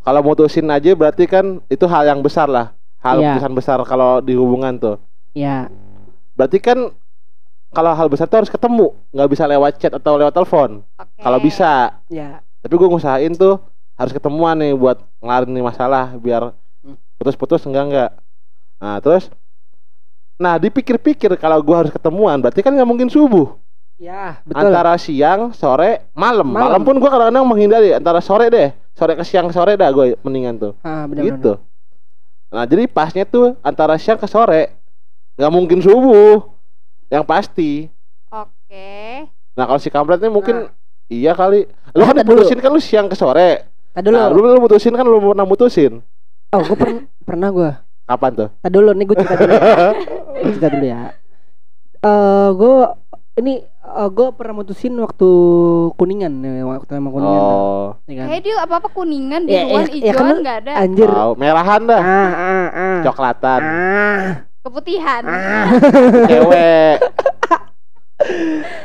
kalau 0.00 0.22
mutusin 0.22 0.64
aja 0.70 0.94
berarti 0.94 1.26
kan 1.26 1.58
itu 1.66 1.84
hal 1.84 2.06
yang 2.06 2.22
besar 2.22 2.46
lah. 2.46 2.72
Hal 3.02 3.20
Iya. 3.20 3.36
keputusan 3.36 3.52
besar 3.52 3.78
kalau 3.84 4.22
di 4.22 4.32
hubungan 4.32 4.72
tuh. 4.78 4.96
Ya. 5.34 5.68
Berarti 6.32 6.58
kan 6.58 6.88
kalau 7.74 7.90
hal 7.92 8.06
besar 8.06 8.30
tuh 8.30 8.38
harus 8.40 8.52
ketemu, 8.52 8.94
nggak 9.10 9.28
bisa 9.28 9.44
lewat 9.44 9.72
chat 9.76 9.92
atau 9.92 10.14
lewat 10.14 10.32
telepon. 10.32 10.80
Oke. 10.94 11.20
Kalau 11.20 11.38
bisa. 11.42 11.98
Ya. 12.06 12.40
Tapi 12.62 12.74
gue 12.78 12.88
ngusahain 12.88 13.34
tuh 13.34 13.58
harus 13.98 14.14
ketemuan 14.14 14.54
nih 14.56 14.72
buat 14.72 15.02
ngelarin 15.20 15.50
nih 15.52 15.64
masalah 15.66 16.14
biar 16.16 16.54
Hmm. 16.84 17.00
putus-putus 17.16 17.64
enggak 17.64 17.84
enggak. 17.90 18.10
Nah, 18.78 19.00
terus 19.02 19.28
Nah, 20.34 20.58
dipikir-pikir 20.58 21.30
kalau 21.38 21.62
gua 21.62 21.86
harus 21.86 21.94
ketemuan 21.94 22.42
berarti 22.42 22.58
kan 22.58 22.74
nggak 22.74 22.88
mungkin 22.90 23.06
subuh. 23.06 23.54
Ya, 23.94 24.42
betul. 24.42 24.66
Antara 24.66 24.98
siang, 24.98 25.54
sore, 25.54 26.10
malam. 26.10 26.50
Malam. 26.50 26.66
Malam 26.74 26.80
pun 26.82 26.98
gua 26.98 27.10
kadang-kadang 27.14 27.46
menghindari 27.46 27.94
antara 27.94 28.18
sore 28.18 28.50
deh. 28.50 28.74
Sore 28.98 29.14
ke 29.14 29.22
siang 29.22 29.46
sore 29.54 29.78
dah 29.78 29.90
gue 29.94 30.18
mendingan 30.26 30.58
tuh. 30.58 30.72
Ah, 30.82 31.06
benar 31.06 31.22
gitu. 31.22 31.62
Nah, 32.50 32.66
jadi 32.66 32.90
pasnya 32.90 33.22
tuh 33.26 33.54
antara 33.62 33.94
siang 33.94 34.18
ke 34.18 34.26
sore. 34.26 34.74
nggak 35.34 35.50
mungkin 35.50 35.78
subuh. 35.82 36.53
Yang 37.08 37.24
pasti. 37.24 37.70
Oke. 38.28 39.28
Nah, 39.54 39.64
kalau 39.64 39.78
si 39.78 39.88
kampret 39.88 40.18
ini 40.18 40.28
mungkin 40.28 40.66
iya 41.06 41.32
kali. 41.32 41.64
Lu 41.92 42.00
Nah, 42.00 42.06
kan 42.06 42.16
diputusin 42.18 42.58
kan 42.58 42.70
lu 42.70 42.78
siang 42.78 43.06
ke 43.06 43.14
sore. 43.14 43.70
Tadi 43.92 44.04
dulu. 44.04 44.16
Nah, 44.16 44.26
lu 44.28 44.40
lu 44.42 44.58
mutusin 44.58 44.92
kan 44.92 45.04
lu 45.04 45.22
pernah 45.22 45.46
mutusin. 45.46 46.02
Oh, 46.50 46.60
gue 46.60 46.74
pernah 46.74 47.00
pernah 47.22 47.48
gue. 47.50 47.70
Kapan 48.04 48.30
tuh? 48.34 48.48
Tadi 48.58 48.72
dulu 48.72 48.90
nih 48.90 49.04
gue 49.04 49.16
cerita 49.16 49.34
dulu. 49.36 49.52
Ya. 49.52 49.60
cerita 50.44 50.66
dulu 50.68 50.84
ya. 50.84 51.00
Eh, 52.00 52.48
gue 52.52 52.74
ini 53.34 53.54
eh, 53.64 54.08
gue 54.10 54.26
pernah 54.34 54.54
mutusin 54.54 54.94
waktu 54.96 55.28
kuningan 55.94 56.32
ya, 56.38 56.62
waktu 56.64 56.90
emang 56.94 57.10
kuningan 57.12 57.42
Oh, 57.42 57.86
ya 58.04 58.14
kan? 58.16 58.26
Kayak 58.28 58.42
dia 58.42 58.54
apa-apa 58.60 58.88
kuningan, 58.90 59.40
Ya, 59.44 59.62
biruan, 59.62 59.82
ya, 59.82 59.88
ya 59.88 59.94
hijauan 60.10 60.18
kan- 60.20 60.42
nggak 60.42 60.58
ada. 60.62 60.72
Anjir. 60.78 61.08
tahu. 61.08 61.30
merahan 61.34 61.82
dah, 61.84 62.00
Ah, 62.00 62.30
ah, 62.30 62.68
ah. 62.70 62.98
coklatan, 63.02 63.60
Ah, 63.62 64.28
Keputihan. 64.64 65.22
ah. 65.22 65.68
cewek. 66.24 66.96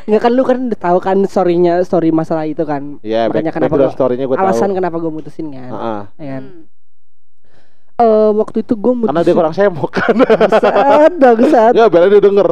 Nggak 0.03 0.21
kan 0.21 0.31
lu 0.33 0.43
kan 0.43 0.57
udah 0.67 0.75
tahu 0.77 0.97
kan 0.99 1.17
storynya 1.23 1.79
story 1.81 2.11
masalah 2.11 2.43
itu 2.43 2.59
kan. 2.61 2.99
Iya, 2.99 3.25
Makanya 3.25 3.49
back, 3.49 3.55
kenapa 3.55 3.75
gua- 3.77 3.93
story-nya 3.93 4.25
gue 4.25 4.35
tahu. 4.35 4.43
Alasan 4.43 4.71
kenapa 4.73 4.97
gue 4.97 5.07
mutusin 5.09 5.47
kan. 5.49 5.69
Heeh. 5.69 6.01
Ya 6.19 6.29
kan? 6.33 6.43
Hmm. 6.43 6.67
Eh, 7.99 8.31
waktu 8.33 8.57
itu 8.59 8.73
gue 8.73 8.93
mutusin. 8.93 9.11
Karena 9.11 9.23
dia 9.23 9.35
kurang 9.35 9.53
semok 9.53 9.91
kan. 9.93 10.15
Bangsat, 10.17 11.11
bangsat. 11.15 11.71
Enggak, 11.71 11.89
biar 11.89 12.07
dia 12.09 12.21
denger. 12.21 12.49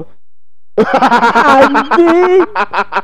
anjing. 0.77 2.41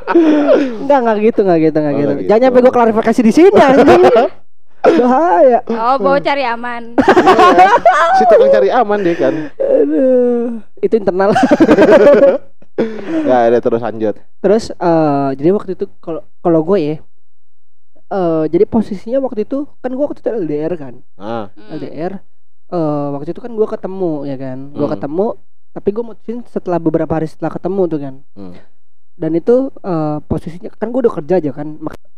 Enggak 0.84 1.00
enggak 1.02 1.18
gitu, 1.22 1.40
enggak 1.42 1.60
gitu, 1.64 1.76
enggak 1.76 1.92
Oh, 1.92 2.00
gitu. 2.00 2.12
nggak 2.14 2.24
Jangan 2.24 2.40
gitu. 2.40 2.48
sampai 2.48 2.62
gue 2.62 2.74
klarifikasi 2.74 3.20
di 3.22 3.32
sini 3.34 3.60
anjing. 3.60 4.02
Bahaya. 4.84 5.60
Oh, 5.66 5.96
bawa 5.98 6.20
cari 6.20 6.44
aman. 6.44 6.94
Iya. 6.94 7.72
si 8.14 8.24
tukang 8.26 8.52
cari 8.52 8.70
aman 8.70 9.00
dia 9.00 9.16
kan. 9.16 9.34
Aduh. 9.56 10.60
Itu 10.78 10.94
internal. 10.96 11.32
Enggak 12.74 13.42
ada 13.48 13.58
terus 13.60 13.82
lanjut. 13.82 14.16
Terus 14.40 14.64
eh 14.72 15.30
jadi 15.34 15.50
waktu 15.52 15.72
itu 15.74 15.86
kalau 16.00 16.22
kalau 16.40 16.60
gue 16.64 16.80
ya 16.80 16.96
eh 18.10 18.44
jadi 18.48 18.66
posisinya 18.66 19.18
waktu 19.20 19.44
itu 19.44 19.70
kan 19.80 19.90
gue 19.90 20.04
waktu 20.04 20.20
itu 20.20 20.30
LDR 20.30 20.74
kan. 20.76 20.94
Ah, 21.16 21.48
Hmm. 21.50 21.70
LDR 21.74 22.14
eh 22.68 23.08
waktu 23.14 23.30
itu 23.30 23.40
kan 23.40 23.52
gue 23.52 23.68
ketemu 23.70 24.14
ya 24.26 24.36
kan. 24.36 24.58
Gue 24.70 24.84
Hmm. 24.84 24.94
ketemu 24.94 25.28
tapi 25.72 25.90
gue 25.90 26.04
mutusin 26.04 26.38
setelah 26.46 26.78
beberapa 26.78 27.10
hari 27.12 27.26
setelah 27.26 27.50
ketemu 27.52 27.82
tuh 27.88 28.00
kan. 28.00 28.16
hmm. 28.36 28.54
Dan 29.14 29.32
itu 29.32 29.56
eh 29.80 30.18
posisinya 30.24 30.70
kan 30.72 30.90
gue 30.90 31.00
udah 31.00 31.14
kerja 31.14 31.34
aja 31.40 31.52
kan. 31.54 31.68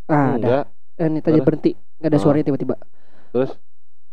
Ah, 0.07 0.35
ada. 0.35 0.49
Eh, 0.95 1.05
ini 1.05 1.19
tadi 1.19 1.39
berhenti. 1.39 1.71
Gak 1.99 2.07
ada 2.07 2.17
Oh. 2.17 2.21
suaranya 2.21 2.45
tiba-tiba. 2.45 2.75
Terus 3.31 3.51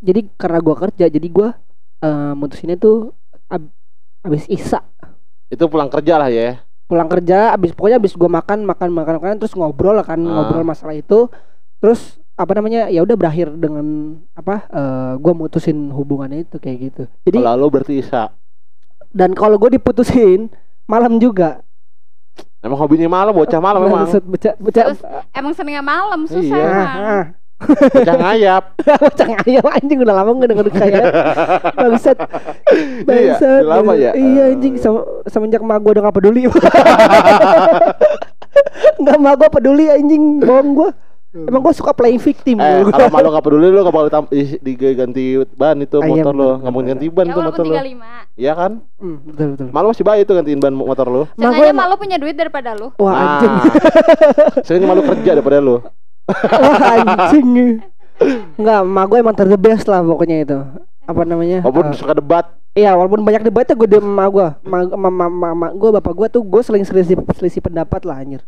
Jadi 0.03 0.27
karena 0.35 0.59
gua 0.59 0.75
kerja, 0.77 1.07
jadi 1.07 1.27
gua 1.27 1.55
eh, 1.97 2.33
mutusinnya 2.35 2.75
tuh 2.75 3.15
ab 3.47 3.63
abis 4.21 4.43
isa 4.47 4.83
itu 5.47 5.63
pulang 5.65 5.87
kerja 5.87 6.17
lah 6.17 6.27
ya. 6.27 6.59
pulang 6.83 7.07
kerja, 7.07 7.55
abis 7.55 7.71
pokoknya 7.71 7.97
abis 7.97 8.11
gua 8.13 8.27
makan 8.29 8.67
makan 8.67 8.91
makan 8.91 9.15
makan 9.15 9.39
terus 9.39 9.55
ngobrol 9.55 9.95
lah 9.95 10.03
kan 10.03 10.19
Ah. 10.19 10.27
ngobrol 10.43 10.61
masalah 10.61 10.91
itu, 10.91 11.31
terus 11.79 12.19
apa 12.33 12.51
namanya 12.53 12.91
ya 12.91 12.99
udah 12.99 13.15
berakhir 13.15 13.47
dengan 13.53 13.85
apa 14.33 14.67
eh, 14.67 15.13
gua 15.17 15.31
mutusin 15.33 15.87
hubungannya 15.89 16.43
itu 16.43 16.59
kayak 16.59 16.77
gitu. 16.83 17.03
Jadi 17.23 17.39
Kalau 17.39 17.55
lu 17.57 17.71
berarti 17.71 17.95
Isa. 17.97 18.35
dan 19.09 19.31
kalau 19.31 19.55
gue 19.55 19.71
diputusin 19.71 20.51
malam 20.83 21.15
juga 21.15 21.62
Emang 22.63 22.77
hobinya 22.77 23.11
malam, 23.11 23.31
bocah 23.31 23.59
malam 23.59 23.83
emang. 23.83 24.07
Beca 24.23 24.55
beca 24.55 24.81
Terus 24.87 25.03
emang 25.29 25.51
senengnya 25.51 25.83
malam 25.83 26.23
susah 26.23 26.47
Iya. 26.49 26.63
emang. 26.63 26.87
ah, 26.97 27.23
Bocah 27.63 28.15
ngayap. 28.17 28.63
Bocah 29.03 29.27
ngayam 29.29 29.65
anjing 29.69 29.99
udah 29.99 30.15
lama 30.15 30.29
gak 30.33 30.49
denger 30.49 30.67
kayak 30.69 31.05
Bangsat 31.77 32.17
Iya, 32.71 33.03
Bangsat 33.03 33.61
udah 33.61 33.71
lama 33.73 33.93
ya? 33.93 34.11
Iya 34.13 34.43
anjing 34.49 34.75
sama, 34.77 34.99
Semenjak 35.27 35.59
mak 35.59 35.79
gue 35.79 35.91
udah 35.91 36.03
gak 36.03 36.15
peduli 36.17 36.47
Gak 38.97 39.17
mak 39.17 39.33
gue 39.37 39.49
peduli 39.49 39.85
anjing 39.89 40.23
Bohong 40.39 40.69
gue 40.73 40.89
Emang 41.33 41.59
gue 41.59 41.73
suka 41.73 41.91
playing 41.91 42.21
victim 42.21 42.61
Eh, 42.61 42.85
kalau 42.87 43.09
malu 43.09 43.27
gak 43.27 43.41
peduli 43.41 43.65
lu 43.65 43.81
gak 43.81 43.89
bakal 43.89 44.29
diganti 44.61 45.23
ban 45.51 45.73
itu 45.75 45.97
Ah, 45.97 46.05
iya, 46.05 46.13
motor 46.21 46.33
lo, 46.33 46.49
mau 46.61 46.69
bener. 46.75 46.93
ganti 46.93 47.05
ban 47.07 47.25
Ya 47.25 47.31
tuh 47.31 47.39
walaupun 47.41 47.65
motor 47.65 47.65
lo. 47.65 47.73
35. 47.73 48.37
Iya 48.37 48.53
kan? 48.53 48.71
Hmm, 48.95 49.17
Betul 49.23 49.47
betul 49.51 49.67
Malu 49.67 49.85
masih 49.89 50.05
baik 50.05 50.21
itu 50.21 50.31
gantiin 50.31 50.59
ban 50.61 50.73
motor 50.75 51.07
lo. 51.07 51.23
Gue 51.27 51.41
Sengaja 51.43 51.73
malu 51.73 51.93
punya 51.97 52.17
duit 52.17 52.33
daripada 52.33 52.69
lu. 52.71 52.93
Wah 52.95 53.13
anjing 53.17 53.53
Sering 54.67 54.83
malu 54.83 55.01
kerja 55.03 55.31
daripada 55.33 55.57
lu. 55.57 55.81
Wah 56.63 56.79
anjing 56.93 57.81
Enggak, 58.55 58.79
mak 58.83 59.05
gue 59.07 59.17
emang 59.19 59.33
ter 59.33 59.47
the 59.47 59.57
best 59.57 59.83
lah 59.83 59.99
pokoknya 59.99 60.37
itu 60.39 60.57
Apa 61.03 61.25
namanya 61.25 61.59
Walaupun 61.61 61.85
eh, 61.87 61.97
suka 61.97 62.13
debat. 62.13 62.45
Iya 62.71 62.93
walaupun 62.93 63.21
banyak 63.21 63.41
debatnya 63.43 63.73
gue 63.73 63.87
diem 63.87 64.05
sama 64.05 64.29
gue 64.29 64.47
Sama 64.63 65.09
mama 65.09 65.67
gue 65.71 65.89
bapak 65.91 66.13
gue 66.13 66.27
tuh 66.29 66.41
gue 66.41 66.61
seling 66.61 66.85
selisih, 66.85 67.17
selisih 67.33 67.59
pendapat 67.59 68.01
lah 68.01 68.17
anjir 68.17 68.45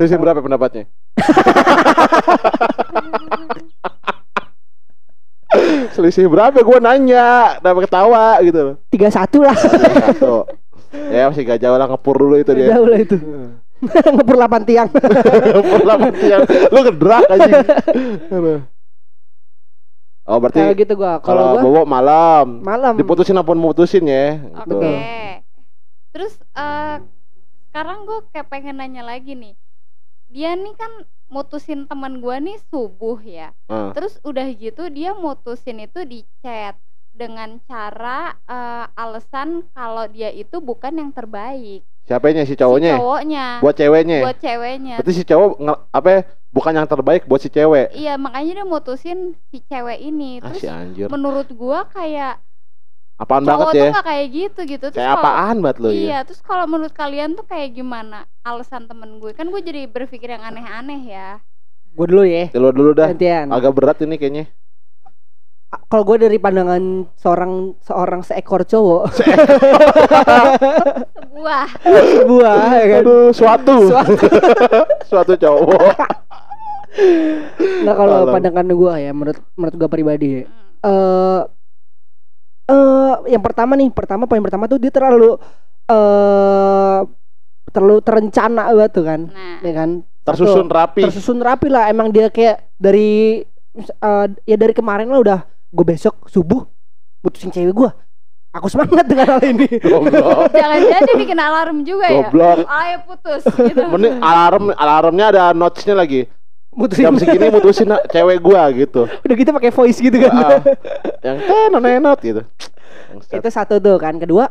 Terus 0.00 0.16
berapa 0.16 0.40
pendapatnya? 0.40 0.88
Selisih 5.92 6.24
berapa? 6.32 6.56
Gue 6.64 6.80
nanya. 6.80 7.60
Dapat 7.60 7.84
ketawa 7.84 8.40
gitu? 8.40 8.60
Loh 8.64 8.80
Tiga 8.88 9.12
satu 9.12 9.44
lah. 9.44 9.52
Satu. 9.52 10.48
Ya 11.12 11.28
masih 11.28 11.44
gak 11.44 11.60
jauh 11.60 11.76
lah. 11.76 11.84
Ngepur 11.84 12.16
dulu 12.16 12.40
itu 12.40 12.48
dia. 12.56 12.72
Jauh 12.72 12.88
lah 12.88 12.96
itu. 12.96 13.20
Ngepur 14.16 14.40
8 14.40 14.64
tiang. 14.64 14.88
Ngepur 14.88 15.84
lah 15.84 16.00
yang 16.16 16.48
Lu 16.72 16.80
ngedrak 16.80 17.28
aja 17.28 17.60
Oh 20.32 20.40
berarti 20.40 20.64
Kayak 20.64 20.80
gitu 20.80 20.96
gue 20.96 21.12
Kalau 21.20 21.52
gue 21.52 21.60
bobo 21.60 21.84
malam. 21.84 22.64
Malam. 22.64 22.96
Diputusin 22.96 23.36
apa 23.36 23.52
mau 23.52 23.76
mutusin 23.76 24.08
ya? 24.08 24.40
Oke. 24.64 24.64
gitu. 24.64 24.80
Terus 26.16 26.40
eh, 26.56 27.04
sekarang 27.68 28.08
gue 28.08 28.32
kayak 28.32 28.48
pengen 28.48 28.80
nanya 28.80 29.04
lagi 29.04 29.36
nih. 29.36 29.60
Dia 30.30 30.54
nih 30.54 30.74
kan 30.78 30.92
mutusin 31.26 31.90
teman 31.90 32.22
gua 32.22 32.38
nih 32.38 32.58
subuh 32.70 33.18
ya. 33.22 33.50
Ah. 33.66 33.90
Terus 33.90 34.22
udah 34.22 34.46
gitu 34.54 34.86
dia 34.90 35.10
mutusin 35.14 35.82
itu 35.82 36.06
di 36.06 36.22
chat 36.42 36.78
dengan 37.10 37.58
cara 37.66 38.38
eh, 38.46 38.86
alasan 38.94 39.66
kalau 39.74 40.06
dia 40.06 40.30
itu 40.30 40.62
bukan 40.62 40.94
yang 40.94 41.10
terbaik. 41.10 41.82
Siapanya 42.06 42.46
si 42.46 42.54
Si 42.54 42.58
cowoknya? 42.58 42.98
cowoknya. 42.98 43.46
Buat 43.62 43.76
ceweknya 43.76 44.18
buat 44.22 44.38
ceweknya. 44.38 44.96
Berarti 44.98 45.12
si 45.14 45.22
cowok 45.26 45.50
apa 45.90 46.08
ya, 46.10 46.20
Bukan 46.50 46.74
yang 46.74 46.90
terbaik 46.90 47.30
buat 47.30 47.38
si 47.38 47.46
cewek 47.46 47.94
Iya, 47.94 48.18
makanya 48.18 48.62
dia 48.62 48.66
mutusin 48.66 49.38
si 49.54 49.62
cewek 49.70 50.02
ini. 50.02 50.42
Ah 50.42 50.50
Terus 50.50 50.62
si 50.62 50.66
anjir 50.66 51.06
menurut 51.06 51.46
gua 51.54 51.86
kayak 51.86 52.42
Apaan 53.20 53.44
cowok 53.44 53.52
banget 53.52 53.68
tuh 53.68 53.76
ya 53.78 53.90
nggak 53.92 54.06
kayak 54.08 54.26
gitu 54.32 54.60
gitu. 54.64 54.84
Terus 54.88 54.96
Kayak 54.96 55.12
apaan 55.14 55.56
banget 55.60 55.76
lo 55.76 55.88
Iya, 55.92 56.08
ya 56.08 56.18
terus 56.24 56.40
kalau 56.40 56.64
menurut 56.64 56.90
kalian 56.90 57.36
tuh 57.36 57.44
kayak 57.44 57.76
gimana 57.76 58.24
alasan 58.40 58.88
temen 58.88 59.20
gue? 59.20 59.36
Kan 59.36 59.52
gue 59.52 59.60
jadi 59.60 59.84
berpikir 59.84 60.32
yang 60.32 60.40
aneh-aneh 60.40 61.00
ya. 61.04 61.28
Gue 61.90 62.06
dulu 62.06 62.22
ya 62.22 62.48
Dulu 62.48 62.68
dulu 62.70 62.90
dah 62.94 63.10
Gantian 63.10 63.50
Agak 63.50 63.74
berat 63.74 63.98
ini 64.00 64.14
kayaknya 64.14 64.46
Kalau 65.86 66.06
gue 66.06 66.16
dari 66.18 66.38
pandangan 66.38 66.78
seorang 67.14 67.74
seorang 67.78 68.22
seekor 68.22 68.62
cowok 68.62 69.10
Sebuah. 71.18 71.64
Sebuah 71.82 72.54
ya 72.72 72.84
kan 72.88 73.02
Aduh 73.02 73.30
suatu 73.30 73.76
Suatu. 73.86 74.14
Suatu 75.10 75.32
cowok 75.34 75.82
Nah 77.82 77.94
kalau 77.94 78.18
pandangan 78.28 78.66
gue 78.66 78.94
ya 78.96 79.10
Menurut 79.10 79.38
menurut 79.54 79.74
gue 79.76 79.88
pribadi 79.90 80.28
ya 80.30 80.44
Hmm. 80.80 81.59
Eh 82.70 83.14
eh 83.26 83.34
yang 83.34 83.42
pertama 83.42 83.74
nih, 83.74 83.90
pertama 83.90 84.30
poin 84.30 84.38
pertama 84.38 84.70
tuh 84.70 84.78
dia 84.78 84.94
terlalu 84.94 85.34
eh 85.90 87.00
terlalu 87.70 87.98
terencana 88.02 88.70
banget 88.74 88.90
tuh 88.94 89.04
kan, 89.06 89.20
Nah, 89.30 89.58
ya 89.62 89.72
kan? 89.74 89.90
Tersusun 90.26 90.66
Satu, 90.66 90.76
rapi 90.76 91.02
tersusun 91.06 91.38
rapi 91.42 91.66
lah. 91.70 91.90
Emang 91.90 92.10
dia 92.10 92.30
kayak 92.30 92.70
dari 92.78 93.42
eh, 93.78 94.26
ya 94.46 94.56
dari 94.58 94.74
kemarin 94.74 95.10
lah 95.10 95.20
udah 95.22 95.40
gue 95.70 95.84
besok 95.86 96.26
subuh 96.26 96.66
mutusin 97.22 97.50
cewek 97.50 97.74
gue. 97.74 97.90
Aku 98.50 98.66
semangat 98.66 99.06
dengan 99.06 99.38
hal 99.38 99.42
ini. 99.46 99.78
Jangan-jangan 100.50 101.02
dia 101.06 101.16
bikin 101.22 101.38
alarm 101.38 101.86
juga 101.86 102.10
ya. 102.10 102.26
Goblok 102.26 102.66
Ayo 102.66 102.96
putus 103.06 103.42
gitu. 103.46 103.78
Mending 103.86 104.18
alarm 104.18 104.74
alarmnya 104.74 105.26
ada 105.30 105.44
notesnya 105.54 105.94
lagi 105.94 106.26
mutusin 106.70 107.02
Jam 107.02 107.16
segini 107.16 107.46
mutusin 107.48 107.88
cewek 108.08 108.38
gua 108.38 108.70
gitu 108.70 109.04
udah 109.06 109.34
gitu 109.34 109.50
pakai 109.50 109.70
voice 109.70 109.98
gitu 109.98 110.16
kan. 110.16 110.32
Ah, 110.32 110.60
Yang 111.20 111.38
tenot 111.44 111.82
nenot 111.82 112.18
gitu. 112.20 112.42
Itu 113.26 113.48
satu 113.48 113.76
tuh 113.76 113.96
kan. 113.96 114.16
Kedua 114.16 114.46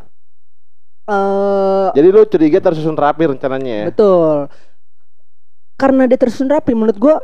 eh 1.06 1.88
Jadi 1.96 2.08
lu 2.08 2.22
curiga 2.24 2.60
tersusun 2.62 2.94
rapi 2.94 3.26
rencananya 3.26 3.74
ya 3.74 3.86
Betul. 3.90 4.46
Karena 5.74 6.06
dia 6.06 6.18
tersusun 6.18 6.48
rapi 6.48 6.76
menurut 6.76 6.96
gua 6.96 7.16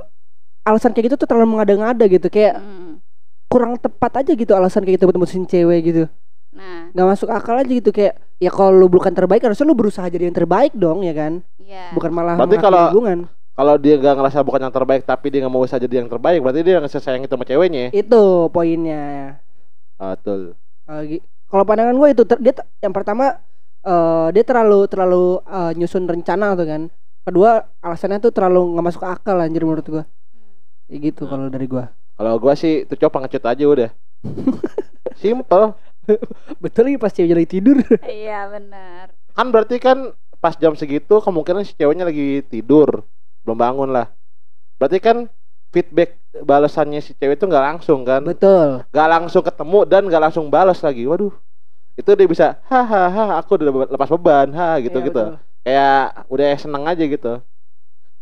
alasan 0.63 0.91
kayak 0.91 1.11
gitu 1.11 1.15
tuh 1.19 1.27
terlalu 1.27 1.53
mengada-ngada 1.53 2.07
gitu 2.07 2.25
kayak 2.27 2.57
Hmm. 2.57 2.97
kurang 3.45 3.77
tepat 3.77 4.25
aja 4.25 4.31
gitu 4.33 4.51
alasan 4.51 4.81
kayak 4.81 4.97
gitu 4.97 5.05
buat 5.05 5.19
mutusin 5.19 5.45
cewek 5.45 5.79
gitu. 5.85 6.03
Nah, 6.49 6.89
nggak 6.89 7.05
masuk 7.05 7.29
akal 7.29 7.59
aja 7.59 7.67
gitu 7.67 7.91
kayak 7.91 8.15
ya 8.39 8.47
kalau 8.47 8.71
lu 8.73 8.87
bukan 8.87 9.11
terbaik 9.11 9.43
harusnya 9.43 9.63
lu 9.63 9.75
berusaha 9.75 10.07
jadi 10.07 10.25
yang 10.25 10.33
terbaik 10.33 10.71
dong 10.71 11.03
ya 11.03 11.11
kan 11.11 11.43
iya. 11.59 11.91
bukan 11.91 12.09
malah 12.09 12.39
Berarti 12.39 12.57
kalau- 12.57 12.95
hubungan 12.95 13.27
Kalau 13.55 13.75
dia 13.79 13.95
gak 13.95 14.15
ngerasa 14.19 14.39
bukan 14.43 14.61
yang 14.67 14.75
terbaik 14.75 15.03
Tapi 15.07 15.25
dia 15.31 15.39
gak 15.45 15.53
mau 15.53 15.63
usaha 15.63 15.79
jadi 15.79 16.03
yang 16.03 16.09
terbaik 16.11 16.39
Berarti 16.43 16.59
dia 16.65 16.79
gak 16.83 16.91
sayang 16.91 17.23
itu 17.23 17.33
sama 17.35 17.47
ceweknya 17.47 17.79
ya? 17.87 17.91
itu 17.95 18.51
poinnya. 18.53 19.01
Ah, 19.99 20.15
Betul. 20.15 20.55
Kalau 21.49 21.63
pandangan 21.63 21.95
gue 21.95 22.09
itu 22.11 22.23
ter- 22.27 22.41
dia 22.41 22.53
yang 22.83 22.93
pertama 22.93 23.37
eh, 23.85 24.27
dia 24.35 24.43
terlalu 24.43 24.89
terlalu 24.91 25.23
eh, 25.45 25.71
nyusun 25.77 26.03
rencana 26.09 26.57
tuh 26.57 26.67
kan. 26.67 26.81
Kedua 27.25 27.49
alasannya 27.81 28.19
tuh 28.21 28.31
terlalu 28.33 28.75
nggak 28.75 28.85
masuk 28.85 29.03
akal 29.05 29.37
anjir 29.41 29.63
menurut 29.65 29.85
gua. 29.89 30.03
Ya 30.89 30.97
gitu 31.01 31.25
Hmm. 31.25 31.31
kalau 31.31 31.45
dari 31.49 31.65
gua. 31.65 31.85
Kalau 32.15 32.33
gua 32.39 32.53
sih 32.57 32.85
itu 32.85 32.93
cowok 32.95 33.13
pengecut 33.21 33.43
aja 33.45 33.63
udah. 33.65 33.89
Simple. 35.21 35.73
Betul 36.61 36.93
nih 36.93 36.97
pas 37.01 37.09
cewek 37.13 37.33
lagi 37.33 37.49
tidur. 37.49 37.77
Iya, 38.05 38.49
benar. 38.53 39.07
Kan 39.35 39.47
berarti 39.53 39.77
kan 39.81 40.13
Pas 40.43 40.53
jam 40.61 40.77
segitu 40.77 41.17
kemungkinan 41.25 41.65
si 41.65 41.73
ceweknya 41.73 42.05
lagi 42.05 42.45
tidur 42.45 43.01
Belum 43.45 43.57
bangun 43.57 43.89
lah. 43.93 44.09
Berarti 44.81 44.97
kan 44.99 45.17
feedback 45.71 46.17
balasannya 46.43 46.99
si 46.99 47.13
cewek 47.15 47.37
itu 47.39 47.45
nggak 47.45 47.65
langsung 47.73 48.01
kan? 48.03 48.25
Betul. 48.25 48.83
Gak 48.89 49.07
langsung 49.07 49.43
ketemu 49.45 49.79
dan 49.87 50.01
gak 50.09 50.23
langsung 50.29 50.45
balas 50.49 50.81
lagi. 50.81 51.05
Waduh. 51.05 51.31
Itu 51.95 52.11
dia 52.17 52.27
bisa 52.27 52.59
hahaha 52.67 53.39
aku 53.39 53.55
udah 53.55 53.87
lepas 53.87 54.09
beban. 54.11 54.51
Ha 54.51 54.81
gitu 54.83 54.99
Iya, 54.99 55.07
gitu 55.07 55.21
betul. 55.21 55.39
kayak 55.63 56.03
udah 56.27 56.47
seneng 56.59 56.83
aja 56.83 57.03
gitu. 57.05 57.33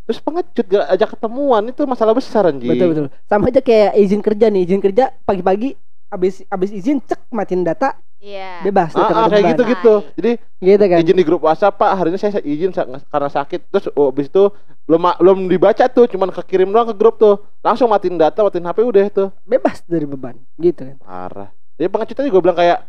Terus 0.04 0.20
pengecut 0.20 0.66
gak 0.68 0.86
ajak 0.94 1.10
ketemuan 1.16 1.64
itu 1.72 1.82
masalah 1.88 2.14
besar 2.14 2.44
anjing. 2.52 2.70
Betul 2.70 2.88
betul. 2.92 3.08
Sama 3.26 3.48
aja 3.50 3.62
kayak 3.64 3.96
izin 3.98 4.22
kerja 4.22 4.46
nih. 4.52 4.62
Izin 4.68 4.82
kerja 4.84 5.16
pagi-pagi 5.24 5.80
abis 6.14 6.46
abis 6.46 6.70
izin 6.70 7.02
cek 7.02 7.34
matiin 7.34 7.66
data 7.66 7.98
Iya. 8.24 8.64
bebas 8.64 8.96
ah, 8.96 9.04
ah, 9.04 9.28
kayak 9.28 9.36
depan. 9.36 9.52
gitu 9.52 9.64
gitu 9.76 9.94
jadi 10.16 10.32
gitu 10.64 10.84
kan? 10.88 10.98
izin 11.04 11.18
di 11.20 11.26
grup 11.28 11.44
WhatsApp 11.44 11.76
pak 11.76 11.92
hari 11.92 12.16
ini 12.16 12.16
saya 12.16 12.40
izin 12.40 12.72
karena 13.12 13.28
sakit. 13.28 13.68
Terus 13.68 13.92
oh, 14.00 14.16
abis 14.16 14.32
itu 14.32 14.48
belum 14.88 15.12
belum 15.20 15.38
dibaca 15.52 15.84
tuh 15.92 16.08
cuman 16.08 16.32
kekirim 16.32 16.72
doang 16.72 16.88
ke 16.88 16.96
grup 16.96 17.20
tuh. 17.20 17.44
Langsung 17.60 17.92
matiin 17.92 18.16
data 18.16 18.40
matiin 18.48 18.64
HP 18.64 18.80
udah 18.80 19.04
tuh 19.12 19.28
bebas 19.44 19.84
dari 19.84 20.08
beban 20.08 20.40
gitu 20.56 20.88
kan? 20.88 20.98
Parah. 21.04 21.50
Jadi 21.76 21.88
pengecut 21.92 22.20
aja 22.24 22.30
gue 22.32 22.42
bilang 22.48 22.56
kayak 22.56 22.80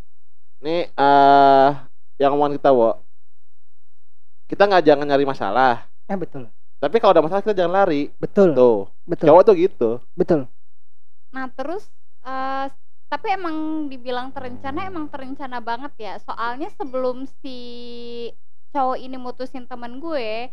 nih 0.62 0.94
eh 0.94 1.70
yang 2.22 2.38
omongan 2.38 2.54
kita 2.54 2.70
wo 2.70 3.02
kita 4.46 4.62
nggak 4.70 4.84
jangan 4.86 5.06
nyari 5.10 5.26
masalah. 5.26 5.74
Eh 6.06 6.14
betul. 6.14 6.46
Tapi 6.78 6.96
kalau 7.02 7.10
ada 7.10 7.26
masalah 7.26 7.42
kita 7.42 7.58
jangan 7.58 7.74
lari. 7.74 8.12
Betul. 8.22 8.54
Tuh. 8.54 8.86
Betul. 9.02 9.26
Cowok 9.34 9.42
tuh 9.50 9.54
gitu. 9.58 9.90
Betul. 10.14 10.46
Nah, 11.34 11.50
terus 11.50 11.90
eh 12.22 12.70
tapi 13.14 13.30
emang 13.30 13.86
dibilang 13.86 14.34
terencana 14.34 14.90
emang 14.90 15.06
terencana 15.06 15.62
banget 15.62 15.94
ya. 16.02 16.14
Soalnya 16.18 16.66
sebelum 16.74 17.30
si 17.38 17.58
cowok 18.74 18.98
ini 18.98 19.14
mutusin 19.14 19.70
temen 19.70 20.02
gue, 20.02 20.50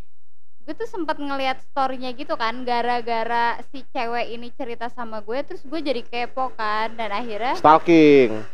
gue 0.61 0.73
tuh 0.77 0.85
sempat 0.85 1.17
ngelihat 1.17 1.57
storynya 1.73 2.13
gitu 2.13 2.37
kan, 2.37 2.61
gara-gara 2.61 3.57
si 3.73 3.81
cewek 3.89 4.29
ini 4.29 4.53
cerita 4.53 4.93
sama 4.93 5.25
gue, 5.25 5.41
terus 5.41 5.65
gue 5.65 5.81
jadi 5.81 6.05
kepo 6.05 6.53
kan, 6.53 6.93
dan 6.93 7.09
akhirnya 7.09 7.57
stalking. 7.57 8.45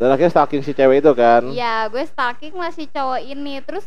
Dan 0.00 0.08
akhirnya 0.08 0.32
stalking 0.32 0.64
si 0.64 0.72
cewek 0.72 1.04
itu 1.04 1.12
kan? 1.12 1.52
Ya 1.52 1.84
gue 1.92 2.00
stalking 2.08 2.56
lah 2.56 2.72
si 2.72 2.88
cowok 2.88 3.20
ini, 3.28 3.60
terus 3.60 3.84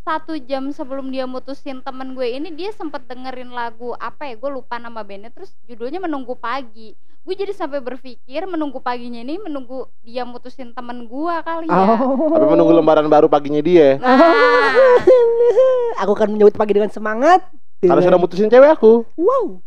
satu 0.00 0.32
jam 0.40 0.72
sebelum 0.72 1.12
dia 1.12 1.28
mutusin 1.28 1.84
temen 1.84 2.16
gue 2.16 2.24
ini 2.24 2.56
dia 2.56 2.72
sempet 2.72 3.04
dengerin 3.04 3.52
lagu 3.52 3.92
apa 4.00 4.32
ya? 4.32 4.40
Gue 4.40 4.48
lupa 4.48 4.80
nama 4.80 5.04
bandnya. 5.04 5.28
Terus 5.28 5.52
judulnya 5.68 6.00
menunggu 6.00 6.32
pagi 6.40 6.96
gue 7.26 7.34
jadi 7.34 7.50
sampai 7.50 7.82
berpikir 7.82 8.46
menunggu 8.46 8.78
paginya 8.78 9.18
ini 9.18 9.34
menunggu 9.36 9.90
dia 10.00 10.22
mutusin 10.22 10.70
temen 10.70 11.10
gua 11.10 11.42
kali 11.42 11.66
ya 11.66 11.74
Oh. 11.74 12.30
Tapi 12.30 12.46
menunggu 12.46 12.70
lembaran 12.70 13.10
baru 13.10 13.26
paginya 13.26 13.58
dia. 13.58 13.98
nah 13.98 14.14
aku 16.02 16.14
akan 16.14 16.32
menyambut 16.32 16.54
pagi 16.54 16.70
dengan 16.72 16.86
semangat. 16.88 17.42
Karena 17.76 17.98
sudah 17.98 18.16
mutusin 18.16 18.46
cewek 18.46 18.70
aku. 18.72 19.02
Wow. 19.18 19.58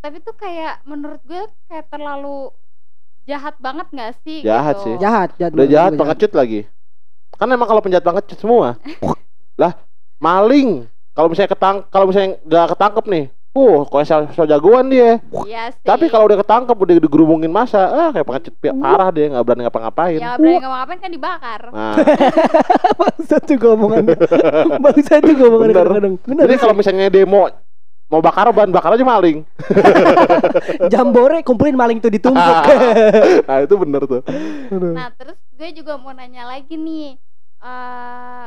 tapi 0.00 0.16
tuh 0.18 0.32
kayak 0.32 0.80
menurut 0.82 1.20
gue 1.22 1.44
kayak 1.68 1.86
terlalu 1.92 2.48
jahat 3.28 3.52
banget 3.60 3.84
nggak 3.92 4.12
sih 4.24 4.40
Jahat 4.40 4.80
gitu. 4.80 4.84
sih. 4.88 4.94
Jahat, 4.96 5.28
jahat. 5.36 5.52
Udah 5.52 5.60
banget, 5.60 5.74
jahat 5.76 5.92
pengecut 5.94 6.32
lagi. 6.32 6.60
Kan 7.36 7.48
emang 7.48 7.68
kalau 7.68 7.84
penjahat 7.84 8.02
pengecut 8.02 8.34
semua. 8.34 8.80
lah, 9.60 9.76
maling. 10.18 10.88
Kalau 11.12 11.28
misalnya 11.28 11.52
ketang 11.52 11.76
kalau 11.86 12.08
misalnya 12.08 12.40
nggak 12.42 12.66
ketangkep 12.74 13.04
nih. 13.06 13.24
Uh, 13.50 13.82
kok 13.82 14.06
so, 14.06 14.14
so 14.30 14.46
jagoan 14.46 14.86
dia. 14.86 15.18
Iya 15.42 15.74
sih 15.74 15.82
Tapi 15.82 16.06
kalau 16.06 16.30
udah 16.30 16.38
ketangkep 16.38 16.70
udah 16.72 16.94
digerumungin 16.96 17.50
masa, 17.50 17.82
ah 17.82 18.08
kayak 18.08 18.22
pengecut 18.22 18.54
pi- 18.56 18.70
parah 18.72 19.10
dia 19.10 19.26
nggak 19.26 19.42
berani 19.42 19.62
ngapa-ngapain. 19.66 20.18
ya 20.18 20.38
berani 20.38 20.62
ngapa-ngapain 20.62 20.98
kan 20.98 21.10
dibakar 21.10 21.60
Nah, 21.68 21.94
Bangsat 23.00 23.42
juga 23.44 23.66
omongannya. 23.74 24.14
Bangsat 24.86 25.22
juga 25.24 25.42
omongannya 25.46 25.66
Bener. 25.68 25.82
kadang-kadang. 25.82 26.14
Bener. 26.22 26.42
jadi 26.46 26.54
kalau 26.56 26.74
misalnya 26.74 27.10
demo 27.10 27.50
mau 28.06 28.18
bakar 28.18 28.46
ban 28.50 28.70
bakar 28.70 28.94
aja 28.94 29.02
maling. 29.02 29.42
Jambore 30.86 31.42
kumpulin 31.42 31.74
maling 31.74 31.98
tuh 31.98 32.10
ditumpuk. 32.10 32.54
nah, 33.46 33.58
itu 33.60 33.74
bener 33.76 34.02
tuh. 34.04 34.22
Nah 34.70 35.10
terus 35.12 35.38
gue 35.52 35.70
juga 35.74 35.98
mau 35.98 36.10
nanya 36.10 36.46
lagi 36.46 36.74
nih 36.74 37.18
eh 37.60 38.46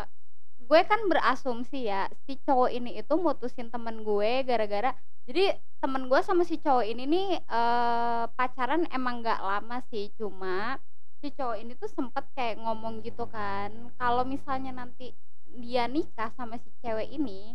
Gue 0.69 0.81
kan 0.87 1.01
berasumsi 1.11 1.91
ya 1.91 2.07
Si 2.23 2.39
cowok 2.45 2.69
ini 2.71 2.99
itu 2.99 3.13
mutusin 3.19 3.67
temen 3.73 4.01
gue 4.07 4.31
gara-gara 4.47 4.95
Jadi 5.27 5.53
temen 5.83 6.07
gue 6.07 6.19
sama 6.23 6.43
si 6.47 6.55
cowok 6.59 6.85
ini 6.87 7.03
nih 7.07 7.27
eh 7.43 8.23
Pacaran 8.37 8.87
emang 8.91 9.23
gak 9.23 9.41
lama 9.43 9.77
sih 9.91 10.11
Cuma 10.15 10.79
si 11.19 11.31
cowok 11.35 11.57
ini 11.59 11.71
tuh 11.75 11.89
sempet 11.91 12.25
kayak 12.35 12.59
ngomong 12.63 13.03
gitu 13.03 13.27
kan 13.27 13.71
Kalau 13.99 14.23
misalnya 14.23 14.71
nanti 14.71 15.11
dia 15.53 15.85
nikah 15.85 16.33
sama 16.33 16.57
si 16.57 16.69
cewek 16.81 17.13
ini 17.13 17.53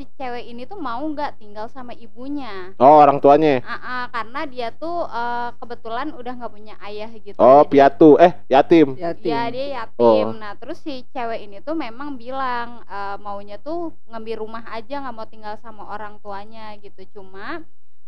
Si 0.00 0.08
cewek 0.16 0.48
ini 0.48 0.64
tuh 0.64 0.80
mau 0.80 1.04
nggak 1.04 1.36
tinggal 1.36 1.68
sama 1.68 1.92
ibunya 1.92 2.72
Oh, 2.80 3.04
orang 3.04 3.20
tuanya. 3.20 3.60
Ah, 3.60 3.76
ah, 3.76 4.04
karena 4.08 4.48
dia 4.48 4.68
tuh 4.72 5.04
eh, 5.04 5.52
kebetulan 5.60 6.16
udah 6.16 6.32
nggak 6.40 6.52
punya 6.56 6.74
ayah 6.80 7.12
gitu. 7.12 7.36
Oh, 7.36 7.60
Jadi- 7.60 7.68
piatu. 7.68 8.16
Eh, 8.16 8.32
yatim. 8.48 8.96
Yatim. 8.96 9.28
Ya 9.28 9.44
dia 9.52 9.66
yatim. 9.76 10.00
Oh. 10.00 10.32
Nah 10.32 10.56
terus 10.56 10.80
si 10.80 11.04
cewek 11.12 11.44
ini 11.44 11.60
tuh 11.60 11.76
memang 11.76 12.16
bilang 12.16 12.80
eh, 12.88 13.16
maunya 13.20 13.60
tuh 13.60 13.92
ngambil 14.08 14.40
rumah 14.40 14.64
aja 14.72 15.04
nggak 15.04 15.12
mau 15.12 15.28
tinggal 15.28 15.60
sama 15.60 15.84
orang 15.84 16.16
tuanya 16.24 16.80
gitu. 16.80 17.20
Cuma 17.20 17.60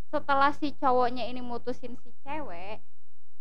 setelah 0.08 0.56
si 0.56 0.72
cowoknya 0.80 1.28
ini 1.28 1.44
mutusin 1.44 1.92
si 2.00 2.08
cewek, 2.24 2.80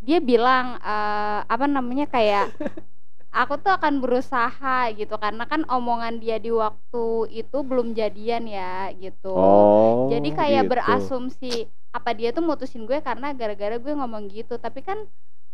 dia 0.04 0.20
bilang 0.20 0.76
eh, 0.76 1.39
apa 1.47 1.72
namanya 1.72 2.04
kayak 2.04 2.52
aku 3.32 3.56
tuh 3.64 3.72
akan 3.72 4.04
berusaha 4.04 4.92
gitu 4.92 5.16
karena 5.16 5.48
kan 5.48 5.64
omongan 5.72 6.20
dia 6.20 6.36
di 6.38 6.52
waktu 6.52 7.32
itu 7.32 7.58
belum 7.64 7.96
jadian 7.96 8.44
ya 8.46 8.92
gitu. 9.00 9.32
Oh. 9.32 10.12
Jadi 10.12 10.36
kayak 10.36 10.68
gitu. 10.68 10.72
berasumsi 10.76 11.54
apa 11.96 12.12
dia 12.12 12.36
tuh 12.36 12.44
mutusin 12.44 12.84
gue 12.84 13.00
karena 13.00 13.32
gara-gara 13.32 13.80
gue 13.80 13.94
ngomong 13.96 14.28
gitu. 14.28 14.60
Tapi 14.60 14.84
kan 14.84 15.08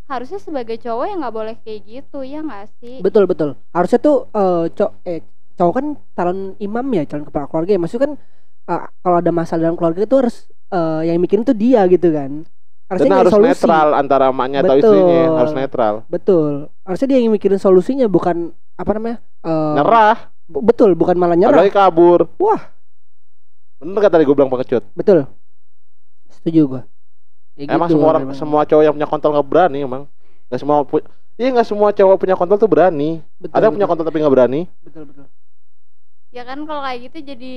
harusnya 0.10 0.42
sebagai 0.42 0.82
cowok 0.82 1.06
ya 1.06 1.16
nggak 1.22 1.36
boleh 1.36 1.56
kayak 1.62 1.82
gitu 1.86 2.26
ya 2.26 2.42
nggak 2.42 2.66
sih? 2.82 2.98
Betul 3.00 3.30
betul. 3.30 3.54
Harusnya 3.70 4.00
tuh 4.02 4.26
eh 4.34 4.66
cowok 4.74 4.94
eh 5.06 5.22
cowok 5.58 5.74
kan 5.74 5.86
calon 6.18 6.40
imam 6.58 6.86
ya, 6.98 7.04
calon 7.06 7.26
kepala 7.30 7.46
keluarga 7.46 7.72
ya. 7.78 7.80
Maksudnya 7.80 8.04
kan 8.10 8.14
eh, 8.74 8.84
kalau 9.06 9.18
ada 9.22 9.32
masalah 9.32 9.62
dalam 9.70 9.78
keluarga 9.78 10.02
itu 10.02 10.16
harus 10.18 10.50
eh, 10.74 11.14
yang 11.14 11.22
mikirin 11.22 11.46
tuh 11.46 11.54
dia 11.54 11.86
gitu 11.86 12.10
kan. 12.10 12.42
Dan 12.90 13.06
nyari 13.06 13.20
harus 13.20 13.34
solusi. 13.36 13.48
netral 13.52 13.88
antara 13.94 14.26
emaknya 14.28 14.60
atau 14.62 14.76
Betul. 14.76 14.96
istrinya, 14.96 15.22
harus 15.36 15.54
netral. 15.54 15.94
Betul. 16.08 16.52
Harusnya 16.82 17.08
dia 17.08 17.20
yang 17.20 17.32
mikirin 17.32 17.60
solusinya 17.60 18.08
bukan 18.08 18.38
apa 18.74 18.92
namanya? 18.94 19.18
eh, 19.44 19.74
Nyerah, 19.76 20.18
Betul, 20.48 20.96
bukan 20.96 21.16
malah 21.16 21.36
nyerah. 21.36 21.60
apalagi 21.60 21.76
kabur. 21.76 22.32
Wah. 22.40 22.72
Bener 23.78 24.00
kan 24.00 24.10
tadi 24.10 24.24
gue 24.24 24.34
bilang 24.34 24.48
pengecut. 24.48 24.84
Betul. 24.94 25.28
Setuju 26.32 26.62
gua. 26.66 26.82
Ya 27.58 27.68
emang 27.68 27.90
gitu 27.90 28.00
semua 28.00 28.08
orang, 28.10 28.24
memang. 28.24 28.38
semua 28.38 28.62
cowok 28.64 28.84
yang 28.86 28.94
punya 28.96 29.10
kontrol 29.10 29.32
nggak 29.36 29.48
berani 29.48 29.78
emang. 29.82 30.04
Gak 30.48 30.60
semua 30.62 30.86
Iya 31.38 31.54
nggak 31.54 31.68
semua 31.68 31.90
cowok 31.92 32.16
punya 32.18 32.34
kontrol 32.34 32.58
tuh 32.58 32.66
berani. 32.66 33.20
betul, 33.38 33.54
Ada 33.54 33.64
yang 33.66 33.74
punya 33.76 33.84
betul, 33.84 33.90
kontrol 33.92 34.08
tapi 34.08 34.18
nggak 34.24 34.34
berani. 34.34 34.62
betul 34.82 35.04
betul. 35.06 35.26
Ya 36.32 36.44
kan 36.44 36.58
kalau 36.64 36.82
kayak 36.82 37.00
gitu 37.12 37.18
jadi 37.36 37.54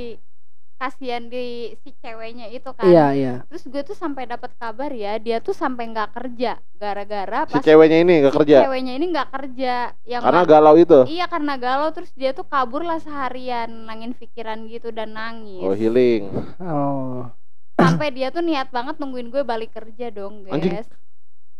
kasihan 0.81 1.29
di 1.29 1.77
si 1.85 1.93
ceweknya 2.01 2.49
itu 2.49 2.73
kan. 2.73 2.89
Iya, 2.89 3.07
iya. 3.13 3.35
Terus 3.53 3.69
gue 3.69 3.83
tuh 3.85 3.93
sampai 3.93 4.25
dapat 4.25 4.49
kabar 4.57 4.89
ya 4.89 5.21
dia 5.21 5.45
tuh 5.45 5.53
sampai 5.53 5.93
nggak 5.93 6.17
kerja 6.17 6.57
gara-gara 6.81 7.45
Si 7.53 7.61
ceweknya 7.61 8.01
ini 8.01 8.25
nggak 8.25 8.33
si 8.33 8.39
kerja 8.41 8.57
ceweknya 8.65 8.93
ini 8.97 9.07
nggak 9.13 9.29
kerja. 9.29 9.75
Yang 10.09 10.23
karena 10.25 10.43
galau 10.49 10.75
itu. 10.81 10.99
Iya 11.05 11.29
karena 11.29 11.55
galau 11.61 11.93
terus 11.93 12.09
dia 12.17 12.33
tuh 12.33 12.49
kabur 12.49 12.81
lah 12.81 12.97
seharian 12.97 13.69
nangin 13.85 14.17
pikiran 14.17 14.65
gitu 14.73 14.89
dan 14.89 15.13
nangis. 15.13 15.61
Oh 15.61 15.77
healing. 15.77 16.33
Oh. 16.57 17.29
Sampai 17.77 18.09
dia 18.13 18.33
tuh 18.33 18.41
niat 18.41 18.73
banget 18.73 18.97
nungguin 18.97 19.29
gue 19.33 19.45
balik 19.45 19.73
kerja 19.73 20.13
dong, 20.13 20.45
guys. 20.49 20.57
Anjing. 20.57 20.85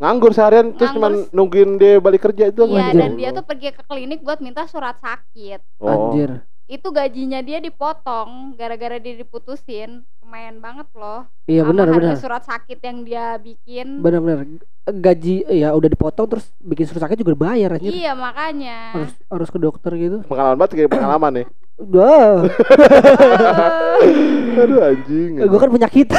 Nganggur 0.01 0.33
seharian 0.33 0.73
terus 0.73 0.97
Nganggur. 0.97 0.97
cuman 0.97 1.13
nungguin 1.33 1.71
dia 1.77 2.01
balik 2.01 2.25
kerja 2.25 2.49
itu. 2.49 2.65
Iya 2.65 2.89
Anjir. 2.89 3.01
dan 3.05 3.11
dia 3.21 3.29
tuh 3.37 3.45
pergi 3.45 3.69
ke 3.77 3.83
klinik 3.85 4.21
buat 4.25 4.41
minta 4.41 4.65
surat 4.65 4.97
sakit. 5.01 5.61
Oh. 5.81 5.89
Anjir. 6.13 6.41
Itu 6.71 6.95
gajinya 6.95 7.43
dia 7.43 7.59
dipotong 7.59 8.55
gara-gara 8.55 9.03
dia 9.03 9.19
diputusin. 9.19 10.07
Lumayan 10.23 10.63
banget 10.63 10.87
loh. 10.95 11.27
Iya 11.51 11.67
benar 11.67 11.91
benar. 11.91 12.15
surat 12.15 12.47
sakit 12.47 12.79
yang 12.79 13.03
dia 13.03 13.35
bikin. 13.43 13.99
Benar 13.99 14.23
benar. 14.23 14.47
Gaji 14.87 15.51
ya 15.51 15.75
udah 15.75 15.91
dipotong 15.91 16.31
terus 16.31 16.47
bikin 16.63 16.87
surat 16.87 17.11
sakit 17.11 17.19
juga 17.19 17.35
bayar 17.35 17.75
anjir. 17.75 17.91
Iya 17.91 18.15
makanya. 18.15 18.95
Harus 18.95 19.19
harus 19.27 19.49
ke 19.51 19.59
dokter 19.59 19.99
gitu. 19.99 20.23
Pengalaman 20.31 20.63
banget 20.63 20.79
kayak 20.79 20.95
pengalaman 20.95 21.31
nih. 21.43 21.47
Wah, 21.81 22.45
Aduh 24.63 24.79
anjing. 24.85 25.43
gue 25.43 25.59
kan 25.59 25.71
penyakit. 25.75 26.07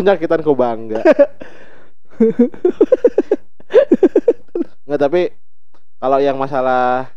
penyakitan 0.00 0.40
kau 0.40 0.56
bangga. 0.56 1.04
Nggak 4.88 5.00
tapi 5.00 5.20
kalau 6.00 6.18
yang 6.24 6.40
masalah 6.40 7.12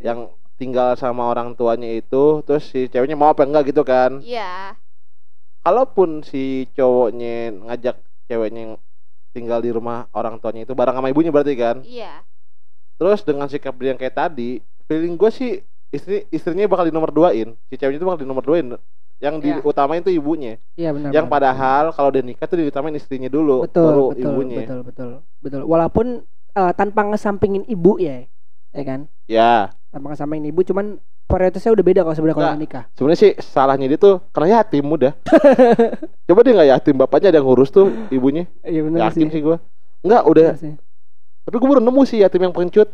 yang 0.00 0.28
tinggal 0.56 0.96
sama 0.96 1.28
orang 1.28 1.52
tuanya 1.52 1.88
itu 1.92 2.40
terus 2.44 2.64
si 2.72 2.88
ceweknya 2.88 3.16
mau 3.16 3.32
apa 3.32 3.44
enggak 3.44 3.72
gitu 3.72 3.82
kan 3.84 4.24
Iya. 4.24 4.76
kalaupun 5.60 6.22
si 6.24 6.64
cowoknya 6.72 7.52
ngajak 7.66 7.96
ceweknya 8.30 8.60
yang 8.70 8.74
tinggal 9.36 9.60
di 9.60 9.70
rumah 9.74 10.08
orang 10.16 10.40
tuanya 10.40 10.64
itu 10.64 10.72
bareng 10.72 10.96
sama 10.96 11.12
ibunya 11.12 11.28
berarti 11.28 11.54
kan 11.58 11.76
Iya. 11.84 12.24
terus 12.96 13.20
dengan 13.26 13.46
sikap 13.50 13.76
dia 13.76 13.92
yang 13.92 14.00
kayak 14.00 14.16
tadi 14.16 14.64
feeling 14.88 15.20
gue 15.20 15.30
sih 15.32 15.50
istri 15.92 16.24
istrinya 16.32 16.64
bakal 16.66 16.88
di 16.88 16.94
nomor 16.94 17.12
duain 17.12 17.52
si 17.68 17.74
ceweknya 17.76 18.00
itu 18.00 18.06
bakal 18.08 18.20
di 18.24 18.28
nomor 18.28 18.44
duain 18.46 18.66
yang 19.20 19.40
Iya. 19.40 19.60
diutamain 19.60 20.00
itu 20.00 20.12
ibunya 20.12 20.56
Iya 20.76 20.92
benar. 20.96 21.10
yang 21.12 21.26
benar. 21.28 21.34
padahal 21.36 21.84
kalau 21.92 22.08
dia 22.12 22.24
nikah 22.24 22.48
tuh 22.48 22.56
diutamain 22.60 22.96
istrinya 22.96 23.28
dulu 23.28 23.64
betul 23.68 23.84
baru 23.84 24.04
betul, 24.12 24.20
ibunya 24.24 24.58
betul 24.64 24.80
betul 24.84 25.10
betul. 25.44 25.60
Walaupun 25.68 26.06
eh, 26.56 26.72
tanpa 26.72 27.00
ngesampingin 27.12 27.64
ibu 27.68 28.00
ya, 28.00 28.24
ya 28.72 28.82
kan? 28.84 29.00
ya 29.28 29.72
Tanpa 29.96 30.12
ngesampingin 30.12 30.52
ibu, 30.52 30.60
cuman 30.60 31.00
prioritasnya 31.24 31.72
udah 31.72 31.80
beda 31.82 32.00
kalau 32.04 32.12
sebenarnya 32.12 32.36
kalau 32.36 32.48
Nggak. 32.52 32.60
nikah. 32.60 32.84
sebenarnya 32.92 33.18
sih 33.18 33.32
salahnya 33.40 33.86
dia 33.88 33.96
tuh 33.96 34.20
karena 34.28 34.60
yatim 34.60 34.84
udah 34.84 35.12
coba 36.28 36.40
dia 36.44 36.52
nggak 36.52 36.68
yatim 36.70 36.94
bapaknya 36.94 37.28
ada 37.32 37.38
yang 37.40 37.48
ngurus 37.48 37.68
tuh 37.68 37.88
ibunya 38.08 38.44
Iya 38.60 38.84
benar 38.84 39.08
yakin 39.08 39.26
sih 39.26 39.40
gua 39.40 39.56
nggak 40.02 40.22
udah 40.22 40.46
Benar 40.52 40.60
sih. 40.60 40.74
tapi 41.42 41.56
gue 41.56 41.66
baru 41.66 41.80
nemu 41.80 42.02
sih 42.04 42.18
yatim 42.20 42.40
yang 42.40 42.52
pengecut 42.52 42.88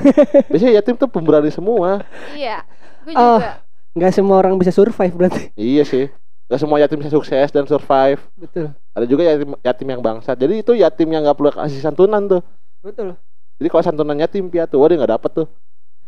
biasanya 0.50 0.72
yatim 0.74 0.94
tuh 0.94 1.06
pemberani 1.06 1.46
semua 1.48 2.02
Iya. 2.32 2.64
Gue 3.04 3.12
Ah. 3.12 3.20
juga. 3.36 3.50
Nggak 3.92 4.12
semua 4.12 4.36
orang 4.36 4.56
bisa 4.56 4.72
survive 4.72 5.12
berarti. 5.12 5.52
iya 5.54 5.84
sih 5.84 6.08
Gak 6.46 6.58
semua 6.58 6.78
yatim 6.78 6.96
bisa 6.96 7.10
sukses 7.10 7.50
dan 7.50 7.66
survive 7.66 8.22
Betul. 8.32 8.70
ada 8.90 9.04
juga 9.04 9.22
yatim 9.24 9.52
yatim 9.60 9.88
yang 9.88 10.00
bangsat 10.00 10.34
jadi 10.34 10.54
itu 10.56 10.72
yatim 10.72 11.06
yang 11.06 11.20
nggak 11.20 11.34
perlu 11.34 11.52
kasih 11.52 11.78
santunan 11.80 12.24
tuh 12.24 12.40
Betul. 12.80 13.14
jadi 13.58 13.68
kalau 13.68 13.84
santunan 13.84 14.16
yatim 14.16 14.46
piatu 14.46 14.78
wah 14.78 14.86
dia 14.86 14.96
nggak 14.96 15.12
dapet 15.12 15.30
tuh 15.34 15.46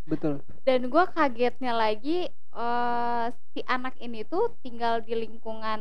Betul. 0.08 0.34
Dan 0.64 0.88
gue 0.88 1.04
kagetnya 1.12 1.72
lagi 1.76 2.26
eh 2.32 3.24
si 3.54 3.60
anak 3.68 3.94
ini 4.00 4.24
tuh 4.24 4.56
tinggal 4.64 5.04
di 5.04 5.14
lingkungan 5.14 5.80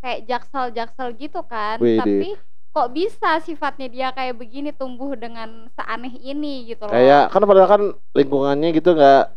kayak 0.00 0.20
jaksel-jaksel 0.30 1.08
gitu 1.18 1.40
kan. 1.44 1.82
Widih. 1.82 2.00
Tapi 2.00 2.28
kok 2.74 2.88
bisa 2.90 3.38
sifatnya 3.38 3.86
dia 3.86 4.08
kayak 4.10 4.34
begini 4.34 4.74
tumbuh 4.74 5.14
dengan 5.14 5.70
seaneh 5.78 6.10
ini 6.18 6.74
gitu 6.74 6.90
loh. 6.90 6.90
kayak 6.90 7.30
kan 7.30 7.46
padahal 7.46 7.70
kan 7.70 7.82
lingkungannya 8.18 8.74
gitu 8.74 8.98
nggak 8.98 9.30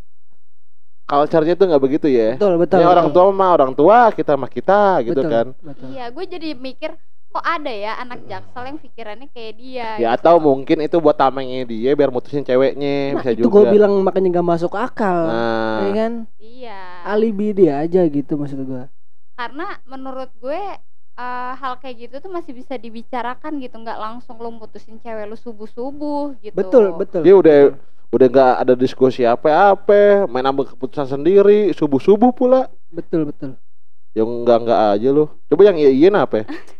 culture-nya 1.08 1.54
tuh 1.56 1.66
nggak 1.70 1.82
begitu 1.86 2.06
ya 2.10 2.34
Betul, 2.36 2.54
betul. 2.60 2.78
ya 2.82 2.86
orang 2.90 3.08
tua 3.14 3.24
mah 3.32 3.50
orang 3.56 3.72
tua 3.78 3.98
kita 4.12 4.34
mah 4.34 4.50
kita 4.50 5.06
gitu 5.06 5.22
Betul, 5.22 5.32
kan 5.32 5.46
Betul. 5.62 5.86
Iya, 5.94 6.04
gue 6.12 6.24
jadi 6.28 6.48
mikir 6.58 6.90
kok 7.28 7.44
ada 7.44 7.70
ya 7.70 7.92
anak 8.00 8.24
jaksel 8.24 8.64
yang 8.64 8.78
pikirannya 8.80 9.28
kayak 9.30 9.52
dia. 9.60 9.88
ya 10.00 10.08
gitu. 10.10 10.14
atau 10.16 10.34
mungkin 10.40 10.78
itu 10.80 10.96
buat 10.98 11.14
tamengnya 11.14 11.68
dia 11.68 11.90
biar 11.92 12.08
mutusin 12.08 12.42
ceweknya 12.42 13.14
Nah, 13.14 13.20
bisa 13.20 13.30
itu 13.36 13.46
gue 13.46 13.64
bilang 13.68 13.92
makanya 14.00 14.28
nggak 14.40 14.48
masuk 14.48 14.72
akal. 14.74 15.28
nah 15.28 15.84
Ya 15.84 15.90
kan? 15.94 16.12
Iya. 16.40 16.80
Alibi 17.04 17.46
dia 17.54 17.72
aja 17.84 18.00
gitu 18.08 18.32
maksud 18.34 18.58
gue. 18.64 18.82
Karena 19.36 19.66
menurut 19.86 20.32
gue 20.40 20.60
eh, 21.18 21.52
hal 21.60 21.78
kayak 21.78 21.96
gitu 22.08 22.14
tuh 22.24 22.30
masih 22.32 22.52
bisa 22.56 22.74
dibicarakan 22.74 23.60
gitu 23.60 23.76
nggak 23.76 23.98
langsung 23.98 24.38
lu 24.40 24.50
mutusin 24.50 24.96
cewek 24.98 25.28
lu 25.28 25.36
subuh 25.36 25.68
subuh 25.68 26.34
gitu 26.40 26.54
betul 26.54 26.96
betul 26.96 27.22
Dia 27.22 27.34
udah 27.36 27.58
udah 28.08 28.26
nggak 28.32 28.52
ada 28.64 28.72
diskusi 28.72 29.20
apa-apa, 29.28 30.24
main 30.32 30.46
ambil 30.48 30.64
keputusan 30.64 31.12
sendiri, 31.12 31.76
subuh-subuh 31.76 32.32
pula. 32.32 32.72
betul 32.88 33.28
betul 33.28 33.52
Yang 34.16 34.28
enggak 34.32 34.58
enggak 34.64 34.80
aja 34.96 35.08
lu. 35.12 35.24
Coba 35.44 35.62
yang 35.68 35.76
iya 35.76 35.90
iyain 35.92 36.16
apa? 36.16 36.48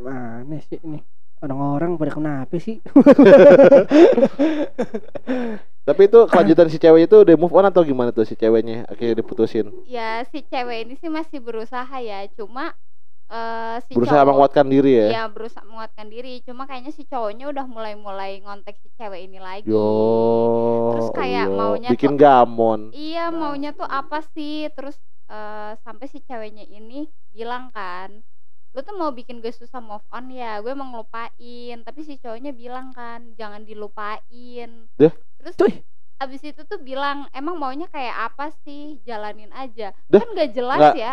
mana 0.00 0.56
sih 0.62 0.78
ini 0.80 1.00
orang-orang 1.38 1.94
pada 1.94 2.12
kenapa 2.12 2.54
sih 2.58 2.78
Tapi 5.82 6.04
itu 6.04 6.20
kelanjutan 6.28 6.68
si 6.68 6.76
cewek 6.76 7.08
itu 7.08 7.16
udah 7.18 7.34
move 7.34 7.54
on 7.54 7.64
atau 7.64 7.80
gimana 7.80 8.12
tuh 8.12 8.20
si 8.22 8.36
ceweknya 8.36 8.84
akhirnya 8.84 9.16
diputusin? 9.16 9.72
ya 9.88 10.20
si 10.28 10.44
cewek 10.44 10.84
ini 10.84 10.94
sih 10.94 11.08
masih 11.08 11.40
berusaha 11.40 11.88
ya 11.98 12.28
cuma 12.36 12.76
eh 13.26 13.76
si 13.84 13.92
Berusaha 13.92 14.20
cowok 14.20 14.28
menguatkan 14.30 14.66
diri 14.66 14.92
ya. 14.94 15.06
Iya 15.10 15.22
berusaha 15.28 15.64
menguatkan 15.64 16.08
diri 16.08 16.40
cuma 16.44 16.64
kayaknya 16.64 16.92
si 16.92 17.04
cowoknya 17.04 17.48
udah 17.48 17.64
mulai-mulai 17.64 18.40
ngontek 18.40 18.76
si 18.80 18.88
cewek 18.94 19.28
ini 19.28 19.36
lagi 19.38 19.64
Yo. 19.64 19.84
Terus 20.92 21.08
kayak 21.12 21.46
Allah. 21.46 21.56
maunya 21.72 21.88
bikin 21.88 22.12
tuh- 22.12 22.20
gamon. 22.20 22.80
iya 22.92 23.28
maunya 23.28 23.72
tuh 23.72 23.84
apa 23.84 24.20
sih 24.32 24.68
terus 24.72 24.96
eh, 25.28 25.72
sampai 25.80 26.04
si 26.04 26.20
ceweknya 26.20 26.64
ini 26.64 27.08
bilang 27.30 27.68
kan 27.70 28.20
lu 28.68 28.80
tuh 28.80 28.94
mau 28.94 29.10
bikin 29.10 29.40
gue 29.40 29.48
susah 29.48 29.80
move 29.80 30.04
on 30.08 30.28
ya 30.28 30.60
gue 30.60 30.72
mau 30.72 30.84
ngelupain 30.86 31.76
tapi 31.82 32.00
si 32.02 32.16
cowoknya 32.16 32.52
bilang 32.52 32.92
kan 32.92 33.32
jangan 33.34 33.64
dilupain 33.64 34.86
Dah. 34.94 35.12
terus 35.40 35.54
Cuy. 35.56 35.72
abis 36.18 36.42
itu 36.44 36.62
tuh 36.62 36.78
bilang 36.78 37.26
emang 37.30 37.56
maunya 37.56 37.86
kayak 37.86 38.28
apa 38.28 38.50
sih 38.62 38.98
jalanin 39.02 39.48
aja 39.52 39.94
Dah. 40.06 40.20
kan 40.20 40.28
gak 40.32 40.50
jelas 40.52 40.78
Nggak. 40.78 40.94
ya 40.96 41.12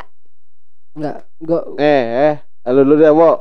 nggak 0.96 1.18
gua 1.42 1.60
Eh, 1.76 2.04
eh, 2.32 2.72
lu 2.72 2.82
dulu 2.82 2.96
dah, 2.98 3.12
Wo. 3.12 3.32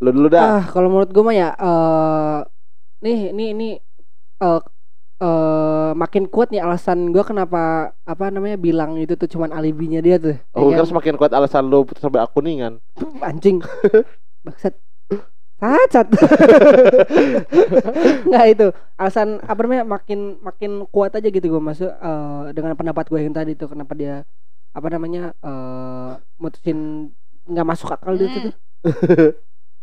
Lu 0.00 0.10
dulu 0.10 0.28
dah. 0.28 0.42
ah 0.58 0.64
kalau 0.66 0.88
menurut 0.88 1.12
gue 1.12 1.22
mah 1.22 1.36
ya 1.36 1.48
eh 1.54 2.38
nih 3.00 3.18
nih 3.30 3.48
ini 3.52 3.68
eh 4.40 4.60
eh 5.24 5.90
makin 5.96 6.28
kuat 6.28 6.52
nih 6.52 6.60
alasan 6.60 7.08
gue 7.08 7.24
kenapa 7.24 7.94
apa 8.04 8.24
namanya 8.28 8.60
bilang 8.60 9.00
itu 9.00 9.16
tuh 9.16 9.24
cuman 9.24 9.56
alibinya 9.56 10.04
dia 10.04 10.20
tuh. 10.20 10.36
Oh, 10.52 10.68
ya 10.68 10.84
kan? 10.84 10.92
semakin 10.92 11.16
kuat 11.16 11.32
alasan 11.32 11.64
lu 11.72 11.88
putus 11.88 12.04
sampai 12.04 12.20
akuningan. 12.20 12.84
anjing. 13.24 13.64
Bangsat. 14.44 14.76
Cacat. 15.64 16.12
Nggak 18.28 18.44
itu. 18.52 18.66
Alasan 19.00 19.40
apa 19.40 19.60
namanya 19.64 19.84
makin 19.88 20.36
makin 20.44 20.84
kuat 20.92 21.16
aja 21.16 21.24
gitu 21.32 21.46
gue 21.48 21.62
masuk 21.62 21.88
eh, 21.88 22.42
dengan 22.52 22.76
pendapat 22.76 23.08
gue 23.08 23.20
yang 23.24 23.32
tadi 23.32 23.56
tuh 23.56 23.72
kenapa 23.72 23.96
dia 23.96 24.28
apa 24.76 24.88
namanya 24.92 25.32
eh 25.40 26.12
mutusin 26.36 27.08
nggak 27.48 27.64
masuk 27.64 27.88
akal 27.96 28.12
dia 28.12 28.28
tuh 28.28 28.52
Hmm. 28.84 29.32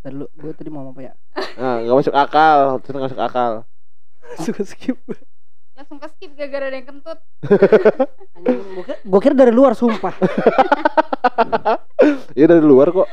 Ntar 0.06 0.12
dulu 0.14 0.26
gue 0.30 0.52
tadi 0.54 0.70
mau 0.70 0.86
apa 0.94 1.02
ya? 1.02 1.12
Nah, 1.58 1.82
enggak 1.82 1.98
masuk 1.98 2.14
akal, 2.14 2.58
terus 2.82 2.94
nggak 2.94 3.06
masuk 3.10 3.22
akal. 3.22 3.52
suka 4.44 4.62
skip 4.64 4.98
langsung 5.82 5.98
ke 5.98 6.06
skip 6.14 6.30
gara-gara 6.38 6.70
ada 6.70 6.78
yang 6.78 6.86
kentut 6.86 7.18
gua 9.10 9.18
kira, 9.18 9.34
dari 9.34 9.50
luar 9.50 9.74
sumpah 9.74 10.14
Ya 12.38 12.50
dari 12.50 12.62
luar 12.62 12.90
kok. 12.90 13.06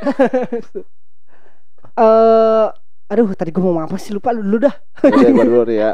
eh 1.99 2.67
aduh 3.09 3.34
tadi 3.34 3.49
gue 3.49 3.61
mau 3.61 3.74
ngomong 3.74 3.89
apa 3.89 3.97
sih 3.97 4.13
lupa 4.13 4.34
lu 4.34 4.45
dulu 4.45 4.70
dah 4.70 4.76
Udah 5.05 5.30
gua 5.34 5.45
dulu 5.45 5.63
nih 5.70 5.78
ya. 5.82 5.91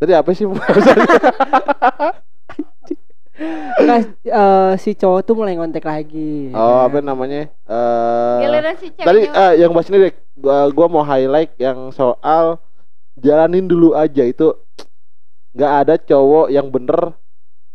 Tadi 0.00 0.12
apa 0.16 0.30
sih? 0.32 0.44
Nggak, 3.80 4.00
eh, 4.24 4.72
si 4.80 4.96
cowok 4.96 5.20
tuh 5.24 5.34
mulai 5.36 5.56
ngontek 5.56 5.84
lagi 5.84 6.52
oh, 6.52 6.84
ya 6.84 6.88
apa 6.88 7.00
namanya? 7.00 7.48
Eh 7.48 8.36
giliran 8.44 8.76
si 8.76 8.88
tadi 8.96 9.28
eh, 9.28 9.52
yang 9.60 9.72
bahas 9.72 9.88
ini 9.88 10.08
deh. 10.08 10.14
Gua, 10.36 10.68
gua 10.72 10.86
mau 10.88 11.04
highlight 11.04 11.56
yang 11.60 11.92
soal 11.92 12.60
jalanin 13.20 13.68
dulu 13.68 13.92
aja 13.92 14.24
itu 14.24 14.56
nggak 15.56 15.72
ada 15.84 15.94
cowok 15.98 16.46
yang 16.56 16.66
bener. 16.74 17.00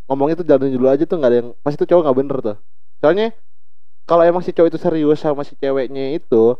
Ngomongnya 0.07 0.35
tuh 0.41 0.47
jalanin 0.49 0.75
dulu 0.77 0.87
aja 0.93 1.03
tuh 1.09 1.17
nggak 1.19 1.31
ada 1.31 1.39
yang 1.41 1.49
pasti 1.63 1.77
tuh 1.81 1.89
cowok 1.89 2.01
nggak 2.05 2.17
bener 2.21 2.37
tuh. 2.47 2.57
Soalnya 3.01 3.27
kalau 4.09 4.23
emang 4.27 4.43
si 4.45 4.51
cowok 4.55 4.69
itu 4.73 4.79
serius 4.81 5.19
sama 5.23 5.41
si 5.47 5.53
ceweknya 5.57 6.15
itu 6.17 6.57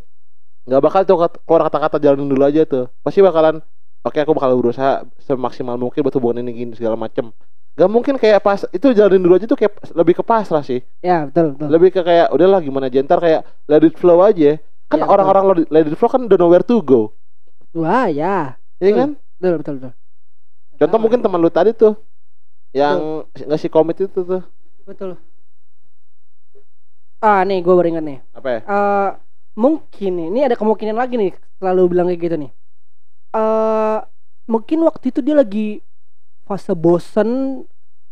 nggak 0.68 0.82
bakal 0.82 1.01
tuh 1.05 1.18
keluar 1.45 1.61
kata-kata 1.70 1.97
jalanin 2.01 2.30
dulu 2.30 2.43
aja 2.45 2.61
tuh. 2.66 2.86
Pasti 3.05 3.22
bakalan 3.22 3.61
oke 4.05 4.18
aku 4.22 4.34
bakal 4.38 4.51
berusaha 4.57 5.05
semaksimal 5.22 5.78
mungkin 5.78 6.01
buat 6.05 6.16
hubungan 6.18 6.41
ini 6.45 6.51
gini 6.66 6.74
segala 6.78 6.97
macem. 6.97 7.30
Nggak 7.76 7.89
mungkin 7.91 8.16
kayak 8.22 8.39
pas 8.41 8.61
itu 8.72 8.88
jalanin 8.95 9.22
dulu 9.22 9.34
aja 9.38 9.45
tuh 9.49 9.57
kayak 9.59 9.74
lebih 9.93 10.16
ke 10.20 10.24
pasrah 10.26 10.63
sih. 10.66 10.82
Ya 11.05 11.28
betul 11.30 11.53
betul. 11.53 11.68
Lebih 11.70 11.89
ke 11.95 12.01
kayak 12.01 12.28
udahlah 12.34 12.59
gimana 12.63 12.88
jentar 12.89 13.20
kayak 13.22 13.41
let 13.70 13.84
it 13.86 13.95
flow 13.99 14.24
aja. 14.26 14.57
Kan 14.86 15.01
Ya, 15.01 15.05
orang-orang 15.09 15.43
lo- 15.49 15.70
let 15.74 15.86
it 15.89 15.95
flow 15.97 16.09
kan 16.09 16.22
udah 16.30 16.38
nowhere 16.38 16.66
to 16.66 16.80
go. 16.82 17.13
Wah 17.76 18.07
ya. 18.09 18.57
Ya 18.80 18.89
Betul. 18.91 18.97
kan? 18.99 19.09
Betul 19.39 19.53
betul 19.61 19.76
betul 19.80 19.93
contoh 20.76 20.99
mungkin 20.99 21.19
teman 21.23 21.39
lu 21.39 21.51
tadi 21.51 21.71
tuh 21.71 21.95
yang 22.76 23.23
ngasih 23.32 23.71
komit 23.71 24.03
itu 24.03 24.19
tuh. 24.19 24.43
Betul. 24.84 25.15
Ah 27.23 27.41
nih 27.47 27.63
gue 27.63 27.73
baru 27.73 27.88
ingat 27.95 28.03
nih. 28.03 28.19
Apa 28.36 28.47
ya? 28.51 28.59
Eh 28.67 29.09
mungkin 29.55 30.13
ini 30.19 30.43
ada 30.43 30.59
kemungkinan 30.59 30.99
lagi 30.99 31.15
nih 31.15 31.32
selalu 31.57 31.95
bilang 31.95 32.11
kayak 32.11 32.21
gitu 32.21 32.36
nih. 32.36 32.51
Eh 33.32 33.99
mungkin 34.51 34.84
waktu 34.84 35.15
itu 35.15 35.23
dia 35.23 35.39
lagi 35.39 35.80
fase 36.43 36.76
bosen. 36.76 37.63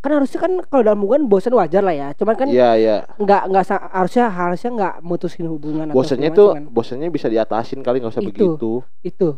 Kan 0.03 0.19
harusnya 0.19 0.39
kan 0.39 0.51
kalau 0.67 0.83
dalam 0.83 0.99
hubungan 1.03 1.27
bosen 1.27 1.51
wajar 1.51 1.83
lah 1.83 1.95
ya. 1.95 2.07
Cuman 2.15 2.35
kan 2.39 2.47
iya 2.47 2.79
iya. 2.79 2.95
nggak 3.19 3.41
nggak 3.51 3.63
harusnya 3.91 4.31
harusnya 4.31 4.71
nggak 4.71 4.93
mutusin 5.03 5.47
hubungan 5.51 5.91
bosannya 5.91 6.31
tuh 6.31 6.55
kan. 6.55 6.63
bosannya 6.71 7.11
bisa 7.11 7.27
diatasin 7.27 7.83
kali 7.83 7.99
nggak 7.99 8.15
usah 8.15 8.23
Itu. 8.23 8.31
begitu. 8.31 8.71
itu. 9.03 9.29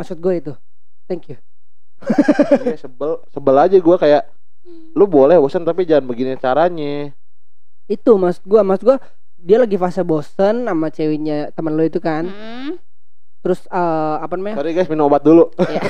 Maksud 0.00 0.16
gue 0.16 0.34
itu. 0.40 0.52
Thank 1.04 1.36
you 1.36 1.49
Iya, 2.64 2.76
sebel 2.80 3.20
sebel 3.28 3.56
aja 3.56 3.76
gua 3.78 3.96
kayak 3.96 4.24
lu 4.94 5.04
boleh 5.06 5.36
bosan 5.36 5.64
tapi 5.64 5.84
jangan 5.84 6.06
begini 6.06 6.36
caranya. 6.36 7.12
Itu 7.86 8.16
maksud 8.16 8.44
gue 8.44 8.60
maksud 8.60 8.84
gue 8.86 8.98
dia 9.40 9.56
lagi 9.56 9.74
fase 9.74 10.04
bosen 10.04 10.68
sama 10.68 10.88
ceweknya 10.88 11.50
teman 11.52 11.74
lo 11.74 11.82
itu 11.82 11.98
kan. 11.98 12.28
Hmm. 12.28 12.76
terus 13.40 13.64
eh, 13.66 14.16
apa 14.20 14.36
namanya? 14.36 14.60
Sorry 14.60 14.76
guys 14.76 14.90
minum 14.92 15.08
obat 15.08 15.24
dulu. 15.24 15.48
Ya. 15.64 15.80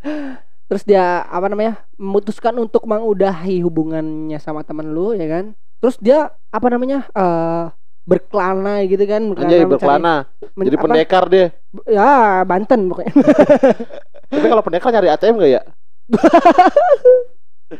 terus 0.72 0.80
dia 0.86 1.28
apa 1.28 1.52
namanya 1.52 1.84
memutuskan 2.00 2.56
untuk 2.56 2.88
mengudahi 2.88 3.60
hubungannya 3.60 4.40
sama 4.40 4.64
teman 4.64 4.88
lu 4.88 5.12
ya 5.12 5.28
kan? 5.28 5.52
Terus 5.84 6.00
dia 6.00 6.32
apa 6.48 6.66
namanya 6.72 7.04
eh 7.12 7.66
berkelana 8.00 8.80
gitu 8.88 9.04
kan 9.04 9.22
anjay 9.36 9.60
mencari- 9.60 9.70
berkelana. 9.70 10.14
men- 10.56 10.66
jadi 10.66 10.76
apa? 10.80 10.84
pendekar 10.88 11.24
deh 11.28 11.48
ya 11.86 12.42
Banten 12.42 12.88
pokoknya 12.90 13.12
tapi 14.30 14.46
kalau 14.46 14.62
pendekar 14.62 14.90
nyari 14.90 15.10
ATM 15.10 15.34
gak 15.36 15.50
ya? 15.50 15.62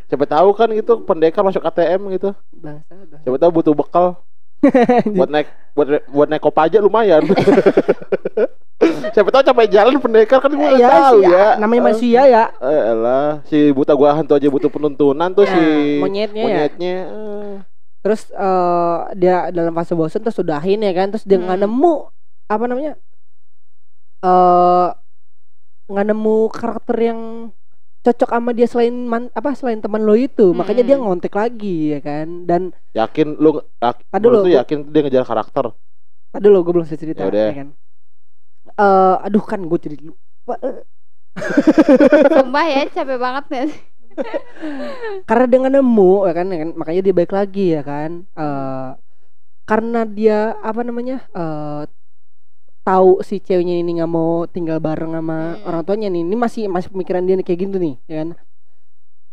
Siapa 0.07 0.23
tahu 0.23 0.55
kan 0.55 0.71
gitu 0.71 1.03
pendekar 1.03 1.43
masuk 1.43 1.63
ATM 1.63 2.15
gitu. 2.15 2.31
Bangsa 2.53 2.87
bangsa. 2.91 3.17
siapa 3.21 3.37
tahu 3.37 3.51
butuh 3.53 3.75
bekal. 3.75 4.07
Buat 5.17 5.31
naik 5.33 5.49
buat 5.73 5.89
buat 6.07 6.29
naik 6.29 6.43
kopaja 6.45 6.79
lumayan. 6.79 7.25
Siapa 9.11 9.29
tahu 9.29 9.43
capek 9.43 9.67
jalan 9.69 9.99
pendekar 9.99 10.39
kan 10.39 10.53
gue 10.53 10.71
ya, 10.77 10.89
tahu 10.89 11.21
sih, 11.21 11.29
ya. 11.29 11.47
namanya 11.57 11.81
Eh, 11.81 11.85
manusia 11.85 12.21
ya. 12.25 12.45
Eh 12.61 12.83
elah 12.87 13.43
si 13.45 13.59
buta 13.71 13.93
gua 13.93 14.15
hantu 14.15 14.33
aja 14.33 14.47
butuh 14.47 14.69
penuntunan 14.69 15.29
tuh 15.31 15.45
Nah, 15.45 15.53
si 15.53 15.63
monyetnya. 15.99 16.41
ya 16.41 16.47
monyetnya 16.47 16.95
eh. 17.05 17.53
terus 18.01 18.31
eh 18.31 18.99
dia 19.15 19.49
dalam 19.51 19.75
fase 19.75 19.93
bosen 19.93 20.21
terus 20.21 20.33
sudahin 20.35 20.81
ya 20.81 20.93
kan 20.95 21.11
terus 21.11 21.25
dia 21.25 21.37
nggak 21.37 21.57
Hmm. 21.57 21.67
nemu 21.67 21.95
apa 22.47 22.65
namanya 22.65 22.93
eh 24.21 24.89
nggak 25.91 26.07
nemu 26.11 26.37
karakter 26.55 26.97
yang 27.09 27.21
cocok 28.05 28.31
sama 28.33 28.51
dia 28.57 28.67
selain 28.71 28.97
man, 29.13 29.29
apa 29.37 29.51
selain 29.59 29.81
teman 29.85 30.03
lo 30.09 30.15
itu. 30.17 30.57
Makanya 30.57 30.83
dia 30.89 30.97
Hmm. 30.97 31.05
ngontek 31.05 31.35
lagi 31.37 31.93
ya 31.95 32.01
kan? 32.01 32.29
Dan 32.49 32.63
yakin 32.95 33.29
lu 33.39 33.51
yak, 33.83 33.97
Tadi 34.13 34.27
lu, 34.27 34.39
tuh 34.47 34.53
yakin 34.59 34.79
dia 34.93 35.01
ngejar 35.05 35.25
karakter? 35.27 35.65
Aduh 36.37 36.51
lo 36.55 36.59
gue 36.65 36.73
belum 36.75 36.87
selesai 36.87 37.03
cerita 37.05 37.23
Yaudah. 37.27 37.51
ya 37.51 37.55
kan? 37.61 37.69
Eh 38.81 39.17
aduh 39.27 39.45
kan 39.45 39.61
gue 39.69 39.79
jadi 39.85 39.97
lupa 40.09 40.55
eh. 40.65 40.77
Sumpah 42.35 42.65
ya 42.67 42.83
capek 42.91 43.19
banget 43.21 43.45
ya 43.55 43.65
karena 45.29 45.45
dia 45.47 45.59
nggak 45.63 45.75
nemu 45.79 46.13
ya 46.29 46.33
kan, 46.35 46.47
ya 46.53 46.59
kan? 46.63 46.71
Makanya 46.77 47.01
dia 47.07 47.15
baik 47.15 47.33
lagi 47.33 47.67
ya 47.77 47.83
kan? 47.85 48.11
Eh 48.37 48.89
karena 49.69 50.01
dia 50.03 50.59
apa 50.61 50.81
namanya 50.83 51.23
eh 51.31 51.83
tahu 52.87 53.11
si 53.29 53.35
ceweknya 53.47 53.75
ini 53.81 53.91
nggak 54.01 54.11
mau 54.17 54.31
tinggal 54.55 54.79
bareng 54.87 55.13
sama 55.17 55.35
Hmm. 55.57 55.67
orang 55.69 55.83
tuanya 55.87 56.09
nih. 56.15 56.23
Ini 56.27 56.37
masih 56.45 56.63
masih 56.75 56.89
pemikiran 56.93 57.23
dia 57.27 57.35
nih 57.39 57.47
kayak 57.47 57.61
gitu 57.65 57.77
nih 57.85 57.95
ya 58.11 58.15
kan? 58.25 58.29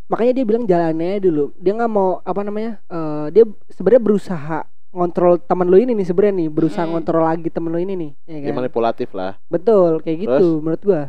Makanya 0.07 0.31
dia 0.39 0.45
bilang 0.47 0.63
jalannya 0.71 1.19
dulu. 1.19 1.51
Dia 1.59 1.71
nggak 1.75 1.91
mau 1.91 2.09
apa 2.23 2.41
namanya 2.47 2.71
eh 2.87 3.25
dia 3.35 3.43
sebenarnya 3.75 4.03
berusaha 4.07 4.59
ngontrol 4.95 5.33
teman 5.43 5.67
lo 5.67 5.77
ini 5.77 5.91
nih 5.99 6.07
sebenarnya 6.07 6.35
nih. 6.41 6.49
Berusaha 6.51 6.83
Hmm. 6.87 6.91
ngontrol 6.95 7.23
lagi 7.27 7.49
teman 7.51 7.71
lo 7.75 7.79
ini 7.79 7.93
nih 7.95 8.11
ya 8.23 8.37
dia 8.39 8.51
kan? 8.51 8.55
manipulatif 8.55 9.09
lah. 9.11 9.35
Betul 9.51 9.99
kayak 10.03 10.17
gitu 10.27 10.31
Terus? 10.31 10.63
menurut 10.63 10.81
gua. 10.83 11.03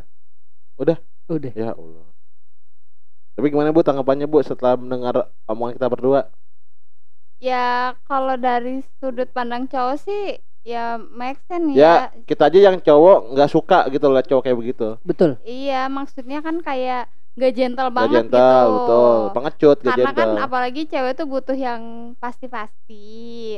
Udah? 0.79 0.99
udah. 1.29 1.53
Ya 1.55 1.71
Allah. 1.75 2.07
Tapi 3.39 3.47
gimana 3.55 3.71
bu 3.71 3.87
tanggapannya 3.87 4.27
bu 4.27 4.43
setelah 4.43 4.75
mendengar 4.75 5.15
omongan 5.47 5.79
kita 5.79 5.87
berdua? 5.87 6.21
Ya 7.39 7.95
kalau 8.09 8.35
dari 8.35 8.83
sudut 8.99 9.31
pandang 9.31 9.71
cowok 9.71 9.97
sih 10.03 10.23
ya 10.69 10.85
make 11.01 11.41
sense 11.49 11.73
Ya, 11.73 12.13
ya. 12.13 12.23
kita 12.29 12.43
aja 12.47 12.59
yang 12.69 12.77
cowok 12.79 13.19
nggak 13.33 13.51
suka 13.51 13.79
gitu 13.89 14.05
loh 14.07 14.21
cowok 14.21 14.43
kayak 14.45 14.59
begitu. 14.59 14.89
Betul. 15.01 15.31
Iya, 15.43 15.89
maksudnya 15.89 16.39
kan 16.41 16.61
kayak 16.61 17.09
gak 17.35 17.53
gentle 17.55 17.87
Gak 17.87 17.95
banget 17.95 18.15
gentle, 18.27 18.67
gitu. 18.67 18.75
betul. 18.77 19.19
Pengecut, 19.31 19.77
gak 19.79 19.87
Karena 19.89 20.11
kan 20.11 20.17
gentle. 20.29 20.45
apalagi 20.45 20.83
cewek 20.85 21.13
tuh 21.15 21.27
butuh 21.27 21.57
yang 21.57 21.83
pasti-pasti. 22.19 23.07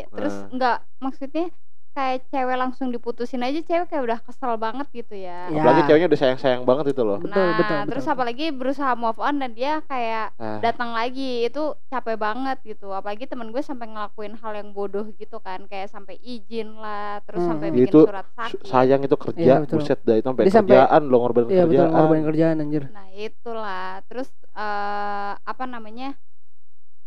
Terus 0.06 0.34
Nah. 0.36 0.48
nggak 0.52 0.76
maksudnya 1.00 1.46
kayak 1.90 2.22
cewek 2.26 2.54
langsung 2.54 2.88
diputusin 2.88 3.40
aja 3.40 3.58
cewek 3.58 3.86
kayak 3.86 4.04
udah 4.04 4.18
kesel 4.20 4.54
banget 4.54 4.86
gitu 4.90 5.14
ya. 5.14 5.48
Ya. 5.48 5.58
Apalagi 5.58 5.82
ceweknya 5.84 6.06
udah 6.06 6.18
sayang-sayang 6.18 6.62
banget 6.62 6.84
itu 6.90 7.02
loh. 7.02 7.18
Betul, 7.18 7.34
nah, 7.42 7.56
betul, 7.56 7.78
terus 7.86 8.04
betul. 8.04 8.14
apalagi 8.14 8.46
berusaha 8.50 8.92
move 8.94 9.18
on 9.18 9.34
dan 9.36 9.50
dia 9.50 9.82
kayak 9.84 10.32
Ah, 10.36 10.58
datang 10.58 10.90
lagi 10.90 11.44
itu 11.44 11.62
capek 11.86 12.14
banget 12.14 12.58
gitu. 12.64 12.88
Apalagi 12.90 13.24
temen 13.24 13.48
gue 13.48 13.60
sampai 13.60 13.86
ngelakuin 13.86 14.34
hal 14.34 14.52
yang 14.54 14.70
bodoh 14.70 15.04
gitu 15.12 15.38
kan, 15.38 15.66
kayak 15.66 15.86
sampai 15.86 16.16
izin 16.16 16.76
lah, 16.76 17.20
terus 17.22 17.42
Hmm. 17.42 17.50
sampai 17.50 17.68
bikin 17.70 17.86
itu 17.86 18.00
surat 18.02 18.26
su- 18.26 18.36
sakit. 18.56 18.60
sayang 18.64 19.00
itu 19.02 19.16
kerja, 19.16 19.40
Iya, 19.40 19.56
betul. 19.60 19.76
buset 19.76 20.00
dah 20.00 20.16
itu 20.16 20.26
sampai 20.26 20.42
Dia 20.42 20.52
sampai- 20.52 20.72
kerjaan 20.76 21.02
lo 21.04 21.16
ngorbanin 21.18 21.48
Iya 21.48 21.64
betul 21.64 21.74
kerjaan. 21.76 21.90
ngorbanin 21.92 22.24
kerjaan 22.24 22.56
anjir. 22.60 22.82
Nah 22.88 23.06
itulah 23.12 23.86
terus 24.06 24.28
eh 24.52 25.32
apa 25.36 25.64
namanya 25.64 26.14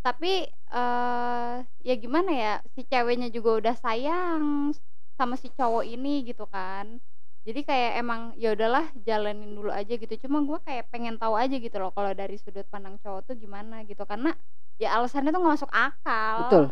tapi 0.06 0.28
eh 0.74 1.54
ya 1.88 1.94
gimana 2.04 2.32
ya 2.34 2.52
si 2.76 2.82
ceweknya 2.92 3.28
juga 3.36 3.50
udah 3.60 3.76
sayang 3.80 4.76
sama 5.18 5.36
si 5.40 5.48
cowok 5.58 5.84
ini 5.88 6.28
gitu 6.30 6.44
kan 6.50 7.00
jadi 7.48 7.60
kayak 7.70 7.92
emang 8.02 8.22
ya 8.40 8.56
udahlah 8.56 8.86
jalanin 9.08 9.52
dulu 9.58 9.72
aja 9.72 9.94
gitu 9.96 10.14
cuma 10.28 10.38
gua 10.48 10.60
kayak 10.68 10.88
pengen 10.92 11.16
tahu 11.22 11.36
aja 11.40 11.56
gitu 11.60 11.76
loh 11.82 11.92
kalau 11.96 12.12
dari 12.16 12.36
sudut 12.40 12.68
pandang 12.72 12.96
cowok 13.04 13.22
tuh 13.32 13.36
gimana 13.40 13.84
gitu 13.90 14.04
karena 14.08 14.36
ya 14.82 14.96
alasannya 14.98 15.30
tuh 15.34 15.40
nggak 15.42 15.56
masuk 15.60 15.72
akal 15.72 16.38
Betul. 16.44 16.64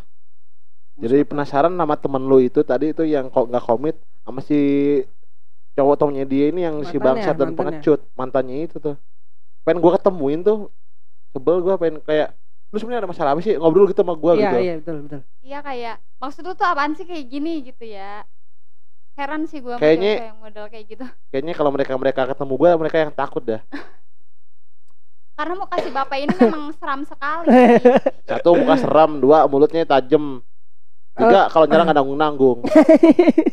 Jadi 1.01 1.17
penasaran 1.25 1.73
sama 1.73 1.95
temen 1.97 2.23
lu 2.29 2.37
itu 2.43 2.61
tadi 2.61 2.93
itu 2.93 3.03
yang 3.07 3.31
kok 3.33 3.49
nggak 3.49 3.63
komit 3.65 3.95
sama 4.21 4.39
si 4.43 4.55
cowok 5.75 5.95
tomnya 5.99 6.23
dia 6.27 6.51
ini 6.51 6.67
yang 6.67 6.83
si 6.83 6.99
Mantannya, 6.99 7.05
bangsat 7.05 7.35
dan 7.39 7.49
mantannya. 7.51 7.57
pengecut 7.57 7.99
mantannya 8.19 8.57
itu 8.67 8.75
tuh. 8.77 8.95
Pengen 9.65 9.79
gua 9.83 9.91
ketemuin 9.97 10.41
tuh. 10.43 10.59
Sebel 11.33 11.57
gua 11.65 11.75
pengen 11.81 12.03
kayak 12.03 12.35
lu 12.71 12.77
sebenarnya 12.77 13.03
ada 13.03 13.11
masalah 13.11 13.29
apa 13.31 13.41
sih 13.41 13.53
ngobrol 13.53 13.83
gitu 13.85 13.99
sama 13.99 14.15
gua 14.15 14.31
Iya 14.33 14.41
gitu. 14.41 14.57
iya 14.57 14.73
betul 14.79 14.95
betul. 15.03 15.21
iya 15.41 15.59
kayak 15.59 15.95
maksud 16.17 16.41
lu 16.41 16.53
tuh 16.53 16.63
apaan 16.63 16.93
sih 16.93 17.03
kayak 17.03 17.27
gini 17.27 17.61
gitu 17.65 17.83
ya 17.83 18.23
heran 19.13 19.43
sih 19.43 19.59
gua 19.59 19.75
sama 19.75 19.83
Kayaknya- 19.83 20.19
yang 20.25 20.39
model 20.39 20.65
kayak 20.67 20.85
gitu 20.87 21.05
Kayaknya 21.31 21.53
kalau 21.53 21.69
mereka 21.69 21.93
mereka 21.95 22.21
ketemu 22.25 22.53
gua 22.55 22.69
mereka 22.75 22.97
yang 22.97 23.11
takut 23.11 23.43
dah. 23.45 23.61
karena 25.33 25.53
mau 25.53 25.65
kasih 25.65 25.89
bapak 25.89 26.17
ini 26.17 26.33
memang 26.37 26.69
seram 26.77 27.01
sekali 27.01 27.49
Satu 28.29 28.53
muka 28.53 28.75
seram, 28.77 29.17
dua 29.17 29.43
mulutnya 29.45 29.83
tajam. 29.83 30.39
Oh. 31.11 31.19
Tiga 31.19 31.49
kalau 31.49 31.65
nyerang 31.65 31.83
nggak 31.83 31.97
nanggung 31.97 32.15
nanggung. 32.15 32.59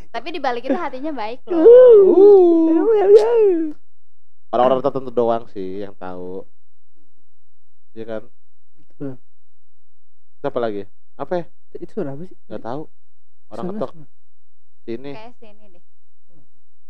tapi 0.09 0.29
di 0.31 0.39
balik 0.39 0.63
itu 0.63 0.77
hatinya 0.77 1.11
baik 1.11 1.43
loh 1.45 1.59
Orang-orang 4.49 4.81
tertentu 4.81 5.11
doang 5.11 5.45
sih 5.49 5.83
yang 5.83 5.93
tahu. 5.93 6.47
Iya 7.93 8.05
kan? 8.07 8.23
Betul. 8.99 9.15
Apa 10.43 10.59
lagi? 10.59 10.83
Apa 11.15 11.33
ya? 11.35 11.45
Itu 11.75 11.91
suara 11.95 12.15
apa 12.15 12.23
sih? 12.27 12.37
Nggak 12.47 12.61
tahu. 12.61 12.83
Orang 13.49 13.65
Sana, 13.65 13.73
ketok 13.73 13.91
sana. 13.95 14.07
sini. 14.83 15.11
kayak 15.15 15.35
sini 15.39 15.65
deh 15.71 15.83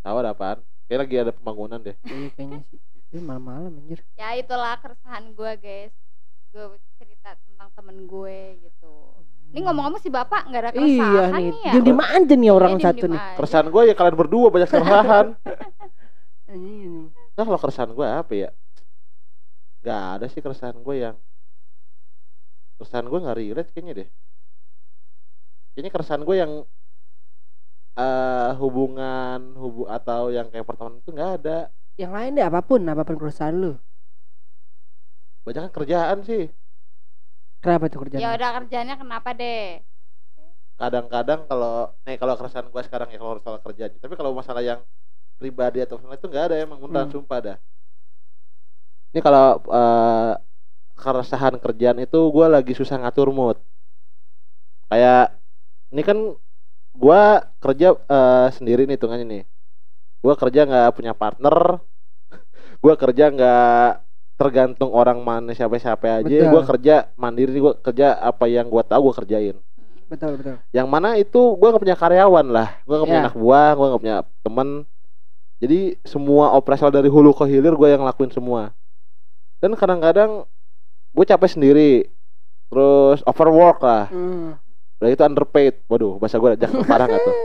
Tahu 0.00 0.16
ada 0.16 0.30
apaan? 0.32 0.58
Kayak 0.86 0.98
lagi 1.04 1.14
ada 1.18 1.30
pembangunan 1.30 1.78
deh. 1.78 1.94
Iya 2.02 2.28
kayaknya 2.32 2.58
sih. 2.66 2.78
Ini 3.08 3.20
malam-malam 3.20 3.70
anjir. 3.74 3.98
ya 4.14 4.34
itulah 4.34 4.74
keresahan 4.78 5.32
gue 5.32 5.50
guys 5.56 5.94
gue 6.48 6.64
cerita 6.96 7.36
tentang 7.38 7.68
temen 7.72 8.04
gue 8.04 8.56
gitu 8.58 8.90
ini 9.48 9.64
ngomong-ngomong 9.64 9.96
si 9.96 10.08
bapak 10.08 10.44
nggak 10.44 10.60
ada 10.60 10.70
Iya 10.70 10.76
keresahan 10.76 11.30
nih. 11.32 11.48
nih 11.48 11.60
ya 11.60 11.72
Diem 11.72 11.84
diem 11.84 12.00
aja 12.00 12.34
nih 12.36 12.50
orang 12.52 12.72
Dia 12.76 12.84
satu 12.84 13.04
nih. 13.06 13.20
Keresahan 13.36 13.66
gue 13.68 13.82
ya 13.84 13.94
kalian 13.94 14.14
berdua 14.14 14.46
banyak 14.48 14.68
anjing. 14.68 15.28
nah 17.36 17.42
kalau 17.42 17.58
keresahan 17.58 17.90
gue 17.90 18.06
apa 18.06 18.32
ya? 18.34 18.48
Gak 19.80 20.02
ada 20.20 20.24
sih 20.28 20.40
keresahan 20.40 20.76
gue 20.76 20.94
yang 20.98 21.16
keresahan 22.78 23.06
gue 23.10 23.18
nggak 23.22 23.38
relate 23.40 23.70
kayaknya 23.74 23.94
deh. 24.00 24.08
Kayaknya 25.72 25.90
keresahan 25.94 26.22
gue 26.28 26.36
yang 26.42 26.52
eh 28.00 28.48
hubungan 28.60 29.38
hubu 29.62 29.82
atau 29.96 30.22
yang 30.36 30.46
kayak 30.52 30.66
pertemanan 30.68 31.00
itu 31.02 31.10
nggak 31.16 31.30
ada. 31.36 31.52
Yang 32.02 32.12
lain 32.16 32.32
deh 32.38 32.44
apa 32.50 32.60
pun, 32.68 32.80
apa 32.92 33.02
pun 33.08 33.16
perusahaan 33.20 33.56
lu. 33.62 33.72
Banyak 35.44 35.62
kan 35.66 35.72
kerjaan 35.76 36.18
sih. 36.28 36.42
Kenapa 37.62 37.84
tuh 37.92 38.00
kerjaan? 38.02 38.22
ya 38.22 38.26
udah 38.36 38.50
kerjanya 38.56 38.94
kenapa 39.00 39.28
deh 39.40 39.58
Kadang-kadang 40.80 41.40
kalau 41.50 41.70
nih 42.06 42.16
kalau 42.22 42.34
keresahan 42.38 42.68
gue 42.74 42.82
sekarang 42.86 43.08
ya 43.12 43.18
kalau 43.22 43.34
soal 43.44 43.58
kerjaan. 43.66 43.92
Tapi 44.02 44.14
kalau 44.18 44.32
masalah 44.40 44.62
yang 44.70 44.80
pribadi 45.40 45.78
atau 45.84 45.96
masalah 45.98 46.18
itu 46.20 46.28
nggak 46.32 46.44
ada 46.52 46.56
emang 46.64 46.78
beneran 46.84 47.08
Hmm. 47.08 47.14
sumpah 47.14 47.38
dah. 47.46 47.56
Ini 49.12 49.20
kalau 49.26 49.44
eh 49.76 50.30
keresahan 50.98 51.56
kerjaan 51.62 52.02
itu 52.02 52.18
gue 52.18 52.46
lagi 52.50 52.74
susah 52.74 52.98
ngatur 52.98 53.30
mood. 53.30 53.58
Kayak 54.90 55.38
ini 55.94 56.02
kan 56.02 56.18
gue 56.98 57.22
kerja 57.62 57.88
eh, 57.94 58.48
sendiri 58.52 58.84
nih 58.84 58.98
hitungannya 58.98 59.26
nih. 59.26 59.42
Gue 60.18 60.34
kerja 60.34 60.60
nggak 60.66 60.98
punya 60.98 61.12
partner. 61.14 61.78
gue 62.82 62.94
kerja 62.98 63.24
nggak 63.30 63.88
tergantung 64.38 64.90
orang 64.94 65.22
mana 65.22 65.50
siapa-siapa 65.54 66.22
aja. 66.22 66.26
Betul. 66.26 66.50
Gue 66.50 66.62
kerja 66.74 66.94
mandiri. 67.14 67.58
Gue 67.58 67.74
kerja 67.78 68.18
apa 68.18 68.50
yang 68.50 68.66
gue 68.66 68.82
tahu 68.82 69.10
gue 69.10 69.14
kerjain. 69.22 69.56
Betul 70.08 70.40
betul. 70.40 70.56
Yang 70.72 70.88
mana 70.88 71.14
itu 71.20 71.40
gue 71.58 71.68
gak 71.68 71.82
punya 71.84 71.98
karyawan 71.98 72.46
lah. 72.48 72.68
Gue 72.88 72.96
gak 72.96 73.08
punya 73.08 73.20
Ya. 73.20 73.24
anak 73.28 73.36
buah. 73.36 73.70
Gue 73.76 73.86
gak 73.92 74.02
punya 74.02 74.18
temen. 74.42 74.68
Jadi 75.58 75.78
semua 76.06 76.54
operasional 76.54 76.94
dari 76.94 77.10
hulu 77.10 77.34
ke 77.34 77.44
hilir 77.50 77.74
gue 77.74 77.88
yang 77.90 78.06
lakuin 78.06 78.30
semua. 78.30 78.72
Dan 79.58 79.74
kadang-kadang 79.74 80.46
gue 81.10 81.24
capek 81.24 81.50
sendiri. 81.50 81.92
Terus 82.68 83.24
overwork 83.24 83.78
lah. 83.80 84.06
Hmm. 84.08 84.56
Udah 84.98 85.08
itu 85.08 85.22
underpaid. 85.22 85.74
Waduh, 85.86 86.18
bahasa 86.18 86.36
gue 86.36 86.58
jangan 86.58 86.84
parah 86.84 87.06
gak 87.06 87.22
tuh. 87.22 87.36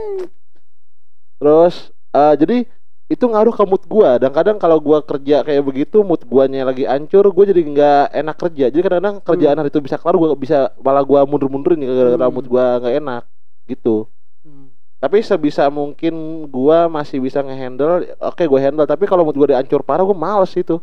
Terus 1.40 1.74
eh, 2.12 2.34
jadi 2.38 2.56
itu 3.04 3.20
ngaruh 3.20 3.52
ke 3.52 3.64
mood 3.68 3.84
gue 3.84 4.10
dan 4.16 4.32
kadang 4.32 4.56
kalau 4.56 4.80
gue 4.80 4.96
kerja 5.04 5.44
kayak 5.44 5.60
begitu 5.60 6.00
mood 6.00 6.24
guanya 6.24 6.64
lagi 6.64 6.88
hancur 6.88 7.28
gue 7.28 7.44
jadi 7.52 7.60
nggak 7.60 8.04
enak 8.16 8.36
kerja 8.40 8.64
jadi 8.72 8.80
kadang-kadang 8.80 9.16
kerjaan 9.20 9.56
hari 9.60 9.68
itu 9.68 9.84
bisa 9.84 10.00
kelar 10.00 10.16
gue 10.16 10.32
bisa 10.40 10.72
malah 10.80 11.04
gue 11.04 11.20
mundur-mundurin 11.28 11.84
nih 11.84 11.88
gara-gara 11.92 12.24
Hmm. 12.24 12.32
mood 12.32 12.48
gue 12.48 12.64
nggak 12.64 12.94
enak 13.04 13.22
gitu 13.68 14.08
Hmm. 14.40 14.72
tapi 15.04 15.20
sebisa 15.20 15.68
mungkin 15.68 16.16
gue 16.48 16.78
masih 16.88 17.20
bisa 17.20 17.44
ngehandle 17.44 18.08
oke 18.24 18.40
gue 18.40 18.60
handle 18.64 18.88
tapi 18.88 19.04
kalau 19.04 19.20
mood 19.20 19.36
gue 19.36 19.52
udah 19.52 19.60
hancur 19.60 19.84
parah 19.84 20.00
gue 20.00 20.16
males 20.16 20.52
itu 20.56 20.80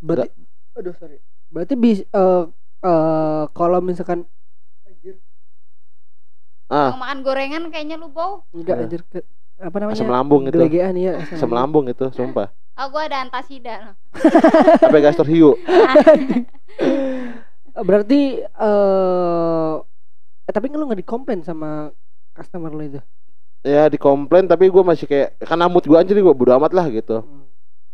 Berarti 0.00 0.32
aduh 0.80 0.96
sorry. 0.96 1.20
Berarti 1.50 1.74
bis 1.74 1.98
eh 2.06 2.42
eh, 2.82 3.44
kalau 3.52 3.78
misalkan 3.82 4.24
ah 6.70 6.94
makan 6.94 7.26
gorengan 7.26 7.66
kayaknya 7.74 7.98
lu 7.98 8.06
bau 8.08 8.46
enggak 8.54 8.78
Ada. 8.78 8.82
anjir 8.86 9.02
ke, 9.10 9.18
apa 9.58 9.76
namanya? 9.82 9.98
asam 9.98 10.06
lambung 10.06 10.46
gitu 10.46 10.62
Gelegean 10.62 10.94
ya. 10.94 11.18
asam 11.18 11.50
lambung 11.50 11.90
itu 11.90 12.06
sumpah 12.14 12.54
oh 12.54 12.86
gue 12.86 13.02
ada 13.10 13.26
antasida 13.26 13.98
apa 14.78 14.98
gastor 15.02 15.26
hiu 15.26 15.58
Berarti 17.74 18.38
eh 18.38 19.74
eh, 20.46 20.52
tapi 20.54 20.70
lu 20.70 20.86
nggak 20.86 21.02
dikomplain 21.02 21.42
sama 21.42 21.90
customer 22.34 22.70
lu 22.70 22.86
itu. 22.86 23.00
ya 23.66 23.90
dikomplain 23.90 24.46
tapi 24.46 24.70
gue 24.70 24.82
masih 24.86 25.10
kayak 25.10 25.42
karena 25.42 25.66
mood 25.66 25.84
gue 25.84 25.98
anjir 25.98 26.14
gue 26.16 26.32
bodo 26.32 26.54
amat 26.54 26.70
lah 26.70 26.86
gitu 26.86 27.26
Hmm. 27.26 27.50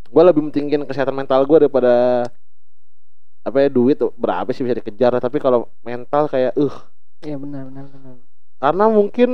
gue 0.06 0.22
lebih 0.22 0.42
mentingin 0.44 0.84
kesehatan 0.84 1.16
mental 1.16 1.42
gue 1.42 1.64
daripada 1.64 2.22
apa 3.46 3.62
ya 3.62 3.68
duit 3.70 3.94
berapa 4.18 4.50
sih 4.50 4.66
bisa 4.66 4.74
dikejar 4.74 5.14
tapi 5.16 5.38
kalau 5.38 5.70
mental 5.80 6.26
kayak 6.26 6.52
uh 6.58 6.76
Iya 7.22 7.38
benar 7.38 7.70
benar 7.70 7.86
benar. 7.88 8.14
karena 8.58 8.84
mungkin 8.90 9.30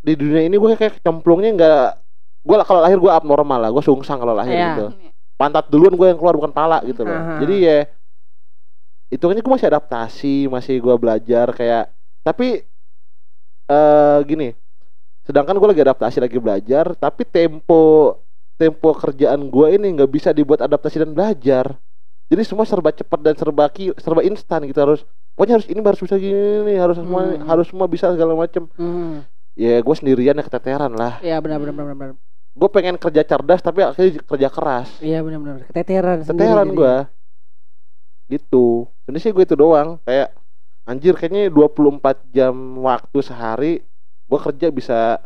di 0.00 0.16
dunia 0.16 0.42
ini 0.42 0.56
gue 0.56 0.72
kayak 0.74 1.04
cemplungnya 1.04 1.50
nggak 1.54 1.84
gue 2.40 2.56
kalau 2.64 2.80
lahir 2.80 2.96
gue 2.96 3.12
abnormal 3.12 3.60
lah 3.60 3.70
gue 3.70 3.84
sungsang 3.84 4.16
kalau 4.16 4.32
lahir 4.32 4.56
Iya. 4.56 4.66
gitu 4.72 4.86
pantat 5.36 5.68
duluan 5.68 5.92
gue 5.92 6.06
yang 6.08 6.16
keluar 6.16 6.34
bukan 6.34 6.50
pala 6.50 6.80
gitu 6.82 7.04
loh 7.04 7.12
Aha. 7.12 7.36
jadi 7.38 7.54
ya 7.60 7.78
itu 9.10 9.20
kan 9.20 9.36
gue 9.36 9.52
masih 9.52 9.68
adaptasi 9.68 10.36
masih 10.48 10.80
gue 10.80 10.94
belajar 10.96 11.52
kayak 11.52 11.92
tapi 12.22 12.64
eh 13.66 14.18
gini 14.24 14.56
sedangkan 15.22 15.54
gue 15.54 15.68
lagi 15.68 15.82
adaptasi 15.82 16.18
lagi 16.18 16.38
belajar 16.38 16.96
tapi 16.96 17.22
tempo 17.22 18.16
tempo 18.56 18.88
kerjaan 18.92 19.46
gue 19.46 19.66
ini 19.76 19.86
nggak 19.94 20.10
bisa 20.10 20.30
dibuat 20.32 20.60
adaptasi 20.60 21.00
dan 21.00 21.12
belajar 21.12 21.76
jadi 22.30 22.42
semua 22.42 22.62
serba 22.62 22.90
cepat 22.90 23.18
dan 23.20 23.34
serba 23.34 23.66
ki 23.66 23.90
serba 23.98 24.22
instan 24.22 24.62
gitu 24.64 24.78
harus 24.78 25.02
pokoknya 25.34 25.58
harus 25.58 25.66
ini 25.66 25.80
harus 25.80 26.00
bisa 26.00 26.16
gini 26.16 26.74
harus 26.74 26.96
semua 26.96 27.20
Hmm. 27.26 27.42
harus 27.44 27.66
semua 27.66 27.86
bisa 27.86 28.06
segala 28.08 28.32
macem 28.32 28.70
Hmm. 28.74 29.26
ya 29.52 29.76
gue 29.76 29.94
sendirian 29.94 30.32
ya 30.32 30.42
keteteran 30.42 30.92
lah 30.92 31.18
Iya 31.18 31.36
benar 31.38 31.58
benar 31.58 31.74
benar 31.74 31.92
benar. 31.92 32.14
gue 32.50 32.68
pengen 32.68 32.96
kerja 32.96 33.22
cerdas 33.24 33.60
tapi 33.60 33.82
akhirnya 33.82 34.22
kerja 34.22 34.48
keras 34.48 34.88
Iya 34.98 35.20
benar 35.20 35.38
benar. 35.40 35.56
Keteteran 35.66 36.18
sendiri 36.22 36.46
keteteran 36.46 36.68
gue 36.70 36.94
gitu 38.30 38.86
sebenarnya 39.02 39.22
sih 39.22 39.32
gue 39.32 39.42
itu 39.42 39.56
doang 39.58 39.98
kayak 40.00 40.30
anjir 40.86 41.14
kayaknya 41.14 41.50
24 41.50 41.90
jam 42.30 42.54
waktu 42.80 43.18
sehari 43.20 43.72
gue 44.24 44.38
kerja 44.40 44.70
bisa 44.70 45.18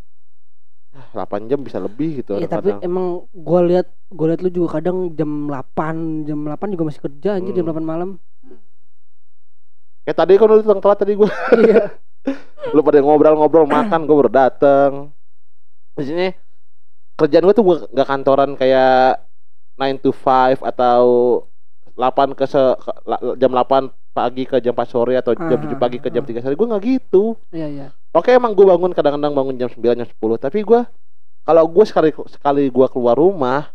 8 1.10 1.18
jam 1.44 1.58
bisa 1.58 1.76
lebih 1.76 2.20
gitu 2.20 2.34
Iya 2.34 2.46
tapi 2.46 2.70
kadang-kadang. 2.70 2.82
emang 2.82 3.06
gua 3.32 3.60
lihat 3.62 3.86
gua 4.08 4.26
lihat 4.28 4.40
lu 4.40 4.50
juga 4.50 4.68
kadang 4.74 5.10
jam 5.10 5.30
8 5.46 5.66
jam 6.22 6.38
8 6.40 6.70
juga 6.70 6.84
masih 6.84 7.02
kerja 7.02 7.30
anjir 7.34 7.52
jam 7.52 7.64
Hmm. 7.64 7.74
8 7.74 7.82
malam. 7.84 8.10
Kayak 10.02 10.18
tadi 10.18 10.32
kan 10.34 10.46
lu 10.46 10.56
datang 10.58 10.80
telat 10.80 10.98
tadi 10.98 11.12
gua 11.14 11.30
Iya. 11.56 11.82
lu 12.72 12.80
pada 12.80 12.98
ngobrol-ngobrol 12.98 13.64
makan 13.64 14.00
gue 14.02 14.16
baru 14.16 14.30
dateng 14.30 15.12
di 15.92 16.02
sini 16.02 16.28
kerjaan 17.14 17.42
gue 17.42 17.52
tuh 17.52 17.62
gua 17.62 17.76
nggak 17.86 18.08
kantoran 18.08 18.50
kayak 18.54 19.20
9 19.76 19.98
to 19.98 20.10
5 20.10 20.58
atau 20.60 21.02
8 21.92 22.32
ke, 22.32 22.44
se- 22.44 22.76
ke- 22.76 22.98
jam 23.36 23.50
8 23.50 23.86
pagi 24.10 24.42
ke 24.42 24.58
jam 24.58 24.72
4 24.72 24.82
sore 24.84 25.14
atau 25.14 25.30
jam 25.32 25.58
7 25.58 25.74
pagi 25.74 25.98
ke 25.98 26.08
jam 26.08 26.20
Ah. 26.20 26.28
3 26.28 26.40
sore 26.40 26.54
gue 26.54 26.66
nggak 26.66 26.82
gitu 26.82 27.36
Iya 27.50 27.66
iya. 27.68 27.88
Oke 28.14 28.30
emang 28.30 28.52
gue 28.52 28.62
bangun 28.64 28.92
kadang-kadang 28.92 29.32
bangun 29.32 29.54
jam 29.56 29.68
9 29.68 29.82
jam 29.94 30.06
10 30.06 30.14
tapi 30.38 30.62
gue 30.62 30.80
kalau 31.44 31.64
gue 31.66 31.84
sekali 31.84 32.10
sekali 32.30 32.70
gue 32.70 32.86
keluar 32.88 33.14
rumah 33.14 33.68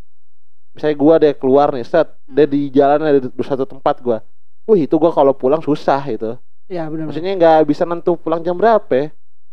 misalnya 0.74 0.96
gue 0.96 1.14
deh 1.20 1.34
keluar 1.36 1.68
nih 1.70 1.84
set 1.84 2.08
dia 2.26 2.46
di 2.46 2.70
jalan 2.70 3.00
ada 3.02 3.20
di 3.20 3.44
satu 3.44 3.66
tempat 3.66 4.00
gue 4.00 4.18
wih 4.66 4.86
itu 4.86 4.96
gue 4.96 5.12
kalau 5.12 5.34
pulang 5.34 5.60
susah 5.60 6.02
itu 6.06 6.38
Iya 6.70 6.86
benar. 6.86 7.10
maksudnya 7.10 7.34
nggak 7.34 7.60
bisa 7.66 7.82
nentu 7.82 8.14
pulang 8.14 8.40
jam 8.40 8.54
berapa 8.54 8.86
ya 8.94 9.08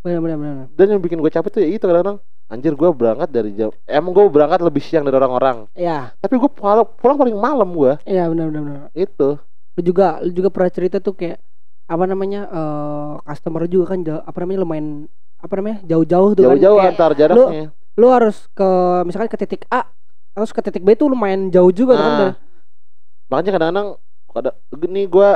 Benar 0.05 0.21
benar 0.23 0.37
benar. 0.39 0.67
dan 0.71 0.87
yang 0.93 1.01
bikin 1.01 1.19
gue 1.19 1.33
capek 1.33 1.51
tuh 1.51 1.61
ya 1.61 1.69
itu 1.73 1.83
kadang-kadang 1.83 2.21
anjir 2.47 2.73
gue 2.73 2.89
berangkat 2.93 3.29
dari 3.33 3.51
jam 3.53 3.73
emang 3.85 4.13
gue 4.13 4.25
berangkat 4.29 4.61
lebih 4.61 4.79
siang 4.79 5.03
dari 5.03 5.17
orang-orang 5.17 5.67
Iya. 5.75 6.15
tapi 6.17 6.37
gue 6.37 6.47
pulang, 6.47 6.85
pulang 6.95 7.17
paling 7.17 7.35
malam 7.35 7.73
gue 7.73 7.97
Iya 8.05 8.29
benar 8.29 8.47
benar 8.49 8.63
benar. 8.63 8.81
itu 8.93 9.41
Lu 9.77 9.83
juga 9.83 10.21
lu 10.21 10.31
juga 10.31 10.49
pernah 10.49 10.71
cerita 10.71 11.01
tuh 11.01 11.13
kayak 11.13 11.37
apa 11.87 12.05
namanya 12.11 12.41
eh 12.51 13.13
customer 13.27 13.63
juga 13.71 13.95
kan 13.95 13.99
jauh- 14.03 14.25
apa 14.27 14.37
namanya 14.43 14.61
lumayan 14.67 14.89
apa 15.39 15.53
namanya 15.59 15.79
jauh-jauh 15.87 16.31
tuh 16.35 16.43
kan 16.43 16.59
jauh-jauh 16.59 16.79
kayak 16.79 16.91
antar 16.93 17.11
jaraknya 17.15 17.65
lu 17.97 18.07
harus 18.13 18.37
ke 18.53 18.69
misalkan 19.07 19.31
ke 19.31 19.39
titik 19.41 19.63
A 19.73 19.81
harus 20.37 20.51
ke 20.53 20.61
titik 20.61 20.83
B 20.85 20.93
tuh 20.99 21.09
lumayan 21.09 21.49
jauh 21.55 21.71
juga 21.73 21.95
kan 21.97 22.05
Nah, 22.05 22.19
dari 22.21 22.33
makanya 23.31 23.51
kadang-kadang 23.57 23.89
kadang 24.35 24.57
gini 24.83 25.01
gue 25.09 25.29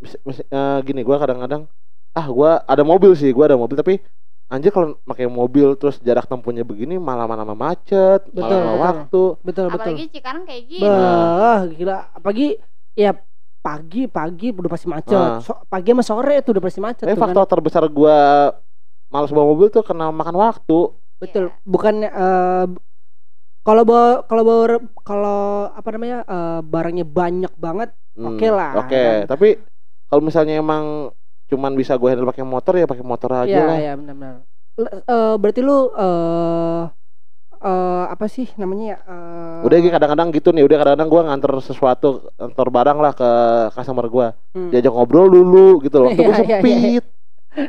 mis- 0.00 0.20
mis- 0.26 0.46
eh, 0.48 0.78
gini 0.86 1.00
gue 1.04 1.16
kadang-kadang 1.16 1.62
ah 2.16 2.26
gue 2.26 2.50
ada 2.66 2.82
mobil 2.82 3.12
sih 3.14 3.30
gue 3.30 3.44
ada 3.44 3.56
mobil 3.60 3.76
tapi 3.78 3.94
anjir 4.50 4.74
kalau 4.74 4.98
pakai 5.06 5.30
mobil 5.30 5.78
terus 5.78 6.02
jarak 6.02 6.26
tempuhnya 6.26 6.66
begini 6.66 6.98
malah 6.98 7.26
mana 7.30 7.44
macet 7.54 8.26
Betul, 8.34 8.42
malah 8.42 8.74
betul. 8.74 8.80
waktu 8.82 9.22
betul 9.46 9.66
betul. 9.70 9.94
apalagi 9.94 10.04
Cikarang 10.10 10.42
kayak 10.48 10.62
gini 10.66 10.82
Bah, 10.82 11.60
gila. 11.70 11.96
Pagi 12.18 12.46
ya 12.98 13.10
pagi 13.60 14.04
pagi 14.04 14.50
udah 14.50 14.68
pasti 14.68 14.86
macet. 14.86 15.14
Ah. 15.14 15.38
So- 15.38 15.60
pagi 15.64 15.90
sama 15.90 16.00
sore 16.00 16.40
tuh 16.40 16.52
udah 16.52 16.64
pasti 16.64 16.80
macet 16.80 17.04
tapi 17.04 17.12
tuh 17.12 17.16
kan. 17.16 17.24
faktor 17.28 17.44
terbesar 17.46 17.84
gue 17.84 18.16
malas 19.06 19.28
bawa 19.28 19.46
mobil 19.46 19.68
tuh 19.68 19.82
karena 19.82 20.08
makan 20.08 20.34
waktu 20.34 20.78
Betul. 21.18 21.44
Iya. 21.46 21.60
Bukan 21.62 21.94
eh, 22.02 22.66
kalau 23.60 23.82
bawa 23.84 24.06
kalau 24.24 24.42
bawa 24.42 24.64
kalau 25.00 25.40
apa 25.70 25.88
namanya 25.90 26.18
eh, 26.22 26.60
barangnya 26.62 27.04
banyak 27.04 27.52
banget 27.56 27.90
Hmm, 28.10 28.34
Oke 28.34 28.50
lah, 28.50 28.74
Oke, 28.76 28.90
kan. 29.22 29.30
tapi 29.30 29.48
kalau 30.04 30.20
misalnya 30.20 30.58
emang 30.58 31.14
cuman 31.46 31.72
bisa 31.72 31.94
gue 31.94 32.10
handle 32.10 32.26
pakai 32.26 32.42
motor 32.42 32.74
ya 32.74 32.84
pakai 32.84 33.06
motor 33.06 33.30
aja 33.32 33.46
Iya 33.46 33.62
lah. 33.62 33.76
iya 33.78 33.92
benar-benar. 33.94 34.34
L- 34.76 34.92
eh, 35.00 35.34
berarti 35.38 35.60
lu 35.60 35.78
eh 35.92 36.82
eh, 37.60 38.04
apa 38.08 38.26
sih 38.26 38.48
namanya 38.56 38.84
ya? 38.86 38.98
eh, 39.04 39.66
Udah 39.66 39.76
gitu 39.78 39.92
kadang-kadang 39.92 40.28
gitu 40.32 40.48
nih, 40.50 40.64
udah 40.64 40.76
kadang-kadang 40.80 41.08
gue 41.08 41.20
nganter 41.28 41.52
sesuatu, 41.60 42.08
nganter 42.34 42.68
barang 42.68 42.98
lah 42.98 43.12
ke 43.12 43.30
customer 43.72 44.06
gue. 44.06 44.26
hmm. 44.56 44.70
Diajak 44.70 44.92
ngobrol 44.92 45.28
dulu 45.28 45.80
gitu 45.80 45.96
loh. 46.00 46.08
Waktu 46.08 46.22
gue 46.22 46.34
Iya, 46.34 46.40
iya, 46.44 46.58
iya, 46.58 46.60
sempit. 46.60 47.04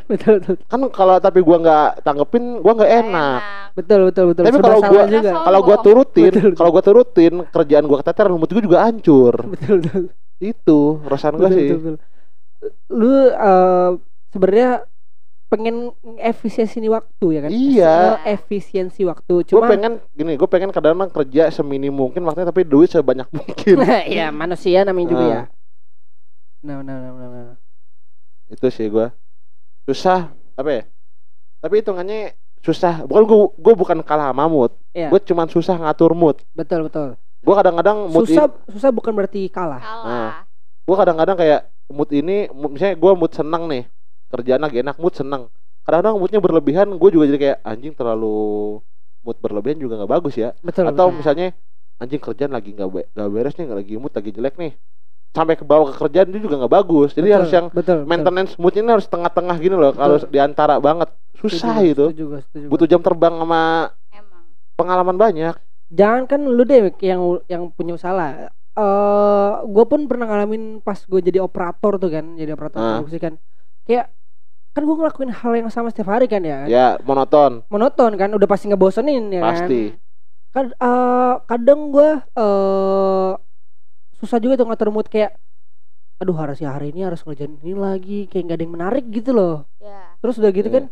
betul 0.06 0.38
betul 0.38 0.54
Kan 0.64 0.80
kalau 0.94 1.18
tapi 1.18 1.42
gue 1.42 1.56
nggak 1.58 1.86
tanggepin, 2.00 2.62
gue 2.62 2.72
nggak 2.72 2.92
enak. 3.02 3.40
betul 3.74 4.00
betul 4.08 4.24
betul. 4.30 4.42
Tapi 4.46 4.58
kalau 4.58 4.78
gua-. 4.80 5.06
Kalau 5.42 5.60
gue 5.60 5.76
turutin, 5.82 6.32
kalau 6.54 6.70
gue 6.70 6.82
turutin, 6.82 7.34
kerjaan 7.50 7.84
gue 7.84 7.98
keteteran, 7.98 8.32
mood 8.32 8.48
gue 8.48 8.62
juga 8.62 8.86
hancur. 8.86 9.34
betul 9.50 9.76
betul. 9.82 10.04
Itu 10.38 10.78
perasaan 11.02 11.34
gue 11.34 11.44
betul, 11.44 11.58
sih. 11.58 11.68
betul, 11.68 11.78
betul. 11.82 11.96
Lu 12.94 13.12
eh, 13.28 13.90
sebenarnya 14.30 14.70
pengen 15.52 15.92
efisiensi 16.16 16.80
waktu 16.88 17.26
ya 17.28 17.40
kan? 17.44 17.50
Iya. 17.52 17.94
Efisiensi 18.24 19.04
waktu. 19.04 19.44
Gue 19.44 19.48
Cuma 19.52 19.68
pengen 19.68 20.00
gini, 20.12 20.34
gue 20.34 20.48
pengen 20.48 20.72
kadang-kadang 20.72 21.12
kerja 21.12 21.52
seminim 21.52 21.92
mungkin 21.92 22.24
waktunya 22.24 22.48
tapi 22.48 22.64
duit 22.64 22.88
sebanyak 22.88 23.28
mungkin. 23.28 23.76
ya 24.08 24.32
manusia 24.32 24.80
namanya 24.82 25.08
juga 25.08 25.22
Ah. 25.22 25.28
ya. 25.28 25.42
Nah, 26.62 26.78
nah, 26.80 26.96
nah, 26.96 27.12
nah, 27.12 27.28
nah. 27.28 27.56
itu 28.46 28.68
sih 28.68 28.86
gua 28.86 29.10
susah 29.82 30.28
apa 30.54 30.70
ya 30.70 30.82
tapi 31.58 31.80
hitungannya 31.80 32.36
susah 32.60 33.02
bukan 33.02 33.24
gua 33.24 33.38
gua 33.56 33.74
bukan 33.74 33.98
kalah 34.00 34.28
sama 34.28 34.44
mood 34.44 34.70
Iya. 34.92 35.08
gua 35.08 35.18
cuman 35.18 35.48
susah 35.48 35.74
ngatur 35.74 36.12
mood 36.12 36.36
Betul, 36.52 36.86
betul. 36.86 37.16
gua 37.40 37.54
kadang-kadang 37.56 38.06
mood 38.06 38.28
Susah, 38.28 38.46
ini, 38.46 38.70
susah 38.70 38.90
bukan 38.92 39.10
berarti 39.10 39.48
kalah. 39.48 39.80
kalah 39.80 40.32
gua 40.84 40.96
kadang-kadang 41.00 41.34
kayak 41.34 41.60
mood 41.88 42.10
ini 42.12 42.46
misalnya 42.68 42.94
gua 42.94 43.16
mood 43.16 43.32
senang 43.32 43.66
nih 43.66 43.88
kerjaan 44.32 44.62
lagi 44.64 44.80
enak 44.82 44.96
mood 44.96 45.14
senang 45.14 45.42
kadang-kadang 45.84 46.14
moodnya 46.16 46.40
berlebihan 46.40 46.88
gua 46.96 47.10
juga 47.12 47.24
jadi 47.30 47.40
kayak 47.44 47.58
anjing 47.66 47.92
terlalu 47.92 48.34
mood 49.22 49.36
berlebihan 49.38 49.78
juga 49.78 49.94
nggak 50.02 50.12
bagus 50.18 50.34
ya 50.34 50.50
Betul. 50.64 50.90
atau 50.90 51.06
betul. 51.12 51.18
misalnya 51.20 51.46
anjing 52.00 52.20
kerjaan 52.22 52.52
lagi 52.56 52.70
nggak 52.74 52.90
be- 52.90 53.08
nggak 53.14 53.28
beres 53.30 53.54
nih 53.58 53.64
nggak 53.68 53.78
lagi 53.78 53.92
mood 54.00 54.14
lagi 54.14 54.30
jelek 54.34 54.54
nih 54.58 54.72
sampai 55.32 55.54
ke 55.56 55.64
bawah 55.64 55.86
ke 55.92 55.96
kerjaan 55.96 56.28
itu 56.32 56.38
juga 56.44 56.56
nggak 56.64 56.72
bagus 56.72 57.10
jadi 57.16 57.28
Betul, 57.28 57.36
harus 57.38 57.50
yang 57.52 57.66
betul, 57.72 57.96
betul. 58.02 58.08
maintenance 58.10 58.52
moodnya 58.60 58.82
ini 58.84 58.92
harus 58.92 59.08
tengah-tengah 59.08 59.56
gini 59.60 59.76
loh 59.78 59.92
kalau 59.96 60.16
Betul. 60.20 60.30
di 60.32 60.38
antara 60.42 60.74
banget 60.82 61.08
susah 61.40 61.74
Setuju, 61.80 61.92
itu 61.92 62.06
setuju, 62.12 62.24
setuju. 62.44 62.66
butuh 62.68 62.86
jam 62.88 63.00
terbang 63.00 63.34
sama 63.40 63.62
emang 64.12 64.44
pengalaman 64.76 65.16
banyak 65.16 65.54
Jangan 65.92 66.24
kan 66.24 66.40
lu 66.48 66.64
deh 66.64 66.88
yang 67.04 67.20
yang 67.52 67.68
punya 67.76 67.92
usaha. 68.00 68.48
Eh, 68.72 69.50
gue 69.68 69.84
pun 69.84 70.08
pernah 70.08 70.24
ngalamin 70.24 70.80
pas 70.80 70.96
gue 70.96 71.20
jadi 71.20 71.38
operator 71.44 72.00
tuh 72.00 72.08
kan, 72.08 72.24
jadi 72.40 72.56
operator 72.56 72.80
Ah. 72.80 72.96
produksi 72.96 73.20
kan. 73.20 73.34
Kayak 73.84 74.08
kan 74.72 74.82
gue 74.82 74.96
ngelakuin 74.96 75.30
hal 75.30 75.52
yang 75.54 75.68
sama 75.68 75.92
setiap 75.92 76.08
hari 76.10 76.24
kan 76.26 76.40
ya. 76.40 76.64
ya 76.64 76.86
monoton 77.04 77.60
Monoton 77.68 78.16
kan, 78.16 78.32
udah 78.32 78.48
pasti 78.48 78.72
ngebosenin 78.72 79.28
ya 79.28 79.40
kan. 79.40 79.48
pasti 79.52 79.82
Kad- 80.48 80.76
eh, 80.76 81.34
kadang 81.44 81.88
gue 81.88 82.08
eh 82.32 83.30
susah 84.16 84.38
juga 84.38 84.56
tuh 84.56 84.66
ngatur 84.68 84.88
mood 84.88 85.08
kayak 85.08 85.36
aduh 86.16 86.36
harusnya 86.38 86.70
hari 86.70 86.94
ini 86.94 87.02
harus 87.02 87.20
ngerjain 87.20 87.58
ini 87.58 87.74
lagi 87.74 88.30
kayak 88.30 88.42
nggak 88.46 88.56
ada 88.56 88.64
yang 88.64 88.74
menarik 88.74 89.04
gitu 89.10 89.30
loh 89.32 89.66
ya 89.76 90.14
terus 90.22 90.38
udah 90.38 90.50
gitu 90.50 90.68
Iya. 90.68 90.76
kan 90.78 90.84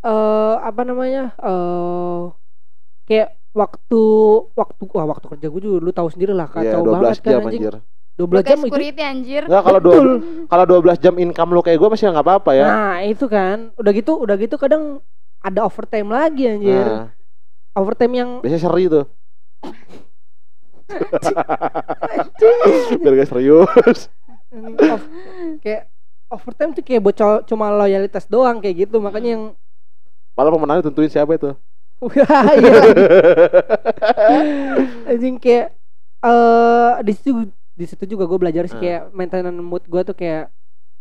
eh 0.00 0.54
apa 0.62 0.80
namanya 0.86 1.22
eh 1.36 2.20
kayak 3.04 3.28
waktu 3.50 4.02
waktu 4.54 4.82
wah 4.94 5.06
waktu 5.10 5.26
kerja 5.26 5.46
gue 5.50 5.60
juga 5.60 5.76
lu 5.82 5.90
tahu 5.90 6.08
sendiri 6.08 6.30
lah 6.30 6.46
ya 6.54 6.78
kacau 6.78 6.80
12 6.86 6.94
banget 6.94 7.18
kan 7.18 7.30
jam 7.34 7.40
anjing 7.42 7.60
anjir 7.60 7.74
12 8.20 8.44
jam 8.44 8.58
itu. 8.60 8.68
security 8.68 9.02
anjir. 9.02 9.42
Nggak, 9.48 9.62
kalau 9.64 9.80
dua 9.80 9.96
kalau 10.44 10.64
12 10.68 11.00
jam 11.00 11.14
income 11.16 11.50
lo 11.56 11.64
kayak 11.64 11.80
gue 11.80 11.88
masih 11.88 12.12
nggak 12.12 12.26
apa-apa 12.28 12.50
ya. 12.52 12.66
Nah 12.68 12.96
itu 13.08 13.24
kan. 13.24 13.72
Udah 13.80 13.92
gitu 13.96 14.12
udah 14.20 14.36
gitu 14.36 14.60
kadang 14.60 15.00
ada 15.40 15.64
overtime 15.64 16.12
lagi 16.12 16.52
anjir. 16.52 16.84
Nah, 16.84 17.08
overtime 17.72 18.12
yang 18.12 18.30
biasanya 18.44 18.60
seri 18.60 18.84
tuh. 18.92 19.08
Biar 23.00 23.12
gak 23.16 23.30
serius. 23.30 24.00
Off, 24.90 25.02
kayak 25.62 25.86
overtime 26.28 26.74
tuh 26.74 26.82
kayak 26.82 27.02
bocor 27.06 27.46
cuma 27.46 27.70
loyalitas 27.70 28.26
doang 28.26 28.58
kayak 28.58 28.88
gitu. 28.88 28.98
Makanya 28.98 29.30
yang 29.38 29.44
malah 30.34 30.50
pemenangnya 30.52 30.90
tentuin 30.90 31.10
siapa 31.10 31.34
itu? 31.36 31.52
Iya. 32.00 32.24
Anjing 35.12 35.36
kayak 35.36 35.76
eh 36.24 36.92
di 37.04 37.12
situ 37.12 37.44
di 37.80 37.86
situ 37.86 38.04
juga 38.06 38.24
gue 38.24 38.38
belajar 38.38 38.64
sih 38.66 38.76
Ah. 38.76 38.78
kayak 38.78 39.02
maintenance 39.10 39.56
mood 39.58 39.80
gue 39.82 40.02
tuh 40.04 40.12
kayak 40.12 40.52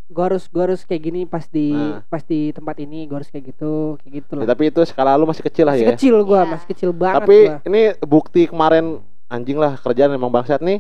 gue 0.10 0.24
harus 0.24 0.48
gue 0.48 0.64
harus 0.64 0.82
kayak 0.82 1.02
gini 1.04 1.22
pas 1.24 1.44
di 1.46 1.70
Ah. 1.70 2.00
pas 2.04 2.24
di 2.24 2.50
tempat 2.50 2.80
ini 2.80 3.04
gue 3.04 3.16
harus 3.16 3.28
kayak 3.28 3.52
gitu 3.52 3.74
kayak 4.00 4.12
gitu 4.18 4.32
Ya, 4.34 4.40
loh 4.40 4.48
tapi 4.48 4.64
itu 4.66 4.80
skala 4.84 5.14
lu 5.14 5.28
masih 5.28 5.44
kecil 5.44 5.66
lah 5.66 5.76
masih 5.76 5.86
ya. 5.86 5.92
kecil 5.94 6.16
gue 6.18 6.34
Iya. 6.34 6.48
masih 6.48 6.68
kecil 6.68 6.90
banget 6.92 7.20
tapi 7.20 7.38
gua. 7.46 7.58
ini 7.66 7.82
bukti 8.02 8.42
kemarin 8.46 8.86
anjing 9.28 9.56
lah 9.56 9.76
kerjaan 9.76 10.10
emang 10.10 10.32
bangsat 10.32 10.58
nih 10.60 10.80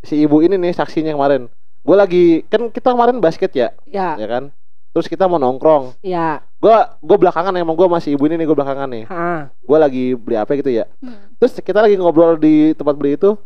si 0.00 0.18
ibu 0.18 0.40
ini 0.40 0.56
nih 0.56 0.72
saksinya 0.72 1.12
kemarin. 1.12 1.52
Gue 1.82 1.94
lagi 1.94 2.24
kan 2.44 2.66
kita 2.66 2.90
kemarin 2.90 3.18
basket 3.18 3.50
ya? 3.52 3.70
Ya. 3.86 4.14
Ya 4.16 4.26
kan? 4.26 4.50
Terus 4.90 5.06
kita 5.06 5.24
mau 5.24 5.36
nongkrong. 5.36 5.94
Ya. 6.00 6.42
Gue 6.56 6.72
gue 7.00 7.16
belakangan 7.16 7.54
emang 7.54 7.74
gue 7.74 7.86
masih 7.86 8.14
ibu 8.14 8.26
ini 8.26 8.34
nih 8.34 8.44
gue 8.44 8.54
belakangan 8.54 8.88
nih. 8.88 9.04
Gue 9.60 9.78
lagi 9.78 10.04
beli 10.14 10.34
apa 10.34 10.50
gitu 10.54 10.72
ya? 10.72 10.86
Hmm. 10.98 11.30
terus 11.36 11.52
kita 11.56 11.78
lagi 11.78 11.94
ngobrol 11.94 12.34
di 12.34 12.72
tempat 12.72 12.96
beli 12.96 13.14
itu 13.14 13.36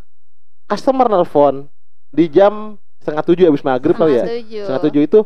customer 0.64 1.06
nelfon 1.06 1.66
di 2.10 2.26
jam 2.30 2.76
setengah 3.00 3.24
tujuh 3.24 3.44
abis 3.48 3.62
maghrib 3.64 3.96
kali 3.96 4.18
ya? 4.18 4.24
Setengah 4.66 4.82
tujuh. 4.90 5.02
Itu 5.06 5.18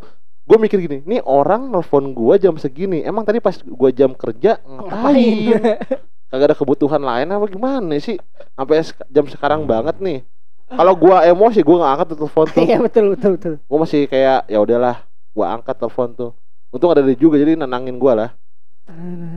gue 0.45 0.59
mikir 0.61 0.77
gini 0.77 1.01
nih 1.09 1.25
orang 1.25 1.73
nelfon 1.73 2.13
gue 2.13 2.35
jam 2.37 2.53
segini 2.61 3.01
emang 3.01 3.25
tadi 3.25 3.41
pas 3.41 3.57
gue 3.57 3.91
jam 3.97 4.13
kerja 4.13 4.61
ngapain? 4.61 5.81
Kagak 6.31 6.47
ada 6.51 6.57
kebutuhan 6.59 7.01
lain 7.01 7.31
apa 7.31 7.47
gimana 7.49 7.95
sih? 8.03 8.19
Sampai 8.59 8.85
jam 9.09 9.25
sekarang 9.31 9.65
banget 9.65 9.97
nih. 10.03 10.27
Kalau 10.65 10.95
gue 10.97 11.17
emosi 11.31 11.61
gue 11.63 11.77
nggak 11.77 11.93
angkat 11.97 12.09
telepon 12.19 12.47
tuh. 12.51 12.63
Iya 12.69 12.79
betul 12.83 13.05
betul 13.15 13.31
betul. 13.39 13.55
Gue 13.63 13.79
masih 13.79 14.01
kayak 14.11 14.49
ya 14.51 14.59
udahlah 14.59 15.05
gue 15.07 15.47
angkat 15.47 15.77
telepon 15.79 16.09
tuh. 16.13 16.31
Untung 16.75 16.91
ada 16.91 17.07
dia 17.07 17.15
juga 17.15 17.39
jadi 17.39 17.55
nenangin 17.55 17.97
gue 17.97 18.13
lah. 18.13 18.35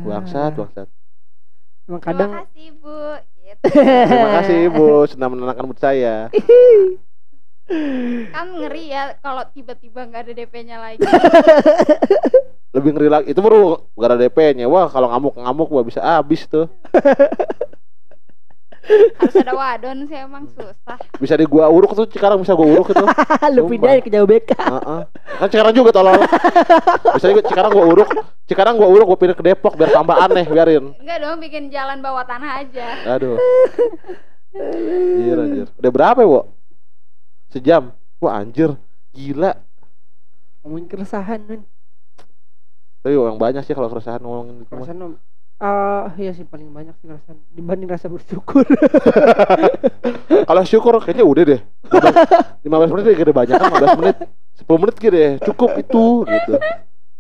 Bangsat 0.04 0.58
bangsat. 0.58 0.88
Emang 1.88 2.04
Terima 2.04 2.12
kadang 2.12 2.32
kasih 2.44 2.68
Bu. 2.84 3.00
Gitu. 3.48 3.64
Terima 3.72 4.30
kasih 4.44 4.58
Ibu 4.68 4.88
sudah 5.08 5.28
menenangkan 5.32 5.64
mood 5.64 5.80
saya. 5.80 6.28
Kan 8.32 8.48
ngeri 8.56 8.96
ya 8.96 9.20
kalau 9.20 9.44
tiba-tiba 9.52 10.08
nggak 10.08 10.22
ada 10.24 10.34
DP-nya 10.34 10.78
lagi. 10.80 11.04
Lebih 12.76 12.90
ngeri 12.96 13.10
lagi 13.12 13.26
itu 13.32 13.40
baru 13.44 13.90
gak 13.96 14.08
ada 14.14 14.18
DP-nya. 14.22 14.70
Wah, 14.72 14.88
kalau 14.88 15.12
ngamuk-ngamuk 15.12 15.68
wah 15.72 15.84
bisa 15.84 16.00
habis 16.00 16.48
tuh. 16.48 16.72
Harus 18.88 19.36
ada 19.44 19.52
wadon 19.52 20.08
sih 20.08 20.16
emang 20.16 20.48
susah. 20.48 20.96
Bisa 21.20 21.36
di 21.36 21.44
gua 21.44 21.68
uruk 21.68 21.92
tuh 21.92 22.08
Cikarang 22.08 22.40
bisa 22.40 22.56
gua 22.56 22.72
uruk 22.72 22.96
itu. 22.96 23.04
lu 23.60 23.68
pindahin 23.68 24.00
ke 24.00 24.08
jauh 24.08 24.24
BK. 24.24 24.56
Heeh. 24.56 25.02
Kan 25.44 25.48
Cikarang 25.52 25.76
juga 25.76 25.92
tolong. 25.92 26.24
Bisa 27.20 27.28
juga 27.28 27.44
Cikarang 27.44 27.72
gua 27.76 27.84
uruk. 27.84 28.10
Cikarang 28.48 28.80
gua 28.80 28.88
uruk 28.88 29.06
gua 29.12 29.20
pindah 29.20 29.36
ke 29.36 29.44
Depok 29.44 29.76
biar 29.76 29.92
tambah 29.92 30.16
aneh 30.16 30.48
biarin. 30.48 30.96
Enggak 31.04 31.18
dong 31.20 31.44
bikin 31.44 31.68
jalan 31.68 32.00
bawah 32.00 32.24
tanah 32.24 32.64
aja. 32.64 32.88
Aduh. 33.12 33.36
Anjir, 34.56 35.36
anjir. 35.36 35.68
Udah 35.76 35.92
berapa 35.92 36.20
ya, 36.24 36.30
Wo? 36.32 36.57
Sejam. 37.58 37.90
Wah, 38.22 38.38
anjir. 38.38 38.78
Gila. 39.18 39.58
Ngomongin 40.62 40.86
keresahan 40.86 41.42
men. 41.50 41.66
Tapi 43.02 43.18
yang 43.18 43.42
banyak 43.42 43.66
sih 43.66 43.74
kalau 43.74 43.90
keresahan 43.90 44.22
ngomongin 44.22 44.62
itu 44.62 44.70
mah. 44.78 44.86
Keresahan 44.86 45.02
om. 45.02 45.14
Ah, 45.58 46.14
iya 46.22 46.38
sih 46.38 46.46
paling 46.46 46.70
banyak 46.70 46.94
sih 47.02 47.10
keresahan 47.10 47.42
dibanding 47.50 47.90
rasa 47.90 48.14
bersyukur. 48.14 48.62
Kalau 50.54 50.62
syukur 50.70 51.02
kayaknya 51.02 51.26
udah 51.26 51.44
deh. 51.50 51.62
15 52.62 52.94
menit 52.94 53.04
udah 53.10 53.18
gede 53.18 53.34
banyak 53.34 53.58
kan 53.58 53.74
15 53.74 53.98
menit. 53.98 54.18
10 54.62 54.78
menit 54.78 54.96
gede 55.02 55.18
deh. 55.18 55.34
Cukup 55.50 55.74
itu 55.82 56.30
gitu. 56.30 56.54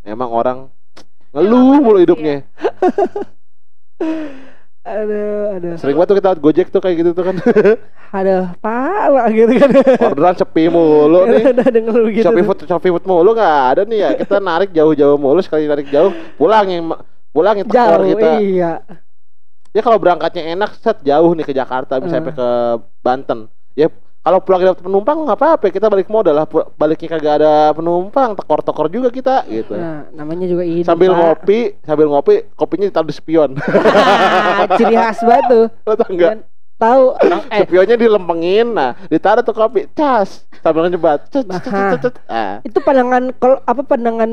Emang 0.06 0.30
orang 0.30 0.70
ngeluh 1.34 1.82
mulu 1.82 1.98
hidupnya. 1.98 2.46
Aduh, 4.88 5.56
aduh. 5.60 5.74
Sering 5.76 5.96
banget 6.00 6.10
tuh 6.10 6.18
kita 6.18 6.30
Gojek 6.40 6.68
tuh 6.72 6.80
kayak 6.80 6.96
gitu 7.04 7.10
tuh 7.12 7.24
kan. 7.28 7.36
Aduh, 8.18 8.48
pak 8.64 9.28
gitu 9.36 9.52
kan. 9.60 9.70
Orderan 10.00 10.36
sepi 10.40 10.72
mulu 10.72 11.28
nih. 11.28 11.52
Udah 11.52 11.68
denger 11.68 11.96
lu 12.00 12.08
gitu. 12.16 12.24
Shopee. 12.32 12.46
Food, 12.48 12.60
Shopee 12.64 12.92
Food 12.96 13.04
mulu 13.04 13.36
nggak 13.36 13.60
ada 13.76 13.82
nih 13.84 14.00
ya. 14.00 14.10
Kita 14.16 14.40
narik 14.40 14.72
jauh-jauh 14.72 15.20
mulu 15.20 15.44
sekali 15.44 15.68
narik 15.68 15.92
jauh, 15.92 16.16
pulangin 16.40 16.88
pulangin 17.36 17.68
tekor 17.68 18.00
Jauh, 18.00 18.08
kita. 18.16 18.30
iya. 18.40 18.72
Ya 19.76 19.82
kalau 19.84 20.00
berangkatnya 20.00 20.56
enak, 20.56 20.80
set 20.80 21.04
jauh 21.04 21.36
nih 21.36 21.44
ke 21.44 21.52
Jakarta, 21.52 22.00
bisa 22.00 22.16
Eh. 22.16 22.24
sampai 22.24 22.34
ke 22.34 22.48
Banten. 23.04 23.40
Ya 23.76 23.92
kalau 24.28 24.43
pulang 24.43 24.59
dapat 24.59 24.84
penumpang 24.84 25.23
nggak 25.23 25.39
apa-apa, 25.39 25.71
kita 25.71 25.88
balik 25.88 26.11
modal 26.11 26.36
lah. 26.36 26.43
Baliknya 26.75 27.15
kagak 27.15 27.39
ada 27.39 27.71
penumpang, 27.71 28.36
tekor-tekor 28.36 28.91
juga 28.91 29.07
kita 29.07 29.47
gitu. 29.47 29.71
Nah, 29.80 30.03
namanya 30.11 30.43
juga 30.51 30.67
hidup. 30.67 30.84
sambil 30.84 31.15
Pak. 31.15 31.19
ngopi, 31.23 31.59
sambil 31.88 32.07
ngopi, 32.11 32.36
kopinya 32.59 32.91
ditaruh 32.91 33.07
di 33.07 33.15
spion. 33.15 33.55
Ciri 34.84 34.95
khas 34.99 35.23
banget 35.23 35.45
tuh. 35.47 35.65
Lo 35.88 35.93
tau 35.95 36.11
nggak? 36.11 36.32
Kan? 36.36 36.39
Tahu 36.78 37.03
eh 37.23 37.63
Spionnya 37.63 37.95
dilempengin, 37.95 38.67
nah 38.75 38.99
ditaruh 39.07 39.47
tuh 39.47 39.55
kopi, 39.55 39.88
cas, 39.95 40.43
sambil 40.59 40.91
nyebat, 40.91 41.23
cet, 41.32 41.47
cet. 42.03 42.19
Ah. 42.28 42.59
itu 42.67 42.78
pandangan 42.84 43.32
kalau 43.39 43.63
apa 43.63 43.82
pandangan 43.82 44.30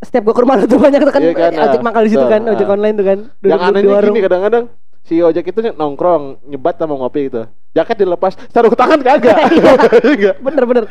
setiap 0.00 0.24
gua 0.24 0.34
ke 0.34 0.42
rumah 0.42 0.56
lu 0.56 0.66
tuh 0.66 0.80
banyak 0.80 1.04
tuh 1.04 1.14
kan, 1.14 1.22
Iya 1.22 1.34
kan, 1.36 1.52
ojek 1.54 1.78
ah, 1.78 1.84
mangkal 1.84 2.02
di 2.06 2.10
situ 2.16 2.26
kan 2.26 2.42
ojek 2.48 2.66
ah. 2.66 2.74
online 2.74 2.96
tuh 2.96 3.06
kan 3.06 3.18
yang 3.44 3.58
duduk 3.60 3.60
anehnya 3.62 3.96
gini 4.10 4.20
kadang-kadang 4.24 4.64
si 5.08 5.24
ojek 5.24 5.48
itu 5.48 5.72
nongkrong 5.72 6.44
nyebat 6.44 6.76
sama 6.76 6.92
ngopi 7.00 7.32
gitu. 7.32 7.48
Jaket 7.72 7.96
dilepas 8.04 8.36
sarung 8.52 8.76
tangan 8.76 9.00
kagak. 9.00 9.36
Enggak. 10.04 10.36
Bener 10.44 10.64
bener. 10.68 10.84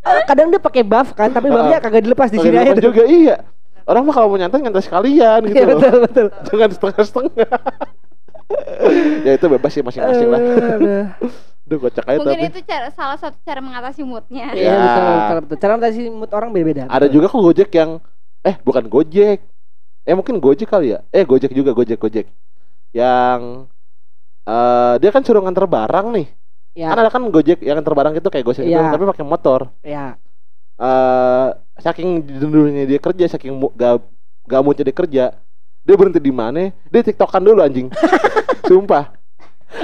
Eh, 0.00 0.22
kadang 0.26 0.50
dia 0.50 0.58
pakai 0.58 0.82
buff 0.82 1.14
kan 1.14 1.30
tapi 1.30 1.46
buffnya 1.46 1.78
kagak 1.78 2.02
dilepas 2.02 2.34
di 2.34 2.38
sini 2.42 2.56
aja. 2.58 2.74
juga 2.82 3.06
iya. 3.06 3.36
Orang 3.86 4.06
mah 4.06 4.14
kalau 4.14 4.34
mau 4.34 4.38
nyantai 4.38 4.62
nyantai 4.62 4.82
sekalian 4.82 5.40
gitu 5.50 5.56
Iya, 5.56 5.66
loh. 5.66 5.78
betul 5.78 5.96
betul. 6.04 6.26
Jangan 6.50 6.68
setengah-setengah. 6.74 7.48
Ya 9.22 9.38
itu 9.38 9.46
bebas 9.46 9.70
sih 9.70 9.78
masing-masing 9.78 10.26
lah. 10.26 10.40
Aduh. 10.42 11.06
Duh 11.70 11.78
kocak 11.78 12.02
aja 12.02 12.18
Mungkin 12.18 12.34
tapi 12.34 12.50
itu 12.50 12.60
cara 12.66 12.90
salah 12.90 13.14
satu 13.14 13.38
cara 13.46 13.62
mengatasi 13.62 14.02
moodnya. 14.02 14.50
Iya. 14.58 14.66
Ya. 14.66 14.74
betul 14.74 15.02
betul 15.06 15.36
betul. 15.46 15.56
Cara 15.62 15.72
mengatasi 15.78 16.00
mood 16.10 16.30
orang 16.34 16.50
beda-beda. 16.50 16.84
ada 16.90 17.06
juga 17.06 17.30
kok 17.30 17.38
Gojek 17.38 17.70
yang 17.70 18.02
eh 18.42 18.58
bukan 18.66 18.90
Gojek. 18.90 19.38
Eh 20.02 20.14
mungkin 20.18 20.42
Gojek 20.42 20.66
kali 20.66 20.98
ya? 20.98 21.06
Eh 21.14 21.22
Gojek 21.22 21.54
juga 21.54 21.70
Gojek 21.70 22.02
Gojek 22.02 22.26
yang 22.92 23.66
eh 24.42 24.94
dia 24.96 25.10
kan 25.10 25.20
suruh 25.20 25.40
nganter 25.40 25.64
barang 25.64 26.08
nih 26.12 26.28
Ya, 26.70 26.86
kan 26.86 26.98
ada 26.98 27.10
kan 27.10 27.22
Gojek 27.26 27.58
yang 27.60 27.74
nganter 27.76 27.92
barang 27.92 28.14
itu 28.14 28.28
kayak 28.28 28.44
Gojek 28.44 28.62
itu 28.62 28.70
Iya. 28.72 28.88
tapi 28.88 29.02
pakai 29.04 29.24
motor 29.24 29.74
ya. 29.80 30.14
eh 30.76 31.48
saking 31.78 32.08
dulunya 32.40 32.84
dia 32.84 32.96
kerja 32.96 33.26
saking 33.28 33.52
gak 33.72 34.00
gak 34.44 34.60
moodnya 34.60 34.84
dia 34.84 34.96
kerja 34.96 35.24
dia 35.80 35.94
berhenti 35.94 36.18
di 36.18 36.30
mana 36.30 36.70
dia 36.70 37.02
tiktokan 37.02 37.42
dulu 37.42 37.58
anjing 37.58 37.90
sumpah 38.68 39.10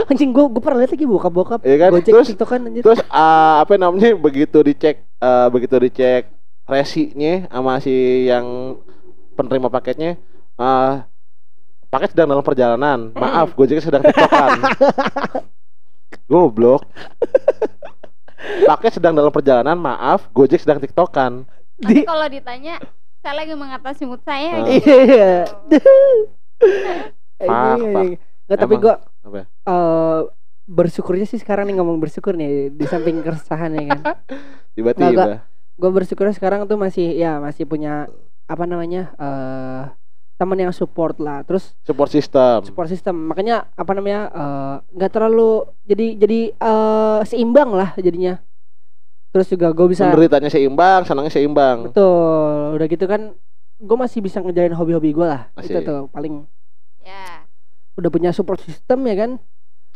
Anjing 0.06 0.30
gua 0.30 0.46
gua 0.46 0.58
pernah 0.60 0.78
lihat 0.80 0.92
lagi 0.92 1.06
bokap-bokap 1.06 1.60
Iya 1.62 1.76
kan? 1.76 1.90
Gojek 1.92 2.12
Terus- 2.12 2.30
TikTokan 2.32 2.60
anjir. 2.64 2.82
terus 2.82 3.00
eh, 3.00 3.54
apa 3.56 3.72
namanya 3.74 4.14
begitu 4.14 4.58
dicek 4.60 4.96
eh, 5.02 5.46
begitu 5.48 5.74
dicek 5.80 6.30
resinya 6.64 7.46
sama 7.48 7.78
si 7.78 7.94
yang 8.24 8.78
penerima 9.32 9.68
paketnya 9.68 10.18
eh 10.56 10.92
paket 11.96 12.08
sedang 12.12 12.28
dalam 12.28 12.42
perjalanan 12.42 12.98
maaf 13.12 13.48
Gojek 13.52 13.80
sedang 13.80 14.02
tiktokan 14.02 14.60
goblok 16.26 16.84
paket 18.62 18.92
sedang 18.92 19.12
dalam 19.12 19.30
perjalanan 19.30 19.74
maaf 19.74 20.28
Gojek 20.30 20.58
sedang 20.58 20.78
tiktokan 20.78 21.48
Nanti 21.76 21.92
Di- 21.94 22.04
kalau 22.04 22.24
ditanya 22.26 22.80
saya 23.20 23.34
lagi 23.36 23.52
mengatasi 23.52 24.02
mood 24.04 24.22
saya 24.22 24.54
Ah. 24.54 24.64
gitu. 24.64 24.86
Iya. 24.86 25.34
Fuck, 27.36 27.76
Ini- 27.76 27.92
fuck. 27.92 28.06
Nggak, 28.46 28.58
tapi 28.58 28.74
gua 28.78 28.94
Apa? 29.20 29.40
eh 29.44 30.20
bersyukurnya 30.64 31.26
sih 31.26 31.36
sekarang 31.36 31.66
nih 31.66 31.76
ngomong 31.76 31.98
bersyukur 31.98 32.32
nih 32.32 32.70
di 32.70 32.84
samping 32.86 33.20
keresahan 33.20 33.70
ya 33.72 33.82
kan. 33.88 34.00
tiba-tiba 34.78 35.44
Gue 35.76 35.90
bersyukur 35.92 36.24
sekarang 36.30 36.64
tuh 36.64 36.80
masih 36.80 37.12
ya 37.12 37.36
masih 37.36 37.68
punya 37.68 38.08
apa 38.46 38.64
namanya 38.64 39.12
eh 39.16 39.82
teman 40.36 40.58
yang 40.58 40.70
support 40.70 41.16
lah. 41.16 41.40
Terus 41.42 41.72
support 41.82 42.08
system 42.08 42.62
support 42.62 42.86
system. 42.86 43.26
Makanya 43.26 43.68
apa 43.72 43.92
namanya 43.92 44.20
eh, 44.28 44.74
nggak 44.92 45.10
terlalu 45.10 45.50
jadi 45.82 46.06
jadi 46.16 46.40
eh 46.52 47.18
seimbang 47.24 47.72
lah 47.72 47.96
jadinya. 47.96 48.38
Terus 49.32 49.48
juga 49.48 49.68
gue 49.68 49.86
bisa 49.90 50.06
penderitanya 50.06 50.48
seimbang 50.48 51.04
senangnya 51.04 51.28
seimbang 51.30 51.88
betul. 51.88 52.72
Udah 52.72 52.86
gitu 52.86 53.04
kan 53.04 53.36
gue 53.76 53.96
masih 53.98 54.20
bisa 54.20 54.40
ngejalin 54.40 54.72
hobi-hobi 54.72 55.12
gue 55.12 55.26
lah. 55.26 55.52
Itu 55.56 55.72
Masih. 55.72 55.84
tuh 55.84 56.00
paling 56.08 56.34
Ya. 57.00 57.46
udah 57.94 58.10
punya 58.10 58.30
support 58.30 58.58
system 58.60 59.04
ya 59.04 59.16
kan. 59.16 59.30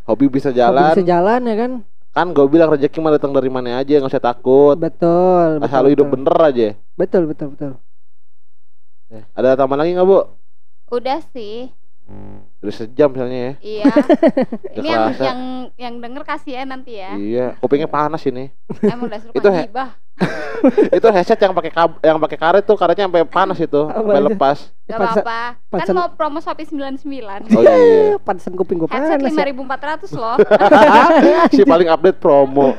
hobi 0.06 0.26
bisa 0.26 0.48
Hobi 0.48 0.58
jalan 0.58 0.90
bisa 0.90 1.04
jalan 1.04 1.40
ya 1.42 1.56
kan. 1.56 1.72
kan 2.10 2.26
gue 2.30 2.46
bilang 2.46 2.68
rezeki 2.68 2.98
mah 2.98 3.12
datang 3.12 3.30
dari 3.30 3.46
mana 3.46 3.78
aja 3.78 3.98
nggak 3.98 4.10
usah 4.10 4.22
takut 4.22 4.74
Betul. 4.74 5.58
asal 5.58 5.82
betul, 5.82 5.90
hidup 5.90 6.06
betul. 6.06 6.14
bener 6.16 6.36
aja 6.40 6.68
Betul 6.94 7.22
betul 7.26 7.46
betul. 7.54 7.72
Ada 9.32 9.54
tambahan 9.54 9.80
lagi 9.80 9.92
nggak 9.92 10.06
bu 10.06 10.20
Udah 10.90 11.18
sih. 11.28 11.70
udah 12.58 12.74
sejam 12.74 13.06
misalnya 13.06 13.38
ya 13.38 13.52
Iya. 13.62 13.84
Ini 14.76 14.88
yang 14.88 15.02
kerasa. 15.08 15.22
yang 15.24 15.40
yang 15.76 15.94
denger 15.96 16.22
kasihan 16.24 16.66
nanti 16.66 16.98
ya. 16.98 17.14
iya 17.14 17.46
kupingnya 17.56 17.86
panas 17.86 18.20
ini 18.24 18.50
Emang 18.80 19.06
udah 19.06 19.18
suruh 19.18 19.32
Itu 19.32 19.48
he- 19.48 19.64
gibah. 19.64 19.94
itu 20.92 21.06
headset 21.08 21.38
yang 21.38 21.54
pakai 21.54 21.70
yang 22.02 22.18
pakai 22.18 22.36
karet 22.36 22.62
tuh 22.62 22.74
karetnya 22.74 23.06
sampai 23.06 23.24
panas 23.24 23.56
itu 23.56 23.80
sampai 23.86 24.20
lepas 24.26 24.58
Gak 24.84 24.98
apa-apa. 24.98 25.40
Kan 25.72 25.94
mau 25.94 26.10
promo 26.10 26.38
Shopee 26.38 26.66
99. 26.66 27.48
oh 27.48 27.62
iya 27.62 28.18
Pantesan 28.26 28.52
kuping 28.52 28.76
gue 28.76 28.88
Headset 28.88 29.16
panas 29.16 29.32
ya. 29.32 29.46
5400 29.48 30.10
loh. 30.12 30.36
si 31.48 31.62
paling 31.62 31.88
update 31.88 32.18
promo 32.18 32.74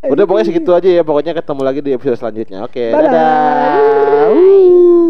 udah 0.00 0.24
pokoknya 0.24 0.46
segitu 0.46 0.70
aja 0.70 0.84
ya 0.86 1.00
pokoknya 1.00 1.32
ketemu 1.32 1.60
lagi 1.60 1.80
di 1.80 1.90
episode 1.90 2.16
selanjutnya 2.18 2.62
oke 2.62 2.76
Dadah. 2.92 3.08
dadah 3.08 5.03